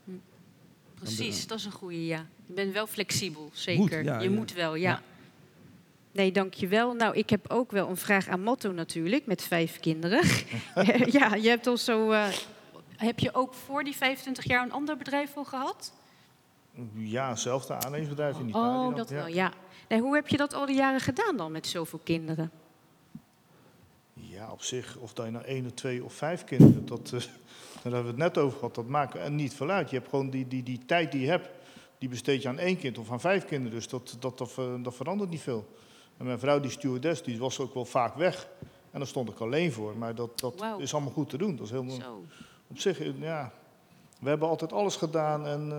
Precies, 0.96 1.48
dat 1.48 1.58
is 1.60 1.66
een 1.66 1.72
goede 1.72 2.06
ja. 2.06 2.26
Je 2.46 2.54
bent 2.54 2.74
wel 2.74 2.88
flexibel, 2.88 3.50
zeker. 3.54 4.04
ja, 4.04 4.20
je 4.20 4.30
moet 4.30 4.54
wel, 4.54 4.76
ja. 4.76 5.02
Nee, 6.12 6.32
dankjewel. 6.32 6.94
Nou, 6.94 7.16
ik 7.18 7.30
heb 7.30 7.46
ook 7.50 7.72
wel 7.72 7.90
een 7.90 7.98
vraag 7.98 8.28
aan 8.28 8.42
Motto 8.42 8.72
natuurlijk, 8.72 9.26
met 9.26 9.42
vijf 9.42 9.80
kinderen. 9.80 10.22
ja, 11.20 11.36
je 11.36 11.48
hebt 11.50 11.68
al 11.68 11.78
zo... 11.78 12.12
eh, 12.12 12.28
heb 13.04 13.20
je 13.20 13.34
ook 13.34 13.54
voor 13.54 13.84
die 13.84 13.96
25 13.96 14.44
jaar 14.46 14.64
een 14.64 14.72
ander 14.72 14.98
bedrijf 14.98 15.38
al 15.38 15.44
gehad? 15.44 15.94
Ja, 16.94 17.30
hetzelfde 17.30 17.74
aannemersbedrijf 17.74 18.40
in 18.40 18.50
Italië. 18.50 18.88
Oh, 18.88 18.96
dat 18.96 19.10
ja. 19.10 19.16
wel, 19.16 19.28
ja. 19.28 19.52
Nee, 19.90 20.02
hoe 20.02 20.16
heb 20.16 20.28
je 20.28 20.38
dat 20.38 20.54
al 20.54 20.66
die 20.66 20.76
jaren 20.76 21.00
gedaan 21.00 21.38
dan 21.38 21.52
met 21.52 21.68
zoveel 21.68 22.00
kinderen? 22.04 22.52
Ja, 24.14 24.52
op 24.52 24.62
zich, 24.62 24.98
of 24.98 25.14
dat 25.14 25.26
je 25.26 25.32
nou 25.32 25.46
één 25.46 25.66
of 25.66 25.72
twee 25.72 26.04
of 26.04 26.14
vijf 26.14 26.44
kinderen, 26.44 26.86
dat, 26.86 27.12
eh, 27.14 27.20
daar 27.84 27.94
hebben 27.94 28.02
we 28.02 28.08
het 28.08 28.18
net 28.18 28.38
over 28.38 28.58
gehad, 28.58 28.76
dat 28.76 28.88
maakt 28.88 29.16
er 29.16 29.32
niet 29.32 29.54
veel 29.54 29.70
uit. 29.70 29.90
Je 29.90 29.96
hebt 29.96 30.10
gewoon 30.10 30.30
die, 30.30 30.48
die, 30.48 30.64
die 30.64 30.86
tijd 30.86 31.12
die 31.12 31.22
je 31.22 31.28
hebt, 31.28 31.50
die 31.98 32.10
besteed 32.10 32.42
je 32.42 32.48
aan 32.48 32.60
één 32.60 32.78
kind 32.78 32.98
of 32.98 33.12
aan 33.12 33.20
vijf 33.20 33.46
kinderen. 33.46 33.78
Dus 33.78 33.88
dat, 33.88 34.18
dat, 34.20 34.38
dat, 34.38 34.56
dat 34.84 34.96
verandert 34.96 35.30
niet 35.30 35.42
veel. 35.42 35.68
En 36.18 36.26
mijn 36.26 36.40
vrouw, 36.40 36.60
die 36.60 36.72
stewardess, 36.72 37.24
die 37.24 37.40
was 37.40 37.60
ook 37.60 37.74
wel 37.74 37.86
vaak 37.86 38.16
weg. 38.16 38.48
En 38.92 39.00
daar 39.00 39.08
stond 39.08 39.30
ik 39.30 39.40
alleen 39.40 39.72
voor. 39.72 39.98
Maar 39.98 40.16
dat, 40.16 40.40
dat 40.40 40.66
is 40.78 40.94
allemaal 40.94 41.12
goed 41.12 41.30
te 41.30 41.38
doen. 41.38 41.56
Dat 41.56 41.66
is 41.66 41.72
helemaal, 41.72 41.96
Zo, 41.96 42.26
op 42.68 42.80
zich, 42.80 43.00
ja, 43.20 43.52
we 44.20 44.30
hebben 44.30 44.48
altijd 44.48 44.74
alles 44.74 44.96
gedaan 44.96 45.48
en 45.48 45.72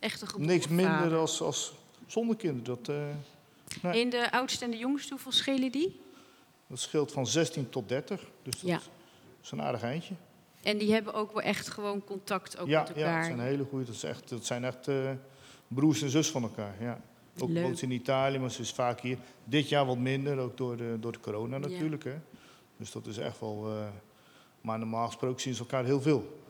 eh, 0.00 0.36
niks 0.36 0.68
minder 0.68 1.16
als, 1.16 1.40
als 1.40 1.72
zonder 2.06 2.36
kinderen. 2.36 2.64
Dat, 2.64 2.88
eh, 2.96 3.04
nee. 3.82 4.02
En 4.02 4.10
de 4.10 4.32
oudste 4.32 4.64
en 4.64 4.70
de 4.70 4.76
jongste, 4.76 5.10
hoeveel 5.10 5.32
schelen 5.32 5.72
die? 5.72 6.00
dat 6.68 6.78
scheelt 6.80 7.12
van 7.12 7.26
16 7.26 7.70
tot 7.70 7.88
30. 7.88 8.20
Dus 8.42 8.60
dat 8.60 8.70
Ja. 8.70 8.80
is 9.42 9.50
een 9.50 9.62
aardig 9.62 9.82
eindje. 9.82 10.14
En 10.62 10.78
die 10.78 10.92
hebben 10.92 11.14
ook 11.14 11.32
wel 11.32 11.42
echt 11.42 11.68
gewoon 11.68 12.04
contact 12.04 12.58
ook 12.58 12.68
ja, 12.68 12.80
met 12.80 12.88
ja, 12.88 12.94
elkaar. 12.94 13.16
dat 13.16 13.24
zijn 13.26 13.40
hele 13.40 13.64
goede. 13.64 13.84
Dat, 13.84 13.94
is 13.94 14.02
echt, 14.02 14.28
dat 14.28 14.46
zijn 14.46 14.64
echt 14.64 14.88
eh, 14.88 15.10
broers 15.68 16.02
en 16.02 16.10
zus 16.10 16.30
van 16.30 16.42
elkaar. 16.42 16.74
Ja. 16.80 17.00
Ook 17.38 17.52
woont 17.52 17.82
in 17.82 17.90
Italië, 17.90 18.38
maar 18.38 18.50
ze 18.50 18.60
is 18.60 18.72
vaak 18.72 19.00
hier. 19.00 19.18
Dit 19.44 19.68
jaar 19.68 19.86
wat 19.86 19.98
minder, 19.98 20.38
ook 20.38 20.56
door 20.56 20.76
de, 20.76 20.96
door 21.00 21.12
de 21.12 21.20
corona 21.20 21.56
Ja. 21.56 21.68
natuurlijk. 21.68 22.04
Hè. 22.04 22.14
Dus 22.76 22.92
dat 22.92 23.06
is 23.06 23.18
echt 23.18 23.40
wel. 23.40 23.68
Maar 24.66 24.78
normaal 24.78 25.06
gesproken 25.06 25.40
zien 25.40 25.54
ze 25.54 25.60
elkaar 25.60 25.84
heel 25.84 26.00
veel. 26.00 26.40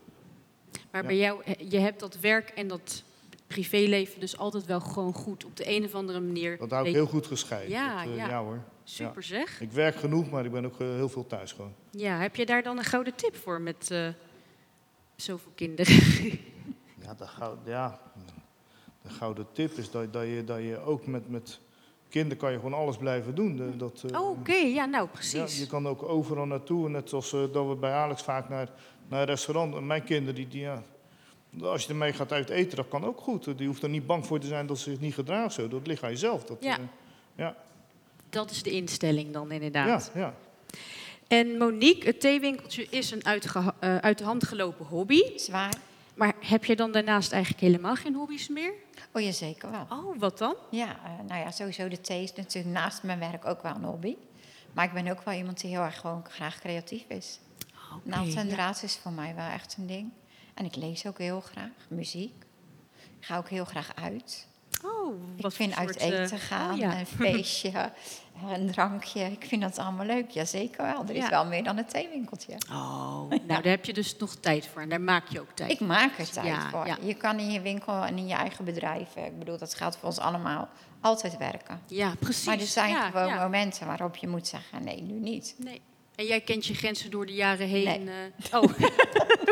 Maar 0.91 1.01
Ja. 1.01 1.07
bij 1.07 1.17
jou, 1.17 1.41
je 1.69 1.77
hebt 1.79 1.99
dat 1.99 2.19
werk 2.19 2.49
en 2.49 2.67
dat 2.67 3.03
privéleven 3.47 4.19
dus 4.19 4.37
altijd 4.37 4.65
wel 4.65 4.79
gewoon 4.79 5.13
goed. 5.13 5.45
Op 5.45 5.55
de 5.57 5.69
een 5.75 5.83
of 5.85 5.95
andere 5.95 6.19
manier. 6.19 6.57
Dat 6.57 6.69
hou 6.71 6.81
ik 6.87 6.93
weet- 6.93 7.01
heel 7.01 7.11
goed 7.11 7.27
gescheiden. 7.27 7.69
Ja, 7.71 8.03
Dat, 8.03 8.11
eh, 8.11 8.17
ja. 8.17 8.27
ja 8.29 8.43
hoor. 8.43 8.63
Super 8.83 9.23
zeg. 9.23 9.61
Ik 9.61 9.71
werk 9.71 9.95
genoeg, 9.95 10.29
maar 10.29 10.45
ik 10.45 10.51
ben 10.51 10.65
ook 10.65 10.79
eh, 10.81 10.87
heel 10.87 11.09
veel 11.09 11.27
thuis 11.27 11.51
gewoon. 11.51 11.73
Ja, 11.91 12.17
heb 12.17 12.35
je 12.35 12.45
daar 12.45 12.63
dan 12.63 12.77
een 12.77 12.83
gouden 12.83 13.15
tip 13.15 13.35
voor 13.35 13.61
met 13.61 13.91
eh, 13.91 14.07
zoveel 15.15 15.51
kinderen? 15.55 15.95
Ja, 17.01 17.13
de, 17.13 17.27
gouden, 17.27 17.63
ja, 17.65 17.99
de 19.01 19.09
gouden 19.09 19.47
tip 19.51 19.71
is 19.77 19.91
dat, 19.91 20.13
dat, 20.13 20.23
je, 20.23 20.43
dat 20.45 20.59
je 20.61 20.77
ook 20.79 21.05
met, 21.05 21.29
met 21.29 21.59
kinderen 22.09 22.37
kan 22.37 22.51
je 22.51 22.57
gewoon 22.57 22.73
alles 22.73 22.97
blijven 22.97 23.35
doen. 23.35 23.73
Dat, 23.77 24.03
eh, 24.11 24.21
oh, 24.21 24.29
oké, 24.29 24.53
ja, 24.55 24.85
nou 24.85 25.03
Ja, 25.05 25.09
precies. 25.13 25.59
je 25.59 25.67
kan 25.67 25.87
ook 25.87 26.03
overal 26.03 26.45
naartoe. 26.45 26.89
Net 26.89 27.09
zoals 27.09 27.33
eh, 27.33 27.39
dat 27.53 27.67
we 27.67 27.75
bij 27.75 27.91
Alex 27.93 28.21
vaak 28.21 28.49
naar, 28.49 28.69
naar 29.07 29.19
een 29.19 29.25
restaurant. 29.25 29.75
En 29.75 29.87
mijn 29.87 30.03
kinderen, 30.03 30.35
die, 30.35 30.47
die, 30.47 30.61
ja, 30.61 30.81
Als 31.61 31.83
je 31.83 31.89
ermee 31.89 32.13
gaat 32.13 32.31
uit 32.31 32.49
eten, 32.49 32.75
dat 32.77 32.87
kan 32.87 33.05
ook 33.05 33.19
goed. 33.19 33.57
Die 33.57 33.67
hoeft 33.67 33.83
er 33.83 33.89
niet 33.89 34.05
bang 34.07 34.25
voor 34.25 34.39
te 34.39 34.47
zijn 34.47 34.67
dat 34.67 34.77
ze 34.77 34.89
zich 34.89 34.99
niet 34.99 35.13
gedraagt 35.13 35.53
zo. 35.53 35.67
Dat 35.67 35.87
ligt 35.87 36.03
aan 36.03 36.09
jezelf. 36.09 36.43
Dat, 36.43 36.57
Ja. 36.59 36.77
eh, 36.77 36.83
ja. 37.35 37.55
Dat 38.29 38.51
is 38.51 38.63
de 38.63 38.69
instelling 38.71 39.31
dan 39.33 39.51
inderdaad. 39.51 40.11
Ja, 40.13 40.19
ja. 40.19 40.33
En 41.27 41.57
Monique, 41.57 42.05
het 42.07 42.19
theewinkeltje 42.21 42.87
is 42.89 43.11
een 43.11 43.21
eh, 43.21 43.97
uit 43.97 44.17
de 44.17 44.23
hand 44.23 44.43
gelopen 44.47 44.85
hobby. 44.85 45.21
Zwaar. 45.35 45.73
Maar 46.17 46.33
heb 46.39 46.65
je 46.65 46.75
dan 46.75 46.91
daarnaast 46.91 47.31
eigenlijk 47.31 47.63
helemaal 47.63 47.95
geen 47.95 48.15
hobby's 48.15 48.47
meer? 48.47 48.73
Oh 49.11 49.21
ja, 49.21 49.31
zeker 49.31 49.71
wel. 49.71 49.87
Oh, 49.89 50.19
wat 50.19 50.37
dan? 50.37 50.55
Ja, 50.69 50.89
eh, 50.89 51.25
nou 51.27 51.41
ja, 51.41 51.51
sowieso 51.51 51.87
de 51.87 52.01
thee 52.01 52.23
is 52.23 52.33
natuurlijk 52.33 52.75
naast 52.75 53.03
mijn 53.03 53.19
werk 53.19 53.45
ook 53.45 53.61
wel 53.61 53.75
een 53.75 53.83
hobby. 53.83 54.15
Maar 54.73 54.85
ik 54.85 54.93
ben 54.93 55.07
ook 55.07 55.21
wel 55.21 55.33
iemand 55.33 55.61
die 55.61 55.69
heel 55.69 55.81
erg 55.81 55.99
gewoon 55.99 56.25
graag 56.29 56.59
creatief 56.59 57.03
is. 57.07 57.39
Oké, 57.95 58.09
Naald 58.09 58.35
en 58.35 58.47
ja. 58.47 58.75
is 58.81 58.95
voor 58.95 59.11
mij 59.11 59.35
wel 59.35 59.49
echt 59.49 59.75
een 59.77 59.87
ding. 59.87 60.11
En 60.53 60.65
ik 60.65 60.75
lees 60.75 61.05
ook 61.05 61.17
heel 61.17 61.41
graag, 61.41 61.71
muziek. 61.87 62.43
Ik 63.19 63.25
ga 63.25 63.37
ook 63.37 63.49
heel 63.49 63.65
graag 63.65 63.95
uit. 63.95 64.47
Oh, 64.85 65.21
Ik 65.35 65.41
wat 65.41 65.53
vind 65.53 65.73
voor 65.73 65.79
uit 65.87 65.99
soort, 65.99 66.11
eh, 66.13 66.21
eten 66.23 66.39
gaan, 66.39 66.71
oh, 66.73 66.77
ja. 66.77 66.99
een 66.99 67.05
feestje, 67.19 67.91
een 68.47 68.71
drankje. 68.71 69.21
Ik 69.23 69.45
vind 69.47 69.61
dat 69.61 69.77
allemaal 69.77 70.05
leuk, 70.05 70.29
ja 70.29 70.45
zeker 70.45 70.83
wel. 70.83 71.03
Er 71.07 71.15
is 71.15 71.23
Ja. 71.23 71.29
wel 71.29 71.45
meer 71.45 71.63
dan 71.63 71.77
een 71.77 71.85
theewinkeltje. 71.85 72.55
Oh, 72.71 73.29
nou 73.29 73.45
daar 73.47 73.63
heb 73.63 73.85
je 73.85 73.93
dus 73.93 74.17
nog 74.17 74.35
tijd 74.35 74.67
voor 74.67 74.81
en 74.81 74.89
daar 74.89 75.01
maak 75.01 75.27
je 75.27 75.39
ook 75.41 75.51
tijd 75.53 75.71
Ik 75.71 75.79
maak 75.79 76.17
er 76.17 76.29
tijd 76.29 76.45
Ja, 76.47 76.69
voor. 76.69 76.85
ja. 76.87 76.97
Je 77.01 77.13
kan 77.13 77.39
in 77.39 77.51
je 77.51 77.61
winkel 77.61 78.03
en 78.03 78.17
in 78.17 78.27
je 78.27 78.33
eigen 78.35 78.65
bedrijf, 78.65 79.15
eh, 79.15 79.25
ik 79.25 79.39
bedoel 79.39 79.57
dat 79.57 79.73
geldt 79.75 79.95
voor 79.97 80.07
ons 80.07 80.19
allemaal, 80.19 80.67
altijd 81.01 81.37
werken. 81.37 81.81
Ja, 81.87 82.13
precies. 82.19 82.45
Maar 82.45 82.59
er 82.59 82.65
zijn 82.65 82.89
ja, 82.89 83.09
gewoon 83.09 83.27
ja. 83.27 83.41
momenten 83.43 83.87
waarop 83.87 84.15
je 84.15 84.27
moet 84.27 84.47
zeggen, 84.47 84.83
nee, 84.83 85.01
nu 85.01 85.19
niet. 85.19 85.55
Nee. 85.57 85.81
En 86.17 86.25
jij 86.25 86.41
kent 86.41 86.65
je 86.65 86.73
grenzen 86.73 87.11
door 87.11 87.25
de 87.25 87.33
jaren 87.33 87.67
heen. 87.67 88.03
Nee. 88.03 88.31
eh, 88.51 88.57
oh, 88.61 88.63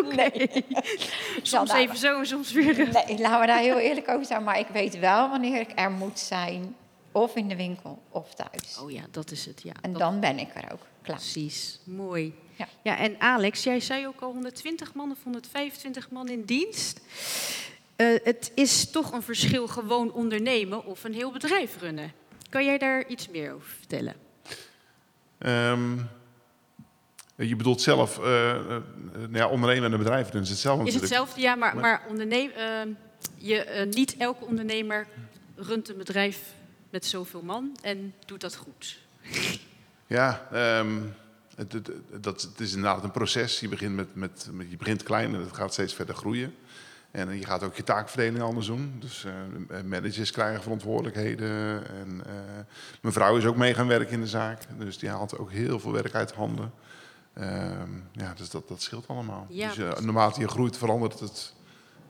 oké. 0.03 0.32
Soms 1.41 1.70
daar- 1.70 1.80
even 1.80 1.97
zo 1.97 2.20
en 2.20 2.26
soms 2.26 2.51
weer. 2.51 2.76
Nee, 2.78 3.18
laten 3.20 3.39
we 3.39 3.45
daar 3.47 3.59
heel 3.59 3.78
eerlijk 3.80 4.07
over 4.09 4.26
zijn. 4.26 4.43
Maar 4.43 4.59
ik 4.59 4.68
weet 4.68 4.99
wel 4.99 5.30
wanneer 5.30 5.59
ik 5.59 5.72
er 5.76 5.91
moet 5.91 6.20
zijn, 6.20 6.76
of 7.11 7.36
in 7.36 7.47
de 7.47 7.55
winkel 7.55 8.01
of 8.09 8.34
thuis. 8.34 8.78
Oh 8.82 8.91
ja, 8.91 9.01
dat 9.11 9.32
is 9.32 9.45
het. 9.45 9.61
Ja. 9.63 9.72
En 9.82 9.91
Dat- 9.91 10.01
dan 10.01 10.20
ben 10.20 10.39
ik 10.39 10.49
er 10.55 10.72
ook 10.72 10.80
klaar. 11.01 11.18
Precies, 11.18 11.80
mooi. 11.84 12.34
Ja. 12.55 12.68
Ja, 12.84 12.97
en 12.97 13.16
Alex, 13.20 13.63
jij 13.63 13.80
zei 13.80 14.07
ook 14.07 14.22
al 14.22 14.32
120 14.32 14.93
man 14.93 15.11
of 15.11 15.24
125 15.24 16.09
man 16.09 16.28
in 16.30 16.43
dienst. 16.43 17.01
Eh, 17.95 18.07
het 18.24 18.51
is 18.55 18.91
toch 18.91 19.11
een 19.11 19.22
verschil 19.24 19.68
gewoon 19.68 20.11
ondernemen 20.13 20.86
of 20.86 21.03
een 21.03 21.13
heel 21.13 21.32
bedrijf 21.32 21.80
runnen. 21.80 22.11
Kan 22.49 22.66
jij 22.66 22.78
daar 22.78 23.07
iets 23.07 23.28
meer 23.30 23.53
over 23.53 23.68
vertellen? 23.78 24.16
Ehm, 25.38 25.97
je 27.36 27.55
bedoelt 27.55 27.81
zelf, 27.81 28.19
eh, 28.19 28.49
eh, 28.55 28.65
nou 29.13 29.38
ja, 29.38 29.47
ondernemen 29.47 29.86
en 29.86 29.91
een 29.91 29.97
bedrijf, 29.97 30.29
dus 30.29 30.49
hetzelfde 30.49 30.88
Is 30.88 30.93
hetzelfde, 30.95 31.41
ja, 31.41 31.55
maar, 31.55 31.75
Maar- 31.75 32.01
onderneem, 32.09 32.49
eh, 32.51 32.65
je, 33.38 33.63
eh, 33.63 33.88
niet 33.88 34.17
elke 34.17 34.45
ondernemer 34.45 35.07
runt 35.55 35.89
een 35.89 35.97
bedrijf 35.97 36.53
met 36.89 37.05
zoveel 37.05 37.41
man 37.41 37.77
en 37.81 38.13
doet 38.25 38.41
dat 38.41 38.55
goed. 38.55 38.97
Ja, 40.07 40.47
ehm, 40.51 41.01
het, 41.55 41.75
dat, 42.21 42.41
het 42.41 42.59
is 42.59 42.73
inderdaad 42.73 43.03
een 43.03 43.11
proces. 43.11 43.59
Je 43.59 43.67
begint, 43.69 43.95
met, 43.95 44.15
met, 44.15 44.49
met- 44.51 44.69
je 44.69 44.77
begint 44.77 45.03
klein 45.03 45.33
en 45.36 45.39
het 45.39 45.55
gaat 45.55 45.73
steeds 45.73 45.93
verder 45.93 46.15
groeien. 46.15 46.55
En 47.11 47.38
je 47.39 47.45
gaat 47.45 47.63
ook 47.63 47.75
je 47.75 47.83
taakverdeling 47.83 48.41
anders 48.43 48.65
doen. 48.67 48.95
Dus 48.99 49.25
eh, 49.25 49.81
managers 49.83 50.31
krijgen 50.31 50.61
verantwoordelijkheden. 50.61 51.49
En 51.89 52.21
eh, 52.25 52.33
mijn 53.01 53.13
vrouw 53.13 53.38
is 53.38 53.45
ook 53.45 53.55
mee 53.55 53.73
gaan 53.73 53.88
werken 53.88 54.13
in 54.13 54.21
de 54.21 54.27
zaak. 54.27 54.61
Dus 54.79 54.97
die 54.97 55.09
haalt 55.09 55.38
ook 55.38 55.51
heel 55.51 55.79
veel 55.79 55.91
werk 55.91 56.13
uit 56.13 56.31
handen. 56.33 56.71
Ehm, 57.36 57.89
ja, 58.11 58.33
dus 58.33 58.49
dat, 58.49 58.67
dat 58.67 58.81
scheelt 58.81 59.07
allemaal. 59.07 59.45
Ja, 59.49 59.67
dus 59.67 59.77
eh, 59.77 59.99
naarmate 59.99 60.39
je 60.39 60.47
groeit 60.47 60.77
verandert 60.77 61.19
het 61.19 61.53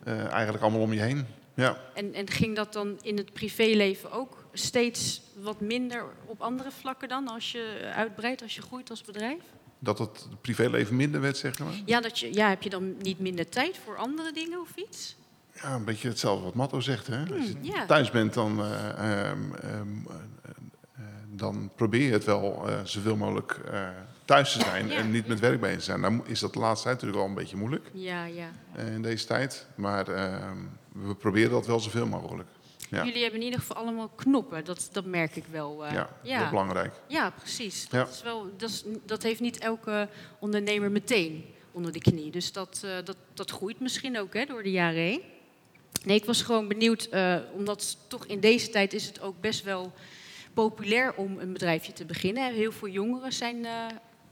eh, 0.04 0.32
eigenlijk 0.32 0.64
allemaal 0.64 0.82
om 0.82 0.94
je 0.94 1.02
heen. 1.02 1.26
Ja. 1.54 1.78
En, 1.94 2.14
en 2.14 2.30
ging 2.30 2.56
dat 2.56 2.74
dan 2.74 2.98
in 3.02 3.18
het 3.18 3.34
privéleven 3.34 4.12
ook 4.12 4.46
steeds 4.54 5.22
wat 5.42 5.60
minder 5.60 6.06
op 6.26 6.42
andere 6.42 6.72
vlakken 6.72 7.10
dan 7.10 7.28
als 7.28 7.52
je 7.52 7.92
uitbreidt, 7.96 8.42
als 8.42 8.56
je 8.56 8.62
groeit 8.62 8.90
als 8.90 9.02
bedrijf? 9.02 9.42
Dat 9.80 10.00
het 10.00 10.28
privéleven 10.42 10.96
minder 10.96 11.22
werd, 11.22 11.38
zeg 11.38 11.60
maar. 11.60 11.74
Ja, 11.86 12.02
dat 12.02 12.20
je, 12.20 12.34
ja, 12.34 12.50
heb 12.50 12.64
je 12.64 12.70
dan 12.70 12.96
niet 13.02 13.20
minder 13.20 13.50
tijd 13.50 13.78
voor 13.84 13.98
andere 13.98 14.32
dingen 14.32 14.60
of 14.62 14.76
iets? 14.76 15.16
Ja, 15.62 15.76
een 15.76 15.86
beetje 15.86 16.08
hetzelfde 16.08 16.44
wat 16.44 16.54
Matto 16.54 16.80
zegt. 16.80 17.08
Hè? 17.08 17.20
Als 17.20 17.48
je 17.48 17.54
Hmm, 17.54 17.64
ja. 17.64 17.86
thuis 17.86 18.12
bent, 18.12 18.34
dan, 18.34 18.60
eh, 18.60 18.90
ehm, 18.90 19.54
ehm, 19.54 19.62
eh, 19.62 19.76
eh, 20.96 21.02
dan 21.28 21.72
probeer 21.76 22.06
je 22.06 22.12
het 22.12 22.24
wel 22.24 22.68
zoveel 22.84 23.16
mogelijk 23.16 23.60
thuis 24.26 24.54
te 24.54 24.60
zijn 24.60 24.88
Ja. 24.88 24.96
en 24.96 25.12
niet 25.12 25.28
met 25.28 25.40
werk 25.40 25.60
bezig 25.62 25.78
te 25.78 25.84
zijn. 25.84 26.00
Nou 26.00 26.22
is 26.26 26.40
dat 26.40 26.54
de 26.54 26.60
laatste 26.60 26.84
tijd 26.88 26.96
natuurlijk 26.96 27.22
wel 27.22 27.30
een 27.30 27.42
beetje 27.44 27.58
moeilijk 27.58 27.90
Ja, 27.94 28.26
ja. 28.26 28.52
eh, 28.76 28.94
in 28.94 29.02
deze 29.02 29.26
tijd. 29.26 29.68
Maar 29.76 30.08
ehm, 30.08 30.58
we 30.92 31.16
proberen 31.16 31.52
dat 31.52 31.66
wel 31.68 31.80
zoveel 31.80 32.08
mogelijk. 32.08 32.50
Ja, 32.90 33.06
Jullie 33.06 33.22
hebben 33.22 33.40
in 33.40 33.46
ieder 33.46 33.60
geval 33.60 33.76
allemaal 33.76 34.08
knoppen, 34.16 34.66
dat, 34.66 34.90
dat 34.92 35.06
merk 35.06 35.36
ik 35.36 35.44
wel. 35.52 35.86
eh. 35.86 35.94
ja, 35.94 36.10
ja. 36.22 36.40
heel 36.40 36.50
belangrijk. 36.50 36.94
Ja, 37.08 37.30
precies. 37.30 37.90
Dat, 37.90 38.10
is 38.10 38.22
wel, 38.24 38.50
dat, 38.58 38.70
is, 38.70 38.84
dat 39.06 39.24
heeft 39.24 39.40
niet 39.40 39.58
elke 39.58 40.08
ondernemer 40.40 40.92
meteen 40.92 41.46
onder 41.72 41.92
de 41.92 42.00
knie. 42.00 42.32
Dus 42.32 42.52
dat, 42.52 42.82
eh, 42.86 42.92
dat, 43.04 43.18
dat 43.34 43.52
groeit 43.52 43.80
misschien 43.80 44.20
ook 44.20 44.34
hè, 44.34 44.46
door 44.46 44.64
de 44.64 44.72
jaren 44.72 45.02
heen. 45.02 45.22
Nee, 46.04 46.18
ik 46.18 46.26
was 46.26 46.42
gewoon 46.42 46.68
benieuwd, 46.68 47.10
omdat 47.54 47.98
toch 48.08 48.26
in 48.26 48.40
deze 48.40 48.70
tijd 48.70 48.94
is 48.94 49.06
het 49.06 49.22
ook 49.22 49.42
best 49.42 49.64
wel 49.64 49.94
populair 50.54 51.14
om 51.16 51.40
een 51.40 51.54
bedrijfje 51.54 51.94
te 51.94 52.06
beginnen. 52.06 52.54
Heel 52.54 52.72
veel 52.72 52.88
jongeren 52.88 53.34
zijn 53.34 53.66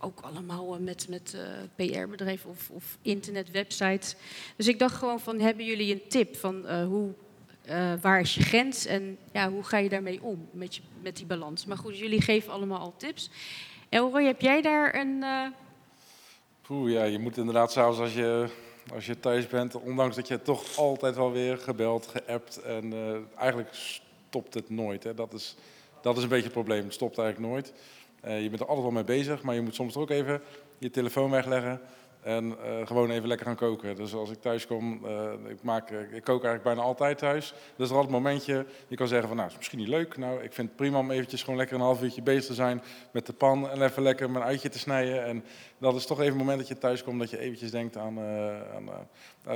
ook 0.04 0.20
allemaal 0.22 0.74
eh, 0.76 0.80
met, 0.80 1.08
met 1.10 1.36
eh, 1.36 1.42
PR-bedrijven 1.76 2.50
of, 2.50 2.70
of 2.70 2.98
internetwebsites. 3.02 4.16
Dus 4.56 4.68
ik 4.68 4.80
dacht 4.80 4.96
gewoon 4.96 5.20
van, 5.20 5.40
hebben 5.40 5.66
jullie 5.66 5.94
een 5.94 6.08
tip 6.10 6.36
van 6.36 6.68
eh, 6.68 6.86
hoe, 6.86 7.14
waar 8.02 8.20
is 8.20 8.36
je 8.36 8.44
grens 8.44 8.86
en 8.86 9.18
ja, 9.34 9.50
hoe 9.50 9.64
ga 9.64 9.78
je 9.78 9.90
daarmee 9.90 10.24
om 10.24 10.48
met, 10.52 10.82
met 11.02 11.16
die 11.18 11.26
balans? 11.26 11.66
Maar 11.66 11.78
goed, 11.78 11.98
jullie 11.98 12.22
geven 12.22 12.52
allemaal 12.52 12.80
al 12.80 12.94
tips. 12.98 13.30
Elroy, 13.90 14.24
heb 14.24 14.42
jij 14.42 14.62
daar 14.62 14.96
een... 14.96 15.24
eh, 15.24 15.48
Poeh, 16.62 16.92
ja, 16.92 17.04
je 17.04 17.20
moet 17.20 17.38
inderdaad 17.38 17.72
zelfs 17.72 18.00
als 18.00 18.14
je, 18.14 18.48
als 18.94 19.06
je 19.06 19.20
thuis 19.20 19.48
bent, 19.48 19.76
ondanks 19.76 20.16
dat 20.16 20.28
je 20.28 20.42
toch 20.42 20.78
altijd 20.78 21.16
wel 21.16 21.32
weer 21.32 21.58
gebeld, 21.58 22.08
geappt 22.08 22.62
en 22.62 22.94
eigenlijk 23.38 23.74
stopt 23.74 24.54
het 24.54 24.70
nooit. 24.70 25.04
Hè. 25.04 25.14
Dat, 25.14 25.34
is, 25.34 25.56
dat 26.02 26.18
is 26.18 26.24
een 26.24 26.30
beetje 26.30 26.44
het 26.44 26.54
probleem, 26.54 26.84
het 26.84 26.94
stopt 26.94 27.18
eigenlijk 27.18 27.52
nooit. 27.52 27.74
Eh, 28.24 28.42
je 28.42 28.50
bent 28.50 28.62
er 28.62 28.68
altijd 28.68 28.86
wel 28.86 28.96
mee 28.96 29.04
bezig, 29.04 29.42
maar 29.42 29.56
je 29.56 29.62
moet 29.62 29.76
soms 29.76 29.96
ook 29.96 30.10
even 30.10 30.42
je 30.78 30.90
telefoon 30.90 31.30
wegleggen 31.30 31.82
en 32.22 32.58
eh, 32.64 32.88
gewoon 32.88 33.10
even 33.10 33.28
lekker 33.28 33.46
gaan 33.46 33.56
koken. 33.56 33.96
Dus 33.96 34.14
als 34.14 34.32
ik 34.32 34.42
thuis 34.42 34.68
kom, 34.68 35.06
eh, 35.06 35.32
ik, 35.48 35.64
maak, 35.64 35.90
ik 35.90 36.24
kook 36.24 36.44
eigenlijk 36.44 36.64
bijna 36.64 36.82
altijd 36.82 37.18
thuis. 37.18 37.50
Dus 37.50 37.58
er 37.78 37.84
is 37.84 37.90
altijd 37.90 38.06
een 38.06 38.22
momentje, 38.22 38.66
je 38.88 38.96
kan 38.96 39.08
zeggen 39.08 39.28
van 39.28 39.38
nou, 39.38 39.50
is 39.50 39.58
misschien 39.58 39.80
niet 39.80 39.88
leuk. 39.88 40.18
Nou, 40.18 40.44
ik 40.44 40.54
vind 40.54 40.68
het 40.68 40.78
prima 40.78 41.00
om 41.00 41.12
eventjes 41.12 41.44
gewoon 41.44 41.60
lekker 41.60 41.76
een 41.76 41.82
half 41.82 42.02
uurtje 42.02 42.22
bezig 42.22 42.46
te 42.46 42.54
zijn 42.54 42.82
met 43.12 43.26
de 43.26 43.34
pan 43.34 43.70
en 43.70 43.82
even 43.82 44.04
lekker 44.04 44.30
mijn 44.30 44.46
uitje 44.46 44.70
te 44.70 44.80
snijden. 44.80 45.26
En 45.26 45.44
dat 45.78 45.96
is 45.96 46.06
toch 46.06 46.20
even 46.20 46.32
een 46.32 46.38
moment 46.38 46.58
dat 46.58 46.68
je 46.68 46.78
thuis 46.78 47.04
komt 47.04 47.20
dat 47.20 47.30
je 47.30 47.40
eventjes 47.40 47.72
denkt 47.72 47.98
aan, 47.98 48.20
aan 48.20 48.90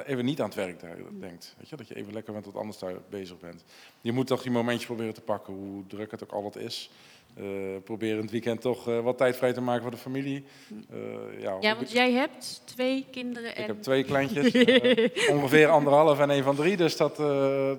even 0.05 0.26
niet 0.26 0.39
aan 0.41 0.47
het 0.47 0.55
werk 0.55 0.80
denkt. 1.20 1.55
Weet 1.57 1.70
je? 1.70 1.76
Dat 1.76 1.88
je 1.88 1.95
even 1.95 2.13
lekker 2.13 2.34
met 2.34 2.45
wat 2.45 2.55
anders 2.55 2.78
thuis 2.78 2.95
bezig 3.09 3.39
bent. 3.39 3.63
Je 4.01 4.11
moet 4.11 4.28
toch 4.28 4.41
die 4.41 4.51
momentjes 4.51 4.86
proberen 4.86 5.13
te 5.13 5.22
pakken, 5.22 5.53
hoe 5.53 5.88
druk 5.88 6.11
het 6.11 6.24
ook 6.24 6.32
altijd 6.32 6.65
is. 6.65 6.91
Eh 7.38 7.43
proberen 7.83 8.21
het 8.21 8.31
weekend 8.31 8.61
toch 8.61 8.88
eh, 8.88 8.99
wat 8.99 9.17
tijd 9.17 9.38
vrij 9.38 9.53
te 9.53 9.61
maken 9.61 9.81
voor 9.81 9.91
de 9.91 9.97
familie. 9.97 10.45
Eh, 10.89 11.41
ja, 11.41 11.57
ja, 11.59 11.75
want 11.75 11.91
jij 11.91 12.11
hebt 12.11 12.61
twee 12.65 13.05
kinderen 13.11 13.55
en... 13.55 13.61
ik 13.61 13.67
heb 13.67 13.81
twee 13.81 14.03
kleintjes, 14.03 14.51
ongeveer 15.35 15.67
anderhalf 15.67 16.19
en 16.19 16.29
een 16.29 16.43
van 16.43 16.55
drie. 16.55 16.77
Dus 16.77 16.97
dat, 16.97 17.15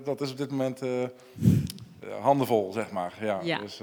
dat 0.04 0.20
is 0.20 0.30
op 0.30 0.36
dit 0.36 0.50
moment 0.50 0.80
handenvol, 2.20 2.72
zeg 2.72 2.90
maar. 2.90 3.14
Ja, 3.20 3.40
Ja. 3.42 3.58
Dus, 3.58 3.82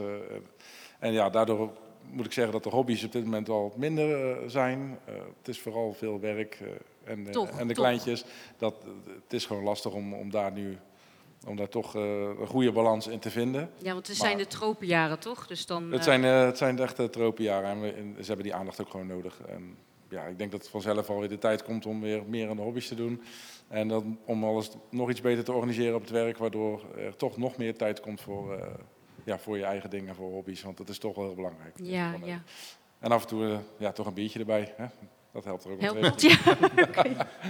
en 0.99 1.13
ja, 1.13 1.29
daardoor 1.29 1.71
moet 2.11 2.25
ik 2.25 2.31
zeggen 2.31 2.53
dat 2.53 2.63
de 2.63 2.69
hobby's 2.69 3.03
op 3.03 3.11
dit 3.11 3.23
moment 3.23 3.47
wel 3.47 3.61
wat 3.61 3.77
minder 3.77 4.37
zijn. 4.51 4.99
Het 5.37 5.47
is 5.47 5.59
vooral 5.59 5.93
veel 5.93 6.19
werk 6.19 6.59
en, 7.03 7.31
Toch, 7.31 7.49
en 7.49 7.67
de 7.67 7.73
toch. 7.73 7.83
kleintjes. 7.83 8.25
Dat, 8.57 8.75
het 9.23 9.33
is 9.33 9.45
gewoon 9.45 9.63
lastig 9.63 9.93
om, 9.93 10.13
om 10.13 10.31
daar 10.31 10.51
nu 10.51 10.77
om 11.45 11.55
daar 11.55 11.69
toch 11.69 11.95
eh, 11.95 12.01
een 12.39 12.47
goede 12.47 12.71
balans 12.71 13.07
in 13.07 13.19
te 13.19 13.29
vinden. 13.29 13.71
Ja, 13.77 13.93
want 13.93 14.07
het 14.07 14.17
zijn 14.17 14.37
de 14.37 14.47
tropenjaren, 14.47 15.19
toch? 15.19 15.47
Dus 15.47 15.65
dan, 15.65 15.83
Het 15.83 15.99
eh, 15.99 16.03
zijn, 16.03 16.23
eh, 16.23 16.45
het 16.45 16.57
zijn 16.57 16.75
de 16.75 16.81
echte 16.81 17.09
tropenjaren 17.09 17.69
en, 17.69 17.81
we, 17.81 17.91
en 17.91 18.15
ze 18.19 18.25
hebben 18.25 18.45
die 18.45 18.55
aandacht 18.55 18.81
ook 18.81 18.89
gewoon 18.89 19.07
nodig. 19.07 19.41
En 19.47 19.77
ja, 20.09 20.23
ik 20.23 20.37
denk 20.37 20.51
dat 20.51 20.61
het 20.61 20.69
vanzelf 20.69 21.09
alweer 21.09 21.29
de 21.29 21.37
tijd 21.37 21.63
komt 21.63 21.85
om 21.85 22.01
weer 22.01 22.23
meer 22.27 22.49
aan 22.49 22.55
de 22.55 22.61
hobby's 22.61 22.87
te 22.87 22.95
doen. 22.95 23.21
En 23.67 23.87
dan, 23.87 24.19
om 24.25 24.43
alles 24.43 24.69
nog 24.89 25.09
iets 25.09 25.21
beter 25.21 25.43
te 25.43 25.53
organiseren 25.53 25.95
op 25.95 26.01
het 26.01 26.09
werk, 26.09 26.37
waardoor 26.37 26.81
er 26.97 27.15
toch 27.15 27.37
nog 27.37 27.57
meer 27.57 27.77
tijd 27.77 27.99
komt 27.99 28.21
voor, 28.21 28.59
ja, 29.23 29.39
voor 29.39 29.57
je 29.57 29.63
eigen 29.63 29.89
dingen, 29.89 30.15
voor 30.15 30.31
hobby's. 30.31 30.63
Want 30.63 30.77
dat 30.77 30.89
is 30.89 30.97
toch 30.97 31.15
wel 31.15 31.25
heel 31.25 31.35
belangrijk. 31.35 31.73
Ja, 31.81 32.15
ja. 32.23 32.43
En 32.99 33.11
af 33.11 33.21
en 33.21 33.27
toe 33.27 33.59
ja, 33.77 33.91
toch 33.91 34.05
een 34.05 34.13
biertje 34.13 34.39
erbij. 34.39 34.73
Hè? 34.77 34.85
Dat 35.35 35.43
helpt 35.43 35.63
er 35.65 35.71
ook 35.71 35.81
wel 35.81 35.95
Helpt? 35.95 36.21
Ja. 36.21 36.37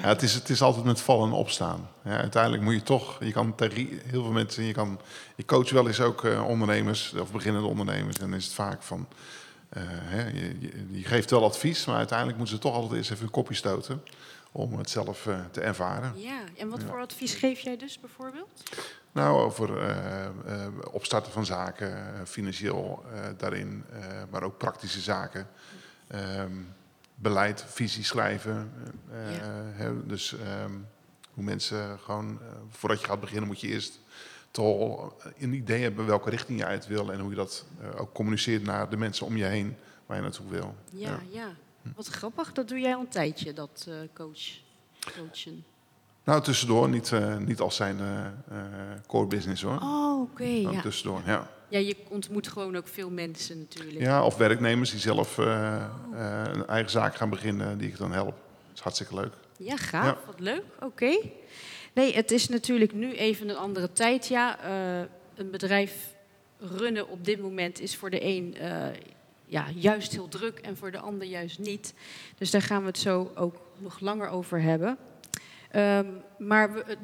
Ja, 0.01 0.07
het, 0.07 0.21
is, 0.21 0.33
het 0.33 0.49
is 0.49 0.61
altijd 0.61 0.85
met 0.85 1.01
vallen 1.01 1.27
en 1.27 1.35
opstaan. 1.35 1.89
Ja, 2.03 2.17
uiteindelijk 2.17 2.63
moet 2.63 2.73
je 2.73 2.83
toch, 2.83 3.23
je 3.23 3.31
kan 3.31 3.55
tegen 3.55 3.99
heel 4.05 4.23
veel 4.23 4.31
mensen, 4.31 4.63
je, 4.63 4.73
kan, 4.73 4.99
je 5.35 5.45
coach 5.45 5.69
wel 5.69 5.87
eens 5.87 6.01
ook 6.01 6.23
eh, 6.23 6.47
ondernemers 6.47 7.13
of 7.13 7.31
beginnende 7.31 7.67
ondernemers. 7.67 8.15
En 8.17 8.29
dan 8.29 8.39
is 8.39 8.45
het 8.45 8.53
vaak 8.53 8.83
van, 8.83 9.07
eh, 9.69 9.81
hè, 9.85 10.27
je, 10.89 11.03
geeft 11.03 11.31
wel 11.31 11.43
advies, 11.43 11.85
maar 11.85 11.95
uiteindelijk 11.95 12.37
moeten 12.37 12.55
ze 12.55 12.61
toch 12.61 12.73
altijd 12.73 12.93
eerst 12.93 13.11
even 13.11 13.23
een 13.23 13.31
kopje 13.31 13.55
stoten. 13.55 14.03
om 14.51 14.77
het 14.77 14.89
zelf 14.89 15.27
eh, 15.27 15.39
te 15.51 15.61
ervaren. 15.61 16.13
Ja, 16.15 16.39
en 16.57 16.69
wat 16.69 16.83
voor 16.83 16.99
advies 16.99 17.33
geef 17.33 17.59
jij 17.59 17.77
dus 17.77 17.99
bijvoorbeeld? 17.99 18.63
Nou, 19.11 19.41
over 19.41 19.69
opstarten 20.91 21.31
van 21.31 21.45
zaken, 21.45 21.97
financieel 22.27 23.03
eh, 23.13 23.19
daarin, 23.37 23.83
eh, 23.91 23.99
maar 24.29 24.43
ook 24.43 24.57
praktische 24.57 24.99
zaken. 24.99 25.47
Ehm, 26.07 26.51
beleid, 27.15 27.63
visie 27.67 28.03
schrijven. 28.03 28.71
eh, 29.11 29.35
Ja. 29.37 29.41
hè, 29.73 30.05
dus 30.05 30.35
ehm, 30.37 30.71
hoe 31.33 31.43
mensen 31.43 31.99
gewoon, 31.99 32.39
eh, 32.41 32.47
voordat 32.69 32.99
je 33.01 33.05
gaat 33.07 33.19
beginnen, 33.19 33.47
moet 33.47 33.61
je 33.61 33.67
eerst 33.67 33.99
toch 34.51 35.13
een 35.37 35.53
idee 35.53 35.81
hebben 35.81 36.05
welke 36.05 36.29
richting 36.29 36.59
je 36.59 36.65
uit 36.65 36.87
wil 36.87 37.11
en 37.11 37.19
hoe 37.19 37.29
je 37.29 37.35
dat 37.35 37.65
eh, 37.81 38.01
ook 38.01 38.13
communiceert 38.13 38.63
naar 38.63 38.89
de 38.89 38.97
mensen 38.97 39.25
om 39.25 39.37
je 39.37 39.43
heen 39.45 39.75
waar 40.05 40.17
je 40.17 40.23
naartoe 40.23 40.49
wil. 40.49 40.75
Ja, 40.91 41.19
ja. 41.29 41.47
Wat 41.95 42.07
grappig, 42.07 42.51
dat 42.51 42.67
doe 42.67 42.79
jij 42.79 42.95
al 42.95 43.01
een 43.01 43.07
tijdje, 43.07 43.53
dat 43.53 43.85
eh, 43.89 43.95
coach, 44.13 44.59
coachen. 45.17 45.65
Nou, 46.25 46.41
tussendoor, 46.41 46.89
niet, 46.89 47.11
eh, 47.11 47.37
niet 47.37 47.59
als 47.59 47.75
zijn 47.75 47.99
eh, 47.99 48.25
eh, 48.25 48.63
core 49.07 49.27
business 49.27 49.61
hoor. 49.61 49.79
Oh, 49.81 50.21
oké, 50.21 50.63
Ook 50.65 50.73
ja. 50.73 50.81
tussendoor, 50.81 51.21
ja. 51.25 51.49
Ja, 51.67 51.79
je 51.79 51.95
ontmoet 52.09 52.47
gewoon 52.47 52.75
ook 52.75 52.87
veel 52.87 53.09
mensen 53.09 53.57
natuurlijk. 53.57 53.99
Ja, 53.99 54.25
of 54.25 54.37
werknemers 54.37 54.91
die 54.91 54.99
zelf 54.99 55.37
een 55.37 56.67
eigen 56.67 56.91
zaak 56.91 57.15
gaan 57.15 57.29
beginnen, 57.29 57.77
die 57.77 57.87
ik 57.87 57.97
dan 57.97 58.11
help. 58.11 58.35
Dat 58.35 58.75
is 58.75 58.79
hartstikke 58.79 59.15
leuk. 59.15 59.33
Ja, 59.57 59.77
gaaf. 59.77 60.05
Ja. 60.05 60.17
Wat 60.25 60.39
leuk. 60.39 60.63
Oké. 60.79 61.17
Nee, 61.93 62.15
het 62.15 62.31
is 62.31 62.49
natuurlijk 62.49 62.93
nu 62.93 63.13
even 63.13 63.49
een 63.49 63.57
andere 63.57 63.91
tijd. 63.91 64.27
Ja, 64.27 64.57
een 65.35 65.51
bedrijf 65.51 66.15
runnen 66.59 67.09
op 67.09 67.25
dit 67.25 67.41
moment 67.41 67.79
is 67.79 67.95
voor 67.95 68.09
de 68.09 68.23
een 68.23 68.55
ja, 69.45 69.65
juist 69.75 70.11
heel 70.11 70.27
druk 70.27 70.59
en 70.59 70.77
voor 70.77 70.91
de 70.91 70.99
ander 70.99 71.27
juist 71.27 71.59
niet. 71.59 71.93
Dus 72.37 72.51
daar 72.51 72.61
gaan 72.61 72.81
we 72.81 72.87
het 72.87 72.97
zo 72.97 73.31
ook 73.35 73.55
nog 73.77 73.99
langer 73.99 74.27
over 74.27 74.61
hebben. 74.61 74.97
Ehm, 75.75 76.07
maar 76.37 76.73
we, 76.73 76.97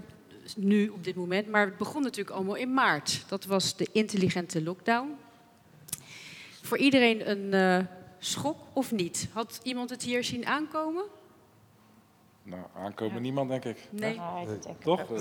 nu 0.56 0.90
op 0.90 1.04
dit 1.04 1.16
moment, 1.16 1.48
maar 1.48 1.66
het 1.66 1.78
begon 1.78 2.02
natuurlijk 2.02 2.36
allemaal 2.36 2.56
in 2.56 2.74
maart. 2.74 3.24
Dat 3.28 3.46
was 3.46 3.76
de 3.76 3.88
intelligente 3.92 4.64
lockdown. 4.64 5.18
Voor 6.62 6.78
iedereen 6.78 7.30
een 7.30 7.54
eh, 7.54 7.86
schok 8.20 8.58
of 8.74 8.92
niet? 8.92 9.28
Had 9.34 9.60
iemand 9.64 9.90
het 9.90 10.04
hier 10.04 10.24
zien 10.24 10.46
aankomen? 10.46 11.04
Nou, 12.44 12.64
aankomen 12.76 13.22
niemand, 13.22 13.50
denk 13.50 13.66
ik. 13.66 13.78
Nee. 13.90 14.14
Ja, 14.14 14.46
dat 14.46 14.64
denk 14.64 14.76
ik 14.78 14.84
Toch? 14.84 15.10
ook. 15.10 15.20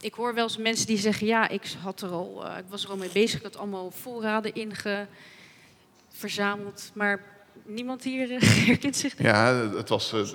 Ik 0.00 0.14
hoor 0.14 0.34
wel 0.34 0.44
eens 0.44 0.56
mensen 0.56 0.86
die 0.86 0.98
zeggen: 0.98 1.26
ja, 1.26 1.48
ik, 1.48 1.74
had 1.82 2.00
er 2.00 2.10
al, 2.10 2.46
eh, 2.46 2.58
ik 2.58 2.64
was 2.68 2.84
er 2.84 2.90
al 2.90 2.96
mee 2.96 3.12
bezig, 3.12 3.38
ik 3.38 3.44
had 3.44 3.56
allemaal 3.56 3.90
voorraden 3.90 4.54
inge 4.54 5.06
verzameld. 6.08 6.90
Maar 6.94 7.33
niemand 7.62 8.02
hier 8.04 8.30
eh, 8.30 8.40
herkent 8.66 8.96
zich. 8.96 9.18
Ja, 9.18 9.54
het 9.76 9.88
was, 9.88 10.12
eh, 10.12 10.20
eh, 10.20 10.26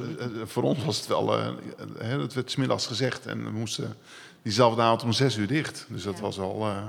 voor 0.45 0.63
ons 0.63 0.85
was 0.85 0.97
het 0.97 1.07
wel, 1.07 1.37
eh, 1.37 1.53
hè, 1.97 2.19
het 2.21 2.33
werd 2.33 2.51
smiddags 2.51 2.87
gezegd 2.87 3.25
en 3.25 3.43
we 3.43 3.51
moesten 3.51 3.97
diezelfde 4.41 4.81
avond 4.81 5.03
om 5.03 5.11
zes 5.11 5.37
uur 5.37 5.47
dicht. 5.47 5.85
Dus 5.89 6.03
dat 6.03 6.15
Ja. 6.15 6.21
was 6.21 6.39
al, 6.39 6.67
eh, 6.67 6.87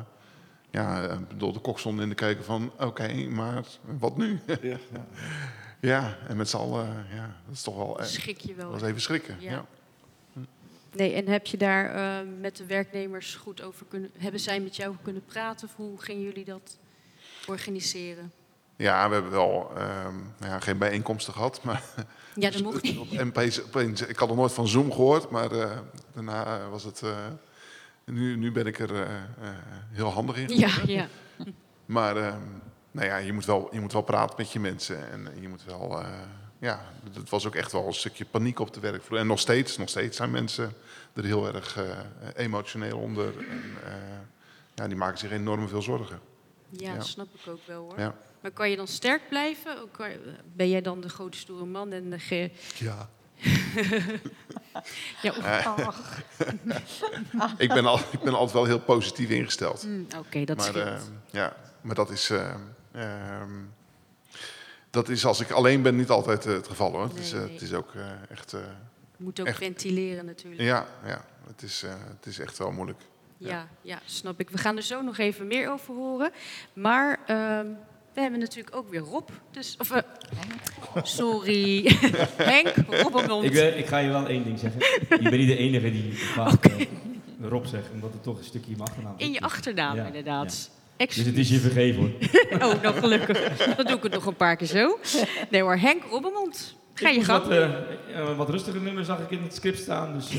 ja, 0.70 1.02
ik 1.12 1.28
bedoel, 1.28 1.52
de 1.52 1.58
kok 1.58 1.78
stond 1.78 2.00
in 2.00 2.08
de 2.08 2.14
keuken 2.14 2.44
van, 2.44 2.72
oké, 2.78 3.12
maar 3.14 3.64
wat 3.98 4.16
nu? 4.16 4.40
Ja, 4.46 4.56
ja. 4.62 4.78
ja, 5.80 6.16
en 6.28 6.36
met 6.36 6.48
z'n 6.48 6.56
allen, 6.56 7.06
ja, 7.14 7.36
dat 7.46 7.54
is 7.54 7.62
toch 7.62 7.76
wel, 7.76 8.00
eh, 8.00 8.06
Schrik 8.06 8.40
je 8.40 8.46
dat 8.48 8.56
wel. 8.56 8.70
was 8.70 8.82
even 8.82 9.00
schrikken. 9.00 9.36
Ja. 9.40 9.50
Ja. 9.50 9.64
Nee, 10.92 11.12
en 11.12 11.26
heb 11.28 11.46
je 11.46 11.56
daar 11.56 11.94
eh, 11.94 12.26
met 12.40 12.56
de 12.56 12.66
werknemers 12.66 13.34
goed 13.34 13.62
over 13.62 13.86
kunnen. 13.88 14.10
Hebben 14.18 14.40
zij 14.40 14.60
met 14.60 14.76
jou 14.76 14.94
kunnen 15.02 15.24
praten? 15.26 15.68
Of 15.68 15.74
hoe 15.76 16.00
gingen 16.00 16.22
jullie 16.22 16.44
dat 16.44 16.76
organiseren? 17.46 18.32
Ja, 18.80 19.08
we 19.08 19.14
hebben 19.14 19.32
wel 19.32 19.70
ehm, 19.76 20.14
nou 20.38 20.52
ja, 20.52 20.60
geen 20.60 20.78
bijeenkomsten 20.78 21.32
gehad, 21.32 21.62
maar 21.62 21.82
Ja, 22.34 22.50
dat 22.50 22.62
mocht 22.62 22.82
niet. 22.82 23.20
opeens, 23.20 23.62
opeens, 23.64 24.00
ik 24.02 24.16
had 24.16 24.28
nog 24.28 24.36
nooit 24.36 24.52
van 24.52 24.68
Zoom 24.68 24.92
gehoord, 24.92 25.30
maar 25.30 25.52
eh, 25.52 25.78
daarna 26.12 26.58
eh, 26.58 26.68
was 26.70 26.84
het, 26.84 27.02
eh, 27.02 27.16
nu, 28.04 28.36
nu 28.36 28.52
ben 28.52 28.66
ik 28.66 28.78
er 28.78 29.08
heel 29.92 30.08
handig 30.08 30.36
in. 30.36 30.58
Ja, 30.58 30.70
ja. 30.86 31.06
Maar 31.86 32.16
ehm, 32.16 32.40
nou 32.90 33.06
ja, 33.06 33.16
je 33.16 33.32
moet, 33.32 33.44
wel, 33.44 33.68
je 33.72 33.80
moet 33.80 33.92
wel 33.92 34.02
praten 34.02 34.34
met 34.38 34.52
je 34.52 34.60
mensen. 34.60 35.10
En 35.10 35.28
je 35.40 35.48
moet 35.48 35.64
wel, 35.64 36.02
ja, 36.58 36.80
het 37.12 37.30
was 37.30 37.46
ook 37.46 37.54
echt 37.54 37.72
wel 37.72 37.86
een 37.86 37.94
stukje 37.94 38.24
paniek 38.24 38.58
op 38.58 38.74
de 38.74 38.80
werkvloer. 38.80 39.18
En 39.18 39.26
nog 39.26 39.38
steeds, 39.38 39.76
nog 39.76 39.88
steeds 39.88 40.16
zijn 40.16 40.30
mensen 40.30 40.72
er 41.12 41.24
heel 41.24 41.54
erg 41.54 41.78
emotioneel 42.34 42.98
onder. 42.98 43.32
En, 43.48 43.62
ja, 44.74 44.86
die 44.88 44.96
maken 44.96 45.18
zich 45.18 45.30
enorm 45.30 45.68
veel 45.68 45.82
zorgen. 45.82 46.20
Ja, 46.68 46.90
Ja. 46.90 46.96
dat 46.96 47.06
snap 47.06 47.26
ik 47.34 47.52
ook 47.52 47.66
wel 47.66 47.82
hoor. 47.82 47.98
Ja. 47.98 48.14
Maar 48.40 48.50
kan 48.50 48.70
je 48.70 48.76
dan 48.76 48.86
sterk 48.86 49.28
blijven? 49.28 49.76
Ben 50.56 50.68
jij 50.68 50.80
dan 50.80 51.00
de 51.00 51.08
grote 51.08 51.38
stoere 51.38 51.64
man 51.64 51.92
en 51.92 52.10
de 52.10 52.18
ge... 52.18 52.50
ja. 52.78 53.08
Ja, 55.22 55.30
of- 55.30 55.44
Eh, 55.44 55.66
Ach, 57.38 57.54
ik, 57.58 57.68
ben 57.68 57.86
al, 57.86 57.98
ik 58.10 58.20
ben 58.20 58.32
altijd 58.34 58.52
wel 58.52 58.64
heel 58.64 58.80
positief 58.80 59.28
ingesteld. 59.30 59.86
Mm, 59.86 60.06
Oké, 60.18 60.44
dat 60.44 60.56
maar, 60.56 60.66
scheelt. 60.66 60.86
eh, 60.86 61.00
ja, 61.30 61.56
maar 61.80 61.94
dat 61.94 62.10
is, 62.10 62.30
eh, 62.30 62.54
ehm, 62.92 63.50
dat 64.90 65.08
is 65.08 65.24
als 65.24 65.40
ik 65.40 65.50
alleen 65.50 65.82
ben 65.82 65.96
niet 65.96 66.08
altijd 66.10 66.46
eh, 66.46 66.52
het 66.52 66.66
geval 66.68 66.90
hoor. 66.90 67.02
het, 67.02 67.16
is, 67.18 67.32
eh, 67.32 67.38
Nee, 67.38 67.44
nee. 67.44 67.52
het 67.54 67.62
is 67.62 67.72
ook 67.72 67.94
eh, 67.94 68.02
echt. 68.30 68.52
eh, 68.52 68.60
Je 69.16 69.24
moet 69.24 69.40
ook 69.40 69.46
echt- 69.46 69.58
ventileren 69.58 70.24
natuurlijk. 70.24 70.62
ja, 70.62 70.86
ja 71.04 71.24
het, 71.46 71.62
is, 71.62 71.82
eh, 71.82 71.90
het 72.16 72.26
is 72.26 72.38
echt 72.38 72.58
wel 72.58 72.70
moeilijk. 72.70 73.00
Ja, 73.36 73.68
ja, 73.82 73.98
snap 74.04 74.40
ik. 74.40 74.50
We 74.50 74.58
gaan 74.58 74.76
er 74.76 74.82
zo 74.82 75.02
nog 75.02 75.18
even 75.18 75.46
meer 75.46 75.70
over 75.70 75.94
horen. 75.94 76.30
Maar 76.72 77.18
ehm, 77.26 77.66
we 78.20 78.26
hebben 78.26 78.40
natuurlijk 78.40 78.76
ook 78.76 78.90
weer 78.90 79.00
Rob. 79.00 79.28
Dus, 79.50 79.76
of, 79.78 79.90
eh, 79.90 80.02
sorry, 81.02 81.96
Henk, 82.52 82.74
Robbermond. 83.02 83.44
Ik, 83.44 83.54
eh, 83.54 83.78
ik 83.78 83.86
ga 83.86 83.98
je 83.98 84.08
wel 84.08 84.26
één 84.26 84.44
ding 84.44 84.58
zeggen. 84.58 84.80
Je 85.08 85.16
bent 85.22 85.36
niet 85.36 85.46
de 85.46 85.56
enige 85.56 85.90
die 85.90 86.12
vaak 86.36 86.64
eh, 86.64 86.86
Rob 87.40 87.64
zegt, 87.64 87.90
omdat 87.92 88.12
het 88.12 88.22
toch 88.22 88.38
een 88.38 88.44
stukje 88.44 88.70
in 88.70 88.76
mijn 88.76 88.88
achternaam 88.88 89.14
In 89.16 89.32
je 89.32 89.40
achternaam, 89.40 89.96
Ja, 89.96 90.06
inderdaad. 90.06 90.70
Dus 90.96 91.16
het 91.16 91.38
is 91.38 91.48
je 91.48 91.58
vergeven 91.58 92.00
hoor. 92.00 92.10
Oh, 92.68 92.82
nou 92.82 92.94
gelukkig. 92.94 93.56
Dan 93.76 93.86
doe 93.86 93.96
ik 93.96 94.02
het 94.02 94.12
nog 94.12 94.26
een 94.26 94.36
paar 94.36 94.56
keer 94.56 94.66
zo. 94.66 94.98
Nee 95.50 95.62
hoor, 95.62 95.76
Henk 95.76 96.02
Robbermond. 96.10 96.76
Ga 96.94 97.08
je 97.08 97.24
gang. 97.24 97.42
Wat, 97.42 97.50
eh, 97.52 97.64
eh, 98.18 98.36
wat 98.36 98.48
rustiger 98.48 98.80
nummer 98.80 99.04
zag 99.04 99.20
ik 99.20 99.30
in 99.30 99.42
het 99.42 99.54
script 99.54 99.78
staan. 99.78 100.12
Dus, 100.12 100.30
eh, 100.30 100.38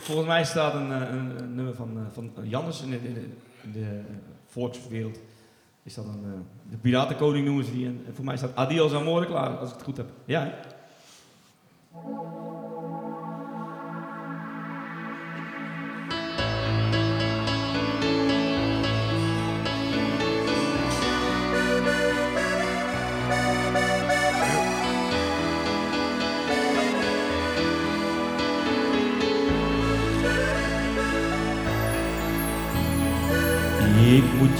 Volgens 0.00 0.26
mij 0.26 0.44
staat 0.44 0.74
een, 0.74 0.90
een, 0.90 1.38
een 1.38 1.54
nummer 1.54 1.74
van, 1.74 1.90
eh, 1.96 2.02
van 2.14 2.32
Jannes 2.42 2.82
in 2.82 2.90
de, 2.90 2.96
in 3.02 3.14
de, 3.14 3.20
in 3.62 3.72
de 3.72 4.00
volkswereld. 4.46 5.18
Is 5.88 5.94
dat 5.94 6.04
een, 6.04 6.24
eh, 6.24 6.70
de 6.70 6.76
Piratenkoning 6.76 7.46
noemen 7.46 7.64
ze 7.64 7.72
die. 7.72 7.86
En 7.86 8.04
voor 8.14 8.24
mij 8.24 8.36
staat 8.36 8.56
Adios 8.56 8.92
Amore 8.92 9.26
klaar, 9.26 9.56
als 9.56 9.68
ik 9.68 9.74
het 9.74 9.84
goed 9.84 9.96
heb. 9.96 10.10
Ja? 10.24 10.54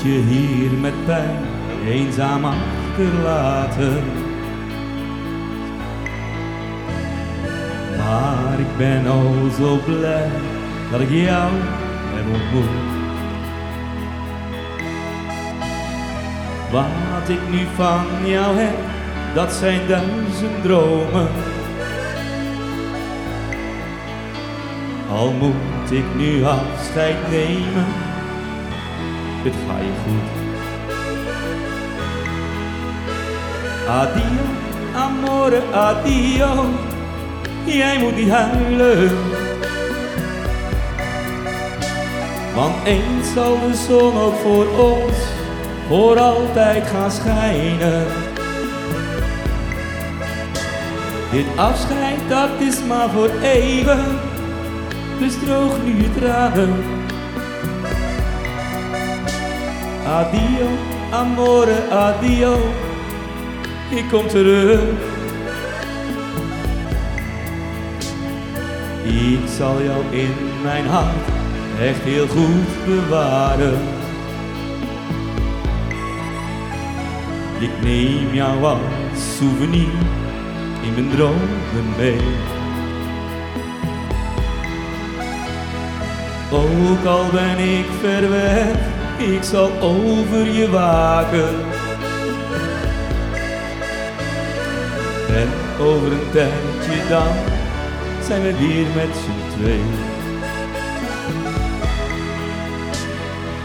Je 0.09 0.21
hier 0.21 0.71
met 0.71 1.05
pijn 1.05 1.39
eenzaam 1.87 2.45
achterlaten. 2.45 4.03
Maar 7.97 8.61
ik 8.61 8.77
ben 8.77 9.07
al 9.07 9.35
zo 9.59 9.79
blij 9.85 10.31
dat 10.91 11.01
ik 11.01 11.11
jou 11.11 11.51
heb 12.15 12.27
ontmoet. 12.35 12.87
Wat 16.71 17.29
ik 17.29 17.51
nu 17.51 17.67
van 17.75 18.07
jou 18.25 18.57
heb, 18.57 18.77
dat 19.35 19.53
zijn 19.53 19.81
duizend 19.89 20.63
dromen. 20.63 21.29
Al 25.11 25.33
moet 25.33 25.91
ik 25.91 26.05
nu 26.17 26.45
afscheid 26.45 27.31
nemen 27.31 28.08
het 29.43 29.55
gaat 29.67 29.81
je 29.81 29.93
goed. 30.05 30.29
Adio, 33.89 34.45
amore, 34.95 35.63
adio. 35.73 36.67
Jij 37.65 37.99
moet 37.99 38.17
niet 38.17 38.31
huilen. 38.31 39.11
Want 42.55 42.75
eens 42.85 43.33
zal 43.33 43.59
de 43.61 43.75
zon 43.75 44.19
ook 44.19 44.35
voor 44.35 44.67
ons 44.79 45.37
voor 45.89 46.19
altijd 46.19 46.87
gaan 46.87 47.11
schijnen. 47.11 48.07
Dit 51.31 51.47
afscheid 51.57 52.19
dat 52.29 52.51
is 52.59 52.85
maar 52.89 53.11
voor 53.11 53.31
even, 53.43 54.05
dus 55.19 55.35
droog 55.45 55.77
nu 55.85 56.03
je 56.03 56.11
tranen. 56.21 56.73
Adio, 60.09 60.69
amore, 61.11 61.89
adio. 61.91 62.57
Ik 63.91 64.05
kom 64.11 64.29
terug. 64.29 64.81
Ik 69.05 69.49
zal 69.57 69.83
jou 69.83 70.05
in 70.11 70.35
mijn 70.63 70.87
hart 70.87 71.27
echt 71.81 72.03
heel 72.03 72.27
goed 72.27 72.87
bewaren. 72.87 73.79
Ik 77.59 77.71
neem 77.83 78.35
jou 78.35 78.65
als 78.65 79.37
souvenir 79.37 79.99
in 80.83 80.95
mijn 80.95 81.11
dromen 81.11 81.95
mee. 81.97 82.21
Ook 86.53 87.05
al 87.05 87.25
ben 87.33 87.59
ik 87.59 87.87
ver 88.01 88.31
weg, 88.31 88.98
ik 89.19 89.43
zal 89.43 89.71
over 89.81 90.47
je 90.47 90.71
waken. 90.71 91.55
En 95.29 95.49
over 95.81 96.13
een 96.13 96.31
tijdje 96.33 97.09
dan 97.09 97.33
zijn 98.23 98.43
we 98.43 98.57
weer 98.59 98.87
met 98.95 99.17
z'n 99.17 99.59
twee. 99.59 99.83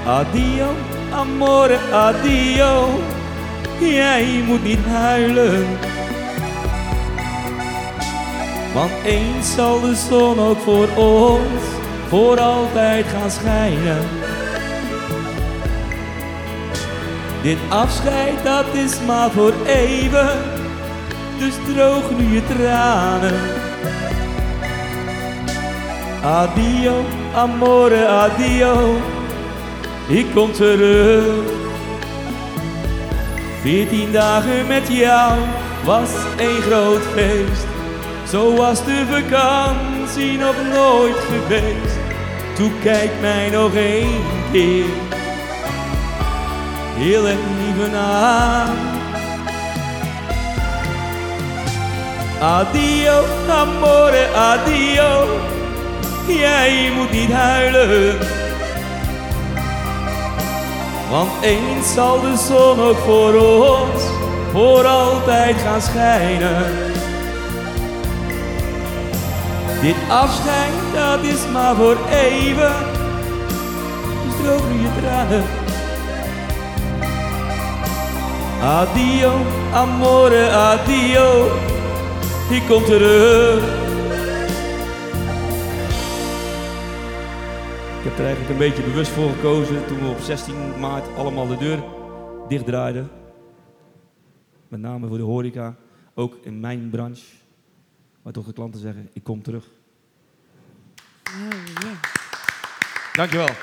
Addio, 0.06 0.68
amore, 1.12 1.78
addio. 1.92 2.90
Jij 3.80 4.44
moet 4.46 4.64
niet 4.64 4.86
huilen. 4.86 5.68
Want 8.74 8.92
eens 9.06 9.54
zal 9.54 9.82
de 9.82 9.96
zon 9.96 10.40
ook 10.40 10.58
voor 10.58 10.88
ons 10.96 11.64
voor 12.10 12.40
altijd 12.40 13.06
gaan 13.06 13.32
schijnen. 13.32 14.23
Dit 17.44 17.58
afscheid 17.70 18.44
dat 18.44 18.66
is 18.74 19.02
maar 19.06 19.32
voor 19.32 19.54
even, 19.66 20.30
dus 21.38 21.54
droog 21.74 22.12
nu 22.18 22.34
je 22.34 22.42
tranen. 22.46 23.40
Addio, 26.24 27.06
amore, 27.36 28.08
addio, 28.08 28.96
ik 30.08 30.26
kom 30.34 30.52
terug. 30.52 31.26
Veertien 33.62 34.12
dagen 34.12 34.68
met 34.68 34.88
jou 34.88 35.40
was 35.86 36.10
een 36.38 36.62
groot 36.62 37.04
feest. 37.14 37.66
Zo 38.30 38.56
was 38.56 38.86
de 38.86 39.06
vakantie 39.10 40.38
nog 40.38 40.56
nooit 40.74 41.18
geweest. 41.18 41.98
Toen 42.56 42.72
kijk 42.84 43.12
mij 43.22 43.50
nog 43.50 43.74
één 43.76 44.22
keer 44.52 44.86
heel 46.96 47.28
even 47.28 47.96
aan. 47.98 48.76
Addio, 52.42 53.24
amore, 53.50 54.28
addio. 54.36 55.40
Jij 56.28 56.92
moet 56.96 57.12
niet 57.12 57.32
huilen. 57.32 58.18
Want 61.10 61.32
eens 61.42 61.94
zal 61.94 62.22
de 62.22 62.38
zon 62.38 62.80
ook 62.80 62.98
voor 62.98 63.36
ons 63.36 64.04
voor 64.52 64.86
altijd 64.86 65.56
gaan 65.56 65.82
schijnen. 65.82 66.66
Dit 69.82 69.96
afscheid, 70.10 70.74
dat 70.94 71.24
is 71.24 71.48
maar 71.54 71.76
voor 71.76 71.98
even. 72.12 72.74
Dus 74.24 74.34
droog 74.44 74.62
nu 74.72 74.82
je 74.82 74.90
tranen. 75.02 75.63
Addio, 78.64 79.32
amore, 79.74 80.50
addio. 80.52 81.56
Ik 82.50 82.64
kom 82.68 82.84
terug. 82.84 83.64
Ik 87.98 88.04
heb 88.04 88.18
er 88.18 88.26
eigenlijk 88.26 88.50
een 88.50 88.58
beetje 88.58 88.84
bewust 88.84 89.12
voor 89.12 89.30
gekozen 89.30 89.88
toen 89.88 90.00
we 90.00 90.08
op 90.08 90.20
16 90.20 90.80
maart 90.80 91.16
allemaal 91.16 91.48
de 91.48 91.58
deur 91.58 91.84
dichtdraaiden. 92.48 93.12
Met 94.68 94.80
name 94.80 95.08
voor 95.08 95.18
de 95.18 95.24
horeca, 95.24 95.76
ook 96.14 96.36
in 96.42 96.60
mijn 96.60 96.90
branche. 96.90 97.26
Maar 98.22 98.34
toch 98.34 98.46
de 98.46 98.54
klanten 98.54 98.80
zeggen, 98.80 99.10
ik 99.14 99.24
kom 99.24 99.42
terug. 99.42 99.66
Oh, 101.28 101.84
ja. 101.84 102.00
Dankjewel. 103.14 103.56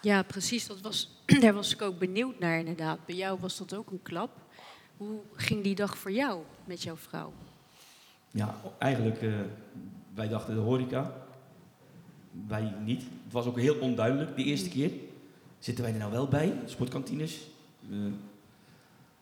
Ja, 0.00 0.22
precies. 0.22 0.66
Dat 0.66 0.80
was, 0.80 1.13
daar 1.40 1.54
was 1.54 1.72
ik 1.72 1.82
ook 1.82 1.98
benieuwd 1.98 2.38
naar 2.38 2.58
inderdaad. 2.58 2.98
Bij 3.06 3.14
jou 3.14 3.38
was 3.40 3.58
dat 3.58 3.74
ook 3.74 3.90
een 3.90 4.02
klap. 4.02 4.30
Hoe 4.96 5.18
ging 5.34 5.62
die 5.62 5.74
dag 5.74 5.98
voor 5.98 6.12
jou 6.12 6.42
met 6.64 6.82
jouw 6.82 6.96
vrouw? 6.96 7.32
Ja, 8.30 8.54
eigenlijk, 8.78 9.22
eh, 9.22 9.32
wij 10.14 10.28
dachten 10.28 10.54
de 10.54 10.60
horeca. 10.60 11.12
Wij 12.46 12.74
niet. 12.84 13.02
Het 13.02 13.32
was 13.32 13.46
ook 13.46 13.58
heel 13.58 13.78
onduidelijk 13.78 14.36
de 14.36 14.44
eerste 14.44 14.68
keer. 14.68 14.90
Zitten 15.58 15.84
wij 15.84 15.92
er 15.92 15.98
nou 15.98 16.12
wel 16.12 16.28
bij, 16.28 16.52
sportkantines? 16.64 17.46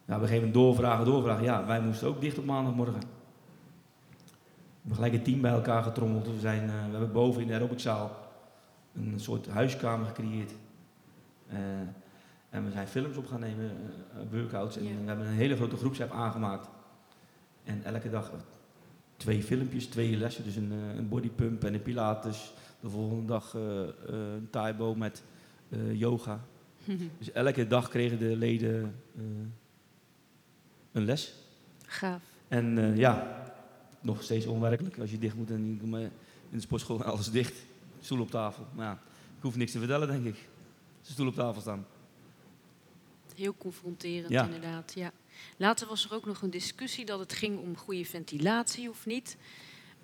We 0.04 0.26
geven 0.26 0.52
doorvragen, 0.52 1.04
doorvragen. 1.04 1.44
Ja, 1.44 1.66
wij 1.66 1.80
moesten 1.80 2.08
ook 2.08 2.20
dicht 2.20 2.38
op 2.38 2.44
maandagmorgen. 2.44 3.00
We 3.00 4.88
hebben 4.88 4.96
gelijk 4.96 5.14
een 5.14 5.22
team 5.22 5.40
bij 5.40 5.50
elkaar 5.50 5.82
getrommeld. 5.82 6.26
We, 6.26 6.40
zijn, 6.40 6.68
eh, 6.68 6.84
we 6.84 6.90
hebben 6.90 7.12
boven 7.12 7.40
in 7.40 7.46
de 7.46 7.52
aerobiczaal 7.52 8.16
een 8.94 9.20
soort 9.20 9.48
huiskamer 9.48 10.06
gecreëerd. 10.06 10.52
Eh, 11.52 11.58
en 12.50 12.64
we 12.64 12.70
zijn 12.70 12.86
films 12.88 13.16
op 13.16 13.26
gaan 13.26 13.40
nemen, 13.40 13.70
eh, 13.70 14.18
workouts. 14.30 14.76
En 14.76 14.84
Ja. 14.84 14.90
we 15.00 15.06
hebben 15.06 15.26
een 15.26 15.32
hele 15.32 15.56
grote 15.56 15.76
groepsapp 15.76 16.12
aangemaakt. 16.12 16.68
En 17.64 17.84
elke 17.84 18.10
dag 18.10 18.32
twee 19.16 19.42
filmpjes, 19.42 19.86
twee 19.86 20.16
lessen. 20.16 20.44
Dus 20.44 20.56
een, 20.56 20.72
eh, 20.72 20.96
een 20.96 21.08
bodypump 21.08 21.64
en 21.64 21.74
een 21.74 21.82
pilates. 21.82 22.52
De 22.80 22.88
volgende 22.90 23.24
dag 23.26 23.54
eh, 23.54 23.82
eh, 23.82 23.92
een 24.08 24.48
taibo 24.50 24.94
met 24.94 25.22
eh, 25.68 25.98
yoga. 26.00 26.40
Dus 27.18 27.32
elke 27.32 27.66
dag 27.66 27.88
kregen 27.88 28.18
de 28.18 28.36
leden 28.36 28.94
eh, 29.16 29.22
een 30.92 31.04
les. 31.04 31.34
Gaaf. 31.86 32.22
En 32.48 32.78
eh, 32.78 32.96
ja, 32.96 33.42
nog 34.00 34.22
steeds 34.22 34.46
onwerkelijk 34.46 34.98
als 34.98 35.10
je 35.10 35.18
dicht 35.18 35.36
moet 35.36 35.50
en 35.50 35.80
eh, 35.92 36.00
in 36.00 36.10
de 36.50 36.60
sportschool 36.60 37.02
alles 37.12 37.30
dicht. 37.30 37.54
Stoel 38.00 38.20
op 38.20 38.30
tafel. 38.30 38.66
Maar 38.74 38.86
ja, 38.86 38.92
ik 39.36 39.42
hoef 39.42 39.56
niks 39.56 39.72
te 39.72 39.78
vertellen, 39.78 40.08
denk 40.08 40.24
ik. 40.24 40.48
De 41.06 41.12
stoel 41.12 41.26
op 41.26 41.34
tafel 41.34 41.60
staan. 41.60 41.86
Heel 43.36 43.54
confronterend 43.58 44.28
Ja. 44.30 44.44
inderdaad, 44.44 44.92
ja. 44.94 45.12
Later 45.56 45.88
was 45.88 46.04
er 46.04 46.14
ook 46.14 46.26
nog 46.26 46.42
een 46.42 46.50
discussie 46.50 47.04
dat 47.04 47.18
het 47.18 47.32
ging 47.32 47.58
om 47.58 47.76
goede 47.76 48.04
ventilatie 48.04 48.90
of 48.90 49.06
niet. 49.06 49.36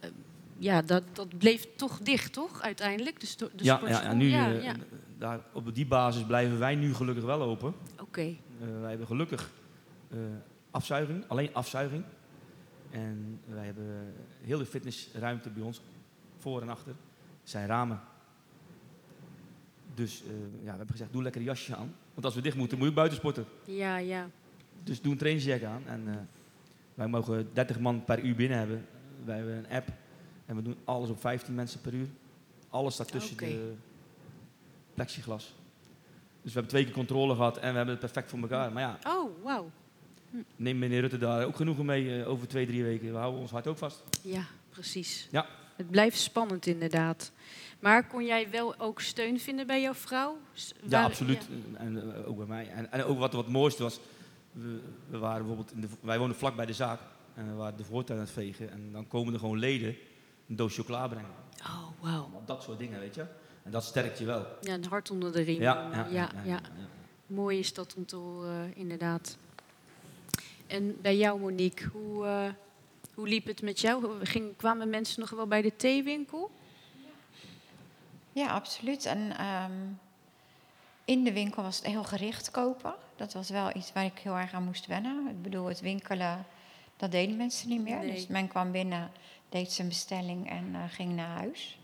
Eh, 0.01 0.11
ja, 0.59 0.83
dat, 0.83 1.03
dat 1.13 1.39
bleef 1.39 1.67
toch 1.77 1.99
dicht, 1.99 2.33
toch, 2.33 2.63
uiteindelijk? 2.63 3.21
Dus 3.21 3.37
de, 3.37 3.51
de 3.57 3.65
ja, 3.65 3.81
ja, 3.85 4.03
ja, 4.03 4.13
nu, 4.13 4.29
ja, 4.29 4.53
eh, 4.53 4.63
ja. 4.63 4.75
Daar, 5.19 5.41
op 5.53 5.75
die 5.75 5.87
basis 5.87 6.25
blijven 6.27 6.59
wij 6.59 6.75
nu 6.75 6.95
gelukkig 6.95 7.25
wel 7.25 7.43
open. 7.43 7.75
Oké, 8.01 8.21
Eh, 8.21 8.81
wij 8.81 8.89
hebben 8.89 9.07
gelukkig 9.07 9.51
eh, 10.11 10.19
afzuiging, 10.71 11.25
alleen 11.29 11.55
afzuiging. 11.55 12.05
En 12.91 13.41
wij 13.47 13.65
hebben 13.65 14.15
heel 14.41 14.59
de 14.59 14.67
fitnessruimte 14.67 15.51
bij 15.51 15.63
ons, 15.63 15.81
voor 16.39 16.63
en 16.63 16.69
achter, 16.69 16.95
zijn 17.43 17.67
ramen. 17.67 18.01
Dus 19.99 20.23
eh, 20.23 20.29
ja, 20.65 20.71
we 20.73 20.77
hebben 20.77 20.91
gezegd, 20.91 21.13
doe 21.13 21.23
lekker 21.23 21.41
een 21.41 21.47
jasje 21.47 21.77
aan. 21.77 21.95
Want 22.15 22.27
als 22.27 22.35
we 22.35 22.41
dicht 22.41 22.57
moeten, 22.57 22.79
moet 22.79 22.87
je 22.89 22.93
buiten 22.95 23.19
sporten. 23.19 23.45
ja, 23.65 23.97
ja. 23.97 24.31
Dus 24.85 25.01
doe 25.01 25.13
een 25.13 25.19
trainingsjack 25.19 25.63
aan. 25.63 25.83
En 25.87 26.03
eh, 26.09 26.15
wij 26.95 27.07
mogen 27.09 27.49
30 27.53 27.79
man 27.81 28.05
per 28.05 28.21
uur 28.21 28.35
binnen 28.35 28.59
hebben. 28.59 28.87
Wij 29.25 29.37
hebben 29.37 29.55
een 29.57 29.69
app 29.71 29.89
en 30.47 30.57
we 30.57 30.63
doen 30.63 30.77
alles 30.85 31.09
op 31.11 31.21
15 31.21 31.55
mensen 31.55 31.81
per 31.81 31.95
uur. 31.95 32.07
Alles 32.71 32.95
staat 32.95 33.11
tussen 33.11 33.37
de 33.37 33.73
plexiglas. 34.95 35.45
Dus 36.43 36.53
we 36.53 36.59
hebben 36.59 36.69
twee 36.71 36.85
keer 36.85 36.93
controle 36.93 37.35
gehad 37.35 37.57
en 37.57 37.71
we 37.71 37.77
hebben 37.77 37.89
het 37.95 37.99
perfect 38.01 38.31
voor 38.31 38.39
elkaar. 38.39 38.73
Maar 38.73 38.83
ja, 38.83 38.99
Oh, 39.07 39.31
wauw. 39.45 39.71
neem 40.57 40.79
meneer 40.79 41.01
Rutte 41.01 41.19
daar 41.19 41.45
ook 41.47 41.57
genoegen 41.57 41.85
mee 41.85 42.21
eh, 42.23 42.29
over 42.29 42.49
twee, 42.49 42.67
drie 42.67 42.83
weken. 42.85 43.13
We 43.13 43.19
houden 43.19 43.41
ons 43.41 43.51
hart 43.51 43.67
ook 43.67 43.79
vast. 43.79 44.03
Ja, 44.23 44.47
precies. 44.69 45.29
Ja. 45.31 45.47
Het 45.77 45.91
blijft 45.91 46.19
spannend 46.19 46.67
inderdaad. 46.67 47.33
Maar 47.79 48.07
kon 48.07 48.25
jij 48.25 48.51
wel 48.51 48.79
ook 48.79 49.01
steun 49.01 49.41
vinden 49.41 49.67
bij 49.67 49.81
jouw 49.81 49.95
vrouw? 49.95 50.39
Ja, 50.89 51.05
absoluut. 51.05 51.49
En 51.75 52.15
eh, 52.15 52.29
ook 52.29 52.37
bij 52.37 52.47
mij. 52.47 52.69
En, 52.71 52.93
en 52.93 53.05
ook 53.05 53.19
wat 53.19 53.33
wat 53.33 53.45
het 53.45 53.53
mooiste 53.53 53.83
was, 53.83 54.01
we, 54.53 54.81
we 55.09 55.19
waren 55.19 55.47
bijvoorbeeld 55.47 55.73
in 55.73 55.81
de, 55.81 55.89
wij 56.01 56.19
wonen 56.19 56.37
vlak 56.37 56.57
bij 56.57 56.67
de 56.67 56.73
zaak. 56.73 57.01
En 57.35 57.51
we 57.51 57.55
waren 57.55 57.77
de 57.77 57.85
voortuin 57.85 58.19
aan 58.19 58.25
het 58.25 58.35
vegen. 58.35 58.71
En 58.71 58.93
dan 58.93 59.09
komen 59.09 59.33
er 59.33 59.39
gewoon 59.39 59.59
leden 59.59 59.97
een 60.49 60.57
doos 60.57 60.75
chocola 60.75 61.09
brengen. 61.09 61.31
Oh. 61.61 62.13
Allemaal 62.15 62.43
dat 62.45 62.63
soort 62.63 62.79
dingen, 62.79 63.01
weet 63.01 63.15
je. 63.15 63.25
En 63.63 63.71
dat 63.71 63.85
sterkt 63.85 64.19
je 64.19 64.25
wel. 64.25 64.47
Ja, 64.61 64.75
een 64.75 64.85
hart 64.85 65.11
onder 65.11 65.33
de 65.33 65.41
riem. 65.41 65.61
Ja, 65.61 65.89
ja, 65.93 66.07
ja, 66.11 66.31
ja. 66.45 66.61
Mooi 67.27 67.59
is 67.59 67.75
dat 67.75 67.95
om 67.95 68.07
te 68.07 68.17
horen, 68.17 68.77
inderdaad. 68.77 69.37
En 70.67 71.01
bij 71.01 71.17
jou, 71.17 71.41
Monique, 71.41 71.89
hoe, 71.89 72.27
eh, 72.27 72.49
hoe 73.15 73.29
liep 73.29 73.47
het 73.47 73.63
met 73.63 73.81
jou? 73.81 74.25
Ging, 74.27 74.57
kwamen 74.57 74.91
mensen 74.91 75.21
nog 75.21 75.31
wel 75.31 75.47
bij 75.47 75.63
de 75.63 75.77
theewinkel? 75.77 76.51
Ja, 78.39 78.49
absoluut. 78.49 79.07
En 79.07 79.37
ehm, 79.37 79.73
in 81.05 81.25
de 81.25 81.33
winkel 81.33 81.63
was 81.63 81.77
het 81.77 81.87
heel 81.87 82.05
gericht 82.05 82.51
kopen. 82.51 82.95
Dat 83.17 83.33
was 83.33 83.51
wel 83.51 83.77
iets 83.77 83.93
waar 83.93 84.05
ik 84.05 84.19
heel 84.19 84.37
erg 84.37 84.53
aan 84.53 84.65
moest 84.65 84.87
wennen. 84.87 85.29
Ik 85.29 85.43
bedoel, 85.43 85.67
het 85.67 85.81
winkelen, 85.81 86.47
Dat 86.97 87.11
deden 87.11 87.37
mensen 87.37 87.69
niet 87.69 87.83
meer. 87.83 87.99
Nee. 87.99 88.13
Dus 88.13 88.27
men 88.27 88.49
kwam 88.49 88.73
binnen, 88.73 89.11
deed 89.49 89.73
zijn 89.73 89.89
bestelling 89.89 90.51
en 90.51 90.71
eh, 90.75 90.81
ging 90.89 91.15
naar 91.15 91.37
huis. 91.37 91.79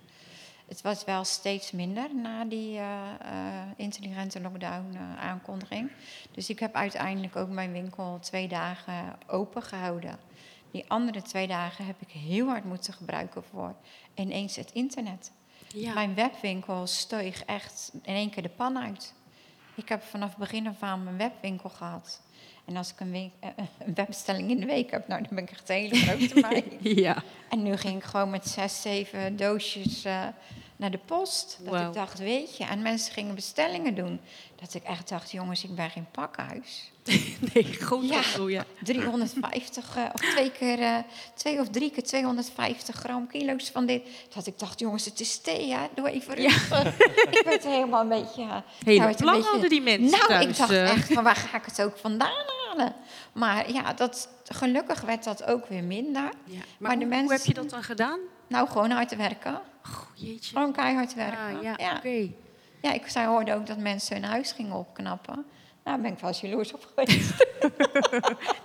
Het 0.69 0.83
was 0.83 1.05
wel 1.05 1.25
steeds 1.25 1.71
minder 1.71 2.15
na 2.15 2.45
die 2.45 2.79
eh, 2.79 3.11
eh, 3.21 3.69
intelligente 3.77 4.41
lockdown-aankondiging. 4.41 5.91
dus 6.31 6.51
ik 6.51 6.59
heb 6.59 6.75
uiteindelijk 6.75 7.37
ook 7.37 7.49
mijn 7.49 7.73
winkel 7.73 8.19
twee 8.21 8.49
dagen 8.49 9.19
open 9.27 9.63
gehouden. 9.63 10.19
Die 10.71 10.85
andere 10.89 11.23
twee 11.23 11.47
dagen 11.47 11.87
heb 11.87 11.97
ik 12.01 12.11
heel 12.11 12.47
hard 12.47 12.65
moeten 12.65 12.93
gebruiken 12.93 13.45
voor 13.45 13.75
ineens 14.15 14.57
het 14.57 14.73
internet. 14.73 15.33
Ja. 15.75 15.95
Mijn 15.95 16.15
webwinkel 16.15 16.87
steeg 16.87 17.45
echt 17.45 17.91
in 18.03 18.15
één 18.15 18.31
keer 18.31 18.43
de 18.43 18.49
pan 18.49 18.79
uit. 18.79 19.15
Ik 19.75 19.89
heb 19.89 20.03
vanaf 20.03 20.37
begin 20.37 20.67
af 20.67 20.83
aan 20.83 21.05
mijn 21.05 21.17
webwinkel 21.17 21.69
gehad. 21.69 22.21
En 22.65 22.77
als 22.77 22.91
ik 22.91 23.01
een, 23.01 23.11
week, 23.11 23.31
eh, 23.41 23.49
een 23.79 23.95
webbestelling 23.95 24.51
in 24.51 24.61
de 24.61 24.67
week 24.67 24.91
heb, 24.91 25.09
nou, 25.09 25.23
dan 25.23 25.35
ben 25.35 25.45
ik 25.45 25.51
echt 25.51 25.69
hele 25.69 25.97
grote 25.97 26.41
bij. 26.49 26.65
ja. 26.81 27.23
En 27.51 27.63
nu 27.63 27.77
ging 27.77 27.97
ik 27.97 28.05
gewoon 28.05 28.31
met 28.31 28.49
zes, 28.49 28.83
zeven 28.83 29.37
doosjes 29.37 30.05
eh, 30.05 30.27
naar 30.77 30.91
de 30.91 30.99
post. 31.05 31.59
Dat 31.63 31.81
ik 31.81 31.93
dacht, 31.93 32.19
weet 32.19 32.57
je, 32.57 32.65
en 32.65 32.83
mensen 32.83 33.13
gingen 33.13 33.35
bestellingen 33.35 33.95
doen. 33.95 34.21
Dat 34.61 34.75
ik 34.75 34.83
echt 34.83 35.09
dacht, 35.09 35.31
jongens, 35.31 35.65
ik 35.65 35.75
ben 35.75 35.91
geen 35.91 36.07
pakhuis. 36.11 36.93
Nee, 37.55 37.65
gewoon 37.65 38.07
Ja. 38.07 38.21
ja. 38.39 38.49
ja. 38.49 38.65
350 38.83 39.97
eh, 39.97 40.03
of 40.15 40.21
twee 40.21 40.51
keer, 40.51 40.81
eh, 40.81 40.97
twee 41.35 41.61
of 41.61 41.69
drie 41.69 41.91
keer 41.91 42.03
250 42.03 42.95
gram 42.97 43.27
kilo's 43.27 43.71
van 43.71 43.87
dit. 43.87 44.03
Dat 44.35 44.47
ik 44.47 44.59
dacht, 44.59 44.81
jongens, 44.81 45.05
het 45.05 45.21
is 45.21 45.39
thee, 45.39 45.73
hè? 45.73 45.87
Doe 45.95 46.11
even 46.11 46.35
rustig. 46.35 46.97
ik 47.31 47.43
werd 47.45 47.65
helemaal 47.65 48.01
een 48.01 48.09
beetje... 48.09 48.43
eh, 48.43 48.57
Hele 48.85 48.99
nou, 48.99 49.15
plan 49.17 49.35
beetje- 49.35 49.51
hadden 49.51 49.69
die 49.69 49.81
mensen 49.83 50.11
Nou, 50.19 50.27
thuis, 50.27 50.45
ik 50.47 50.57
dacht 50.57 50.71
echt, 50.71 51.13
van 51.13 51.25
waar 51.25 51.37
ga 51.37 51.57
ik 51.57 51.65
het 51.65 51.83
ook 51.83 51.97
vandaan 51.99 52.45
halen? 52.69 52.95
Maar 53.33 53.73
ja, 53.73 53.93
dat, 53.93 54.29
gelukkig 54.45 55.01
werd 55.01 55.25
dat 55.25 55.45
ook 55.45 55.67
weer 55.69 55.85
minder. 55.85 56.23
Ja. 56.45 56.57
Maar, 56.57 56.65
Maar 56.79 56.91
de 56.93 56.99
hoe, 56.99 57.07
mensen- 57.09 57.25
hoe 57.27 57.33
heb 57.33 57.45
je 57.45 57.55
dat 57.55 57.71
dan 57.71 57.83
gedaan? 57.83 58.19
Nou, 58.47 58.69
gewoon 58.69 58.91
hard 58.91 59.17
werken. 59.17 59.55
Oh, 59.55 60.01
jeetje. 60.15 60.57
Gewoon 60.57 60.73
keihard 60.73 61.15
werken. 61.15 61.57
Ah, 61.57 61.63
ja, 61.63 61.75
ja. 61.77 61.97
oké. 61.97 62.29
Ja, 62.83 62.93
ik 62.93 63.09
zei, 63.09 63.27
hoorde 63.27 63.55
ook 63.55 63.67
dat 63.67 63.79
mensen 63.79 64.17
hun 64.17 64.25
huis 64.25 64.53
gingen 64.53 64.77
opknappen. 64.77 65.47
Nou, 65.85 66.01
ben 66.03 66.13
ik 66.13 66.19
wel 66.19 66.31
eens 66.31 66.41
jaloers 66.41 66.73
op 66.73 66.87
geweest. 66.95 67.33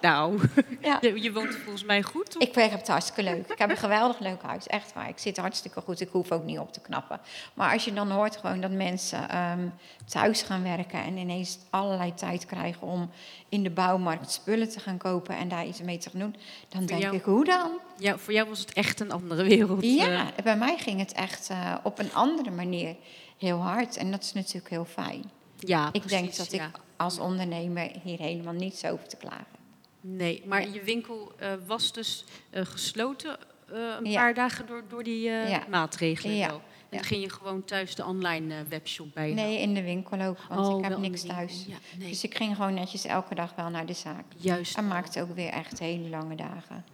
Nou, 0.02 0.42
Ja. 0.82 0.98
je, 1.02 1.22
je 1.22 1.32
woont 1.34 1.56
volgens 1.56 1.84
mij 1.84 2.04
goed, 2.04 2.32
toch? 2.32 2.42
Ik 2.42 2.56
heb 2.56 2.72
het 2.72 2.88
hartstikke 2.88 3.24
leuk. 3.24 3.48
Ik 3.48 3.58
heb 3.58 3.70
een 3.70 3.78
geweldig 3.78 4.20
leuk 4.20 4.42
huis, 4.42 4.68
echt 4.68 4.94
waar. 4.94 5.10
Ik 5.10 5.18
zit 5.18 5.38
hartstikke 5.38 5.82
goed. 5.82 6.02
Ik 6.02 6.10
hoef 6.12 6.32
ook 6.32 6.44
niet 6.44 6.60
op 6.60 6.74
te 6.74 6.80
knappen. 6.80 7.20
Maar 7.54 7.74
als 7.74 7.86
je 7.86 7.94
dan 7.94 8.12
hoort 8.12 8.38
gewoon 8.38 8.62
dat 8.62 8.72
mensen 8.72 9.30
ehm, 9.30 9.68
thuis 10.06 10.42
gaan 10.42 10.64
werken 10.64 11.04
en 11.04 11.18
ineens 11.18 11.58
allerlei 11.70 12.14
tijd 12.14 12.46
krijgen 12.46 12.88
om 12.88 13.10
in 13.50 13.64
de 13.64 13.70
bouwmarkt 13.70 14.32
spullen 14.32 14.70
te 14.70 14.80
gaan 14.80 14.98
kopen 14.98 15.36
en 15.38 15.48
daar 15.48 15.66
iets 15.66 15.82
mee 15.82 15.98
te 15.98 16.10
gaan 16.10 16.20
doen, 16.20 16.36
dan 16.70 16.86
denk 16.86 17.02
jou- 17.02 17.16
ik, 17.16 17.24
hoe 17.24 17.46
dan? 17.46 17.70
Ja, 17.98 18.18
voor 18.18 18.34
jou 18.34 18.50
was 18.50 18.60
het 18.60 18.74
echt 18.74 19.00
een 19.00 19.12
andere 19.12 19.44
wereld. 19.44 19.82
eh. 19.84 19.96
Ja, 19.96 20.26
bij 20.44 20.58
mij 20.58 20.78
ging 20.78 21.00
het 21.00 21.12
echt 21.14 21.50
eh, 21.50 21.76
op 21.84 22.00
een 22.00 22.14
andere 22.14 22.52
manier 22.52 22.96
heel 23.38 23.58
hard. 23.58 23.98
En 23.98 24.12
dat 24.12 24.22
is 24.24 24.34
natuurlijk 24.34 24.70
heel 24.70 24.86
fijn. 24.86 25.32
ja 25.60 25.90
Ik 25.92 26.08
denk 26.08 26.36
dat 26.36 26.52
ik 26.54 26.60
ja. 26.60 26.72
Als 27.00 27.20
ondernemer 27.20 27.92
hier 28.04 28.20
helemaal 28.20 28.54
niets 28.54 28.86
over 28.86 29.08
te 29.08 29.18
klagen. 29.18 29.58
Nee, 30.02 30.44
maar 30.46 30.70
je 30.70 30.82
winkel 30.84 31.32
eh, 31.38 31.52
was 31.66 31.92
dus 31.92 32.26
eh, 32.50 32.66
gesloten 32.66 33.38
eh, 33.72 33.78
een 34.00 34.06
Ja. 34.12 34.20
paar 34.20 34.34
dagen 34.34 34.66
door, 34.68 34.84
door 34.88 35.04
die 35.04 35.30
eh, 35.30 35.50
Ja. 35.50 35.64
maatregelen. 35.70 36.36
Ja. 36.36 36.48
wel. 36.48 36.62
En 36.90 36.98
dan 36.98 37.04
ging 37.04 37.22
je 37.24 37.30
gewoon 37.30 37.64
thuis 37.64 37.96
de 37.96 38.06
online 38.06 38.64
webshop 38.70 39.14
bij 39.14 39.34
Nee, 39.34 39.60
in 39.60 39.74
de 39.74 39.82
winkel 39.84 40.22
ook, 40.22 40.38
want 40.50 40.68
Oh, 40.68 40.78
ik 40.80 40.86
heb 40.90 40.98
niks 40.98 41.24
thuis. 41.24 41.66
Ja, 41.68 41.76
nee. 41.98 42.10
Dus 42.10 42.24
ik 42.24 42.36
ging 42.38 42.56
gewoon 42.56 42.74
netjes 42.74 43.06
elke 43.06 43.36
dag 43.36 43.56
wel 43.56 43.70
naar 43.70 43.86
de 43.86 43.94
zaak. 43.94 44.26
Juist. 44.38 44.78
En 44.78 44.88
maakte 44.88 45.22
ook 45.22 45.36
weer 45.36 45.50
echt 45.50 45.80
hele 45.80 46.10
lange 46.10 46.36
dagen. 46.36 46.86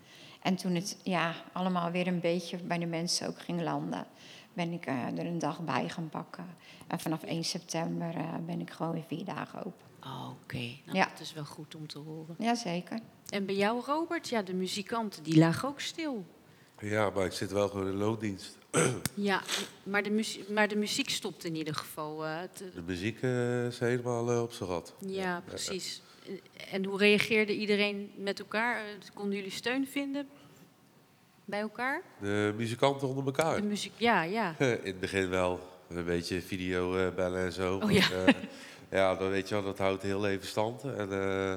En 0.41 0.56
toen 0.56 0.76
het 0.76 0.97
ja, 1.03 1.34
allemaal 1.51 1.91
weer 1.91 2.08
een 2.08 2.20
beetje 2.20 2.58
bij 2.58 2.78
de 2.78 2.86
mensen 2.86 3.28
ook 3.28 3.39
ging 3.39 3.62
landen, 3.62 4.06
ben 4.53 4.72
ik 4.72 4.86
er 4.88 5.26
een 5.26 5.39
dag 5.39 5.60
bij 5.60 5.89
gaan 5.89 6.10
pakken. 6.10 6.45
En 6.88 6.99
vanaf 6.99 7.24
1 7.24 7.43
september 7.43 8.16
eh, 8.16 8.34
ben 8.45 8.62
ik 8.62 8.70
gewoon 8.72 8.93
weer 8.93 9.03
vier 9.08 9.26
dagen 9.26 9.60
open. 9.60 9.84
Oh, 10.06 10.30
Oké, 10.43 10.58
nou, 10.86 10.97
Ja. 10.97 11.06
dat 11.10 11.20
is 11.20 11.34
wel 11.34 11.45
goed 11.45 11.76
om 11.76 11.88
te 11.88 11.99
horen. 11.99 12.36
Jazeker. 12.39 12.99
En 13.30 13.45
bij 13.45 13.56
jou, 13.56 13.82
Robert, 13.86 14.30
ja, 14.30 14.41
de 14.41 14.53
muzikanten 14.53 15.24
die 15.24 15.38
lagen 15.38 15.68
ook 15.70 15.80
stil. 15.80 16.26
Ja, 16.80 17.10
maar 17.10 17.26
ik 17.26 17.32
zit 17.32 17.51
wel 17.51 17.68
gewoon 17.70 17.88
in 17.88 17.95
loondienst. 17.95 18.58
Ja, 19.14 19.41
maar 19.84 20.03
de, 20.03 20.10
muzie- 20.10 20.45
maar 20.49 20.68
de 20.68 20.76
muziek 20.76 21.10
stopt 21.10 21.43
in 21.43 21.56
ieder 21.56 21.76
geval. 21.76 22.26
eh, 22.26 22.38
te- 22.53 22.70
De 22.76 22.82
muziek 22.82 23.22
eh, 23.22 23.66
is 23.66 23.80
helemaal 23.80 24.32
eh, 24.32 24.41
op 24.41 24.51
zijn 24.51 24.70
gat. 24.70 24.93
ja, 24.99 25.41
precies. 25.45 26.01
En 26.72 26.86
hoe 26.86 26.97
reageerde 26.97 27.56
iedereen 27.58 28.12
met 28.18 28.39
elkaar? 28.39 28.78
Eh, 28.78 28.84
Konden 29.14 29.36
jullie 29.36 29.51
steun 29.51 29.88
vinden 29.88 30.28
bij 31.45 31.60
elkaar? 31.60 32.01
De 32.22 32.53
muzikanten 32.58 33.08
onder 33.08 33.26
elkaar. 33.26 33.56
De 33.56 33.68
muziek, 33.68 33.93
ja, 33.97 34.24
ja. 34.24 34.56
In 34.60 34.80
het 34.84 34.99
begin 34.99 35.30
wel. 35.30 35.74
Een 35.89 36.06
beetje 36.06 36.41
video 36.41 36.95
eh, 36.97 37.16
bellen 37.16 37.45
en 37.45 37.51
zo. 37.53 37.78
Oh, 37.84 37.91
ja. 37.91 38.08
Ja, 38.89 39.15
dan 39.15 39.29
weet 39.29 39.49
je 39.49 39.55
wel, 39.55 39.63
dat 39.63 39.77
houdt 39.77 40.03
heel 40.03 40.27
even 40.27 40.47
stand. 40.47 40.83
En 40.83 41.11
eh, 41.11 41.53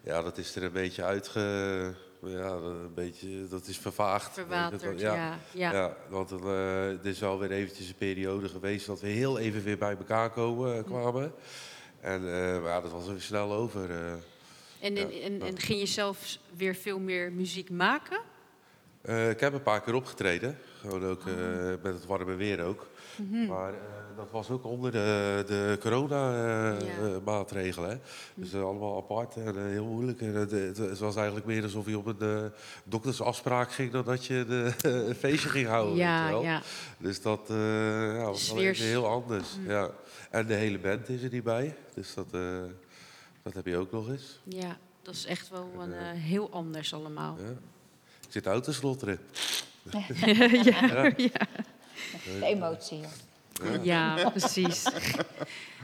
ja, 0.00 0.22
dat 0.22 0.38
is 0.38 0.56
er 0.56 0.62
een 0.62 0.72
beetje 0.72 1.02
uitge... 1.04 1.94
Ja, 2.22 2.50
een 2.50 2.94
beetje, 2.94 3.48
dat 3.48 3.66
is 3.66 3.78
vervaagd. 3.78 4.32
Verwaterd, 4.32 5.00
ja. 5.00 5.38
ja. 5.52 5.72
Ja, 5.72 5.96
want 6.08 6.28
dan, 6.28 6.42
eh, 6.42 6.88
er 6.88 7.06
is 7.06 7.18
wel 7.18 7.38
weer 7.38 7.50
eventjes 7.50 7.88
een 7.88 7.94
periode 7.94 8.48
geweest 8.48 8.86
dat 8.86 9.00
we 9.00 9.06
heel 9.06 9.38
even 9.38 9.62
weer 9.62 9.78
bij 9.78 9.96
elkaar 9.96 10.30
komen, 10.30 10.76
eh, 10.76 10.84
kwamen. 10.84 11.32
En 12.00 12.20
eh, 12.20 12.62
maar 12.62 12.70
ja, 12.70 12.80
dat 12.80 12.92
was 12.92 13.06
weer 13.06 13.20
snel 13.20 13.52
over. 13.52 13.90
En, 13.90 14.22
en, 14.80 14.96
Ja, 14.96 15.46
en, 15.46 15.58
ging 15.58 15.78
je 15.80 15.86
zelf 15.86 16.38
weer 16.56 16.74
veel 16.74 16.98
meer 16.98 17.32
muziek 17.32 17.70
maken? 17.70 18.20
Ik 19.02 19.40
heb 19.40 19.52
een 19.52 19.62
paar 19.62 19.82
keer 19.82 19.94
opgetreden, 19.94 20.58
gewoon 20.80 21.04
ook 21.04 21.20
Oh. 21.26 21.82
met 21.82 21.94
het 21.94 22.06
warme 22.06 22.34
weer 22.34 22.64
ook. 22.64 22.86
Mhm. 23.18 23.46
Maar 23.46 23.72
eh, 23.72 23.78
dat 24.16 24.30
was 24.30 24.50
ook 24.50 24.64
onder 24.64 24.92
de, 24.92 25.44
de 25.46 25.76
corona-maatregelen. 25.80 28.00
Dus 28.34 28.52
eh, 28.52 28.62
allemaal 28.62 28.96
apart 28.96 29.36
en 29.36 29.56
eh, 29.56 29.62
heel 29.62 29.84
moeilijk. 29.84 30.20
En, 30.20 30.34
het, 30.34 30.98
was 30.98 31.16
eigenlijk 31.16 31.46
meer 31.46 31.62
alsof 31.62 31.86
je 31.86 31.98
op 31.98 32.06
een 32.06 32.20
eh, 32.20 32.44
doktersafspraak 32.84 33.72
ging 33.72 33.92
dan 33.92 34.04
dat 34.04 34.24
je 34.24 34.44
de, 34.48 34.72
een 35.08 35.14
feestje 35.14 35.48
ging 35.48 35.66
houden. 35.66 35.96
ja, 35.96 36.28
ja. 36.28 36.62
Dus 36.98 37.22
dat 37.22 37.50
eh, 37.50 37.56
ja, 38.16 38.24
was 38.24 38.24
wel 38.24 38.34
sfeer 38.58 38.70
even 38.70 38.84
heel 38.86 39.06
anders. 39.06 39.56
Mm. 39.58 39.68
Ja. 39.70 39.90
En 40.30 40.46
de 40.46 40.54
hele 40.54 40.78
band 40.78 41.08
is 41.08 41.22
er 41.22 41.30
niet 41.32 41.44
bij. 41.44 41.76
Dus 41.94 42.14
dat, 42.14 42.26
eh, 42.32 42.58
dat 43.42 43.54
heb 43.54 43.66
je 43.66 43.76
ook 43.76 43.92
nog 43.92 44.08
eens. 44.08 44.40
ja, 44.44 44.76
dat 45.02 45.14
is 45.14 45.26
echt 45.26 45.48
wel 45.48 45.70
een, 45.78 45.92
eh, 45.92 46.10
heel 46.12 46.50
anders 46.50 46.94
allemaal. 46.94 47.36
Ja. 47.38 47.50
Ik 48.26 48.32
zit 48.34 48.46
uit 48.46 48.64
te 48.64 48.72
slotteren. 48.72 49.18
ja. 51.16 51.46
De 52.40 52.46
emotie. 52.46 53.00
Ja, 53.82 54.30
precies. 54.30 54.86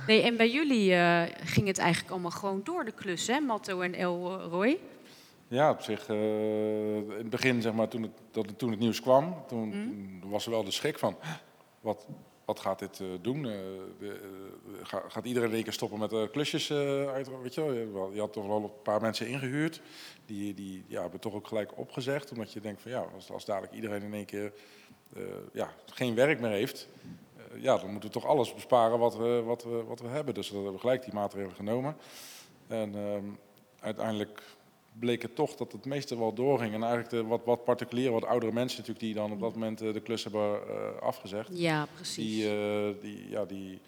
Nee, 0.06 0.22
en 0.22 0.36
bij 0.36 0.50
jullie 0.50 0.94
eh, 0.94 1.22
ging 1.44 1.66
het 1.66 1.78
eigenlijk 1.78 2.10
allemaal 2.12 2.30
gewoon 2.30 2.60
door 2.64 2.84
de 2.84 2.92
klus, 2.92 3.26
hè, 3.26 3.40
Matto 3.40 3.80
en 3.80 3.94
Elroy? 3.94 4.78
Ja, 5.48 5.70
op 5.70 5.80
zich, 5.80 6.08
eh, 6.08 6.16
in 6.96 7.08
het 7.16 7.30
begin, 7.30 7.62
zeg 7.62 7.72
maar, 7.72 7.88
toen 7.88 8.02
het, 8.02 8.10
dat, 8.30 8.58
toen 8.58 8.70
het 8.70 8.78
nieuws 8.80 9.00
kwam, 9.00 9.34
toen, 9.48 9.68
Mm. 9.68 10.20
toen 10.20 10.30
was 10.30 10.44
er 10.44 10.50
wel 10.50 10.64
de 10.64 10.70
schrik 10.70 10.98
van, 10.98 11.16
wat, 11.80 12.06
wat 12.44 12.60
gaat 12.60 12.78
dit 12.78 13.00
eh, 13.00 13.06
doen? 13.20 13.36
Eh, 13.36 13.52
de, 13.98 14.08
eh, 14.08 14.86
ga- 14.86 15.04
gaat 15.08 15.24
iedereen 15.24 15.48
in 15.48 15.54
één 15.54 15.64
keer 15.64 15.72
stoppen 15.72 15.98
met 15.98 16.12
eh, 16.12 16.22
klusjes 16.32 16.70
eh, 16.70 17.06
uit? 17.08 17.28
Weet 17.42 17.54
je, 17.54 17.88
wel? 17.92 18.10
Je, 18.12 18.20
had 18.20 18.32
toch 18.32 18.46
wel 18.46 18.56
een 18.62 18.82
paar 18.82 19.00
mensen 19.00 19.26
ingehuurd, 19.28 19.80
die, 20.26 20.54
die 20.54 20.84
ja, 20.86 21.00
hebben 21.02 21.20
toch 21.20 21.34
ook 21.34 21.46
gelijk 21.46 21.78
opgezegd, 21.78 22.30
omdat 22.32 22.52
je 22.52 22.60
denkt 22.60 22.82
van 22.82 22.90
ja, 22.90 23.04
als, 23.14 23.30
als 23.30 23.44
dadelijk 23.44 23.72
iedereen 23.72 24.02
in 24.02 24.14
één 24.14 24.24
keer 24.24 24.44
eh, 24.44 24.50
ja, 25.52 25.72
geen 25.86 26.14
werk 26.14 26.40
meer 26.40 26.50
heeft, 26.50 26.88
eh, 27.36 27.62
ja, 27.62 27.76
dan 27.76 27.90
moeten 27.90 28.08
we 28.08 28.14
toch 28.14 28.26
alles 28.26 28.54
besparen 28.54 28.98
wat 28.98 29.16
we, 29.16 29.42
wat 29.44 29.62
we, 29.62 29.84
wat 29.84 30.00
we 30.00 30.08
hebben. 30.08 30.34
Dus 30.34 30.50
we 30.50 30.56
hebben 30.56 30.80
gelijk 30.80 31.04
die 31.04 31.14
maatregelen 31.14 31.56
genomen. 31.56 31.96
En 32.66 32.94
ehm, 32.94 33.24
uiteindelijk 33.80 34.42
bleek 34.98 35.22
het 35.22 35.34
toch 35.34 35.54
dat 35.54 35.72
het 35.72 35.84
meeste 35.84 36.18
wel 36.18 36.32
doorging. 36.32 36.74
En 36.74 36.82
eigenlijk 36.82 37.10
de 37.10 37.24
wat, 37.24 37.40
wat 37.44 37.64
particuliere, 37.64 38.12
wat 38.12 38.24
oudere 38.24 38.52
mensen 38.52 38.78
natuurlijk, 38.78 39.06
die 39.06 39.14
dan 39.14 39.32
op 39.32 39.40
dat 39.40 39.54
moment 39.54 39.80
eh, 39.80 39.92
de 39.92 40.00
klus 40.00 40.22
hebben 40.24 40.68
eh, 40.68 41.02
afgezegd. 41.02 41.48
Ja, 41.52 41.86
precies. 41.94 42.16
Die, 42.16 42.48
eh, 42.48 43.00
die, 43.00 43.28
ja, 43.28 43.44
die, 43.44 43.80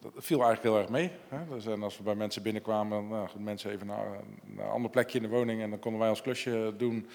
dat 0.00 0.12
viel 0.16 0.42
eigenlijk 0.42 0.74
heel 0.74 0.78
erg 0.78 0.88
mee. 0.88 1.10
Hè? 1.28 1.38
Dus, 1.54 1.66
en 1.66 1.82
als 1.82 1.96
we 1.96 2.02
bij 2.02 2.14
mensen 2.14 2.42
binnenkwamen, 2.42 3.08
nou, 3.08 3.28
mensen 3.38 3.70
even 3.70 3.86
naar, 3.86 4.20
naar 4.44 4.66
een 4.66 4.72
ander 4.72 4.90
plekje 4.90 5.18
in 5.18 5.24
de 5.24 5.30
woning 5.30 5.62
en 5.62 5.70
dan 5.70 5.78
konden 5.78 6.00
wij 6.00 6.08
ons 6.08 6.22
klusje 6.22 6.74
doen. 6.76 7.08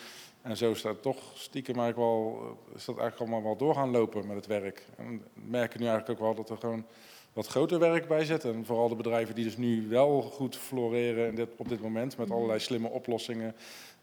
En 0.48 0.58
zo 0.58 0.72
is 0.72 0.82
dat 0.82 1.02
toch 1.02 1.18
stiekem 1.34 1.80
eigenlijk 1.80 2.10
wel, 2.10 2.40
eh, 2.42 2.76
is 2.76 2.86
dat 2.86 2.98
eigenlijk 2.98 3.32
allemaal 3.32 3.50
wel 3.50 3.58
door 3.58 3.76
gaan 3.76 3.92
lopen 3.92 4.28
met 4.28 4.36
het 4.36 4.46
werk. 4.46 4.86
En 4.98 5.18
we 5.34 5.42
merken 5.50 5.80
nu 5.80 5.88
eigenlijk 5.88 6.20
ook 6.20 6.26
wel 6.26 6.36
dat 6.36 6.50
er 6.50 6.58
gewoon 6.58 6.86
wat 7.34 7.48
groter 7.48 7.80
werk 7.80 8.08
bij 8.08 8.26
zit. 8.26 8.46
En 8.46 8.66
vooral 8.66 8.90
de 8.90 8.96
bedrijven 8.96 9.36
die 9.36 9.44
dus 9.44 9.58
nu 9.58 9.88
wel 9.88 10.22
goed 10.22 10.56
floreren 10.56 11.36
dit, 11.36 11.50
op 11.58 11.70
dit 11.70 11.82
moment 11.82 12.18
met 12.18 12.32
allerlei 12.32 12.60
slimme 12.60 12.88
oplossingen. 12.90 13.56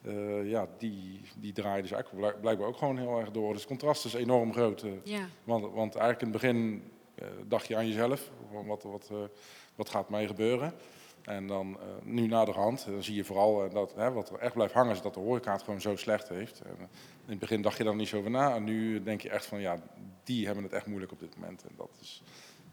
eh, 0.03 0.51
ja, 0.51 0.69
die, 0.79 1.21
die 1.37 1.53
draaien 1.53 1.83
dus 1.83 1.91
eigenlijk 1.93 2.23
blijk- 2.23 2.41
blijkbaar 2.41 2.69
ook 2.69 2.77
gewoon 2.77 2.99
heel 2.99 3.19
erg 3.19 3.31
door. 3.31 3.49
Dus 3.53 3.59
het 3.61 3.69
contrast 3.69 4.05
is 4.05 4.15
enorm 4.15 4.53
groot. 4.53 4.83
eh. 4.83 4.91
Ja, 5.03 5.27
Want, 5.45 5.63
want 5.75 5.95
eigenlijk 5.95 6.21
in 6.21 6.29
het 6.33 6.41
begin 6.41 6.83
dacht 7.49 7.67
je 7.67 7.77
aan 7.77 7.87
jezelf, 7.87 8.31
wat, 8.67 8.83
wat, 8.83 9.11
wat 9.75 9.89
gaat 9.89 10.09
mij 10.09 10.27
gebeuren? 10.27 10.75
En 11.25 11.47
dan 11.47 11.69
uh, 11.69 11.85
nu 12.03 12.27
naderhand, 12.27 12.87
dan 12.87 13.03
zie 13.03 13.15
je 13.15 13.25
vooral 13.25 13.71
dat 13.71 13.95
hè, 13.95 14.13
wat 14.13 14.31
er 14.31 14.39
echt 14.39 14.55
blijft 14.55 14.75
hangen 14.75 14.93
is 14.93 15.03
dat 15.03 15.15
de 15.15 15.21
horeca 15.21 15.53
het 15.53 15.63
gewoon 15.63 15.81
zo 15.81 15.97
slecht 15.97 16.29
heeft. 16.29 16.61
En, 16.61 16.77
in 17.25 17.31
het 17.31 17.39
begin 17.39 17.63
dacht 17.63 17.77
je 17.77 17.85
dan 17.85 17.97
niet 17.97 18.09
zo 18.09 18.19
over 18.19 18.31
na 18.31 18.55
en 18.55 18.65
nu 18.65 19.03
denk 19.03 19.21
je 19.21 19.31
echt 19.31 19.47
van 19.47 19.61
ja, 19.61 19.77
die 20.25 20.47
hebben 20.47 20.65
het 20.65 20.73
echt 20.73 20.87
moeilijk 20.87 21.13
op 21.13 21.19
dit 21.19 21.37
moment. 21.37 21.63
En 21.63 21.75
dat 21.77 21.91
is, 22.01 22.23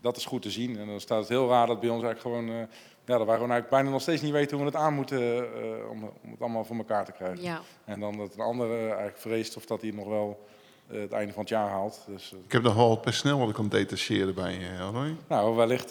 dat 0.02 0.18
is 0.18 0.26
goed 0.26 0.42
te 0.42 0.52
zien. 0.52 0.78
En 0.78 0.88
dan 0.88 1.00
staat 1.00 1.20
het 1.20 1.30
heel 1.30 1.50
raar 1.50 1.68
dat 1.68 1.80
bij 1.80 1.90
ons 1.90 2.04
eigenlijk 2.04 2.36
gewoon, 2.36 2.56
uh, 2.56 2.68
ja, 3.06 3.18
dat 3.18 3.26
wij 3.26 3.36
gewoon 3.36 3.52
eigenlijk 3.52 3.70
bijna 3.70 3.90
nog 3.90 4.02
steeds 4.02 4.22
niet 4.22 4.32
weten 4.32 4.58
hoe 4.58 4.66
we 4.66 4.72
het 4.72 4.82
aan 4.82 4.94
moeten 4.94 5.22
uh, 5.22 5.90
om, 5.90 6.04
om, 6.24 6.32
het 6.32 6.42
allemaal 6.42 6.64
voor 6.64 6.76
elkaar 6.76 7.06
te 7.06 7.12
krijgen. 7.12 7.44
Ja. 7.44 7.62
En 7.86 8.00
dan 8.00 8.18
dat 8.18 8.34
een 8.34 8.42
andere 8.42 8.86
eigenlijk 8.88 9.18
vreest 9.18 9.58
of 9.58 9.66
dat 9.66 9.82
hij 9.82 9.92
nog 9.92 10.08
wel 10.08 10.46
het 10.92 11.12
einde 11.12 11.34
van 11.34 11.42
het 11.42 11.50
jaar 11.50 11.70
haalt. 11.70 12.04
Dus, 12.08 12.34
ik 12.46 12.52
heb 12.52 12.62
nog 12.62 12.76
wel 12.76 13.02
snel 13.06 13.40
wat 13.40 13.50
ik 13.50 13.56
kan 13.56 13.70
detacheren 13.70 14.34
bij 14.34 14.54
je, 14.54 14.78
Roy. 14.92 15.16
Nou, 15.28 15.56
wellicht 15.56 15.88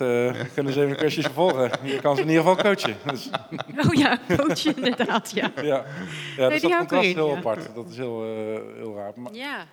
kunnen 0.55 0.73
ze 0.73 0.83
even 0.83 0.97
kwesties 0.97 1.25
vervolgen. 1.25 1.71
Je 1.83 2.01
kan 2.01 2.17
ze 2.17 2.23
in 2.23 2.29
ieder 2.29 2.43
geval 2.43 2.63
coachen. 2.63 2.97
Dus. 3.05 3.31
Oh 3.87 3.95
ja, 3.95 4.19
coachen 4.37 4.77
inderdaad, 4.77 5.31
ja. 5.31 5.53
Ja, 5.57 5.63
ja 5.63 5.85
nee, 6.37 6.49
dus 6.49 6.63
dat 6.63 6.77
contrast 6.77 7.07
is 7.07 7.15
heel 7.15 7.37
apart. 7.37 7.75
Dat 7.75 7.89
is 7.91 7.97
heel, 7.97 8.23
heel 8.77 8.95
raar. 8.97 9.13
Maar, 9.17 9.35
ja. 9.35 9.67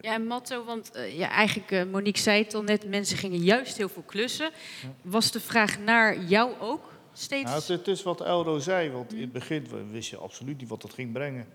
Ja, 0.00 0.14
en 0.14 0.26
Matto, 0.26 0.64
want 0.64 0.90
uh, 0.96 1.18
ja, 1.18 1.28
eigenlijk, 1.28 1.70
uh, 1.70 1.84
Monique 1.84 2.20
zei 2.20 2.42
het 2.42 2.54
al 2.54 2.62
net, 2.62 2.88
mensen 2.88 3.18
gingen 3.18 3.38
juist 3.38 3.76
heel 3.76 3.88
veel 3.88 4.02
klussen. 4.06 4.50
Was 5.02 5.30
de 5.30 5.40
vraag 5.40 5.78
naar 5.78 6.22
jou 6.22 6.52
ook 6.60 6.92
steeds? 7.12 7.50
Nou, 7.50 7.62
het, 7.66 7.88
is 7.88 8.02
wat 8.02 8.20
Eldo 8.20 8.58
zei, 8.58 8.90
want 8.90 9.12
in 9.12 9.20
het 9.20 9.32
begin 9.32 9.66
wist 9.90 10.10
je 10.10 10.16
absoluut 10.16 10.58
niet 10.58 10.68
wat 10.68 10.82
dat 10.82 10.92
ging 10.92 11.12
brengen. 11.12 11.46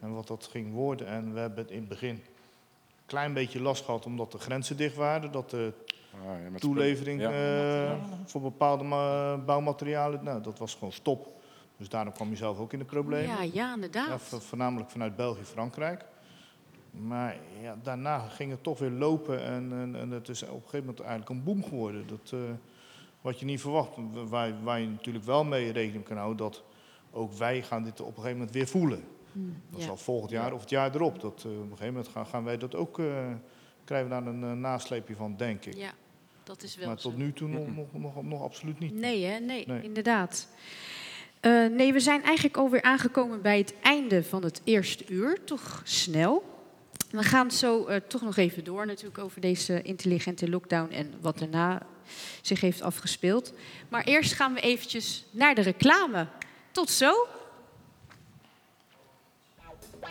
En 0.00 0.14
wat 0.14 0.26
dat 0.26 0.48
ging 0.50 0.72
worden. 0.72 1.06
En 1.06 1.32
we 1.34 1.40
hebben 1.40 1.58
het 1.58 1.70
in 1.70 1.78
het 1.78 1.88
begin 1.88 2.22
klein 3.06 3.32
beetje 3.32 3.60
last 3.60 3.84
gehad 3.84 4.06
omdat 4.06 4.32
de 4.32 4.38
grenzen 4.38 4.76
dicht 4.76 4.96
waren. 4.96 5.32
Dat 5.32 5.50
de 5.50 5.72
ah, 6.12 6.52
ja, 6.52 6.58
toelevering 6.58 7.20
ja. 7.20 7.30
uh, 7.84 7.92
voor 8.24 8.40
bepaalde 8.40 8.84
bouwmaterialen, 9.44 10.24
nou, 10.24 10.42
dat 10.42 10.58
was 10.58 10.74
gewoon 10.74 10.92
stop. 10.92 11.32
Dus 11.76 11.88
daarom 11.88 12.12
kwam 12.12 12.30
je 12.30 12.36
zelf 12.36 12.58
ook 12.58 12.72
in 12.72 12.78
de 12.78 12.84
problemen. 12.84 13.36
Ja, 13.36 13.42
ja 13.52 13.74
inderdaad. 13.74 14.28
Ja, 14.30 14.38
voornamelijk 14.38 14.90
vanuit 14.90 15.16
België, 15.16 15.44
Frankrijk. 15.44 16.04
Maar 16.90 17.36
ja, 17.62 17.76
daarna 17.82 18.18
ging 18.18 18.50
het 18.50 18.62
toch 18.62 18.78
weer 18.78 18.90
lopen 18.90 19.44
en, 19.44 19.72
en, 19.72 19.96
en, 19.96 20.10
het 20.10 20.28
is 20.28 20.42
op 20.42 20.48
een 20.48 20.54
gegeven 20.54 20.78
moment 20.78 21.00
eigenlijk 21.00 21.30
een 21.30 21.44
boom 21.44 21.64
geworden. 21.64 22.06
Dat, 22.06 22.30
uh, 22.34 22.40
wat 23.20 23.38
je 23.38 23.44
niet 23.44 23.60
verwacht. 23.60 23.90
Waar, 24.28 24.62
waar 24.62 24.80
je 24.80 24.88
natuurlijk 24.88 25.24
wel 25.24 25.44
mee 25.44 25.72
rekening 25.72 26.04
kan 26.04 26.16
houden, 26.16 26.36
dat 26.36 26.62
ook 27.10 27.32
wij 27.32 27.62
gaan 27.62 27.82
dit 27.82 28.00
op 28.00 28.06
een 28.06 28.14
gegeven 28.14 28.36
moment 28.36 28.54
weer 28.54 28.66
voelen. 28.66 29.04
Dat 29.70 29.80
ja. 29.80 29.86
zal 29.86 29.96
volgend 29.96 30.30
jaar 30.30 30.52
of 30.52 30.60
het 30.60 30.70
jaar 30.70 30.94
erop. 30.94 31.20
Dat, 31.20 31.44
uh, 31.46 31.52
op 31.52 31.58
een 31.58 31.68
gegeven 31.68 31.86
moment 31.86 32.08
gaan, 32.08 32.26
gaan 32.26 32.44
wij 32.44 32.56
dat 32.56 32.74
ook, 32.74 32.98
uh, 32.98 33.26
krijgen 33.84 34.08
we 34.08 34.14
daar 34.14 34.26
een 34.26 34.60
nasleepje 34.60 35.16
van, 35.16 35.36
denk 35.36 35.64
ik. 35.64 35.74
Ja, 35.76 35.92
dat 36.44 36.62
is 36.62 36.76
wel 36.76 36.86
Maar 36.86 36.96
tot 36.96 37.16
nu 37.16 37.32
toe 37.32 37.48
nog, 37.48 37.74
nog, 37.74 37.92
nog, 37.92 38.22
nog, 38.22 38.42
absoluut 38.42 38.78
niet. 38.78 38.94
Nee, 38.94 39.24
hè? 39.24 39.38
Nee, 39.38 39.66
nee. 39.66 39.82
inderdaad. 39.82 40.48
Uh, 41.40 41.66
nee, 41.66 41.92
we 41.92 42.00
zijn 42.00 42.22
eigenlijk 42.22 42.56
alweer 42.56 42.82
aangekomen 42.82 43.42
bij 43.42 43.58
het 43.58 43.74
einde 43.82 44.24
van 44.24 44.44
het 44.44 44.60
eerste 44.64 45.04
uur. 45.08 45.44
Toch 45.44 45.80
snel. 45.84 46.44
We 47.10 47.22
gaan 47.22 47.50
zo 47.50 47.88
uh, 47.88 47.96
toch 47.96 48.22
nog 48.22 48.36
even 48.36 48.64
door 48.64 48.86
natuurlijk 48.86 49.18
over 49.18 49.40
deze 49.40 49.82
intelligente 49.82 50.50
lockdown 50.50 50.92
en 50.92 51.14
wat 51.20 51.38
daarna 51.38 51.86
zich 52.40 52.60
heeft 52.60 52.82
afgespeeld. 52.82 53.52
Maar 53.88 54.04
eerst 54.04 54.32
gaan 54.32 54.54
we 54.54 54.60
eventjes 54.60 55.24
naar 55.30 55.54
de 55.54 55.60
reclame. 55.60 56.26
Tot 56.70 56.90
zo. 56.90 57.12
Oh 60.04 60.10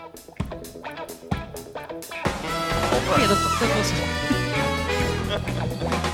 ja, 3.18 3.28
dat, 3.28 3.38
dat 3.60 3.74
was 3.76 3.92
het. 3.92 6.13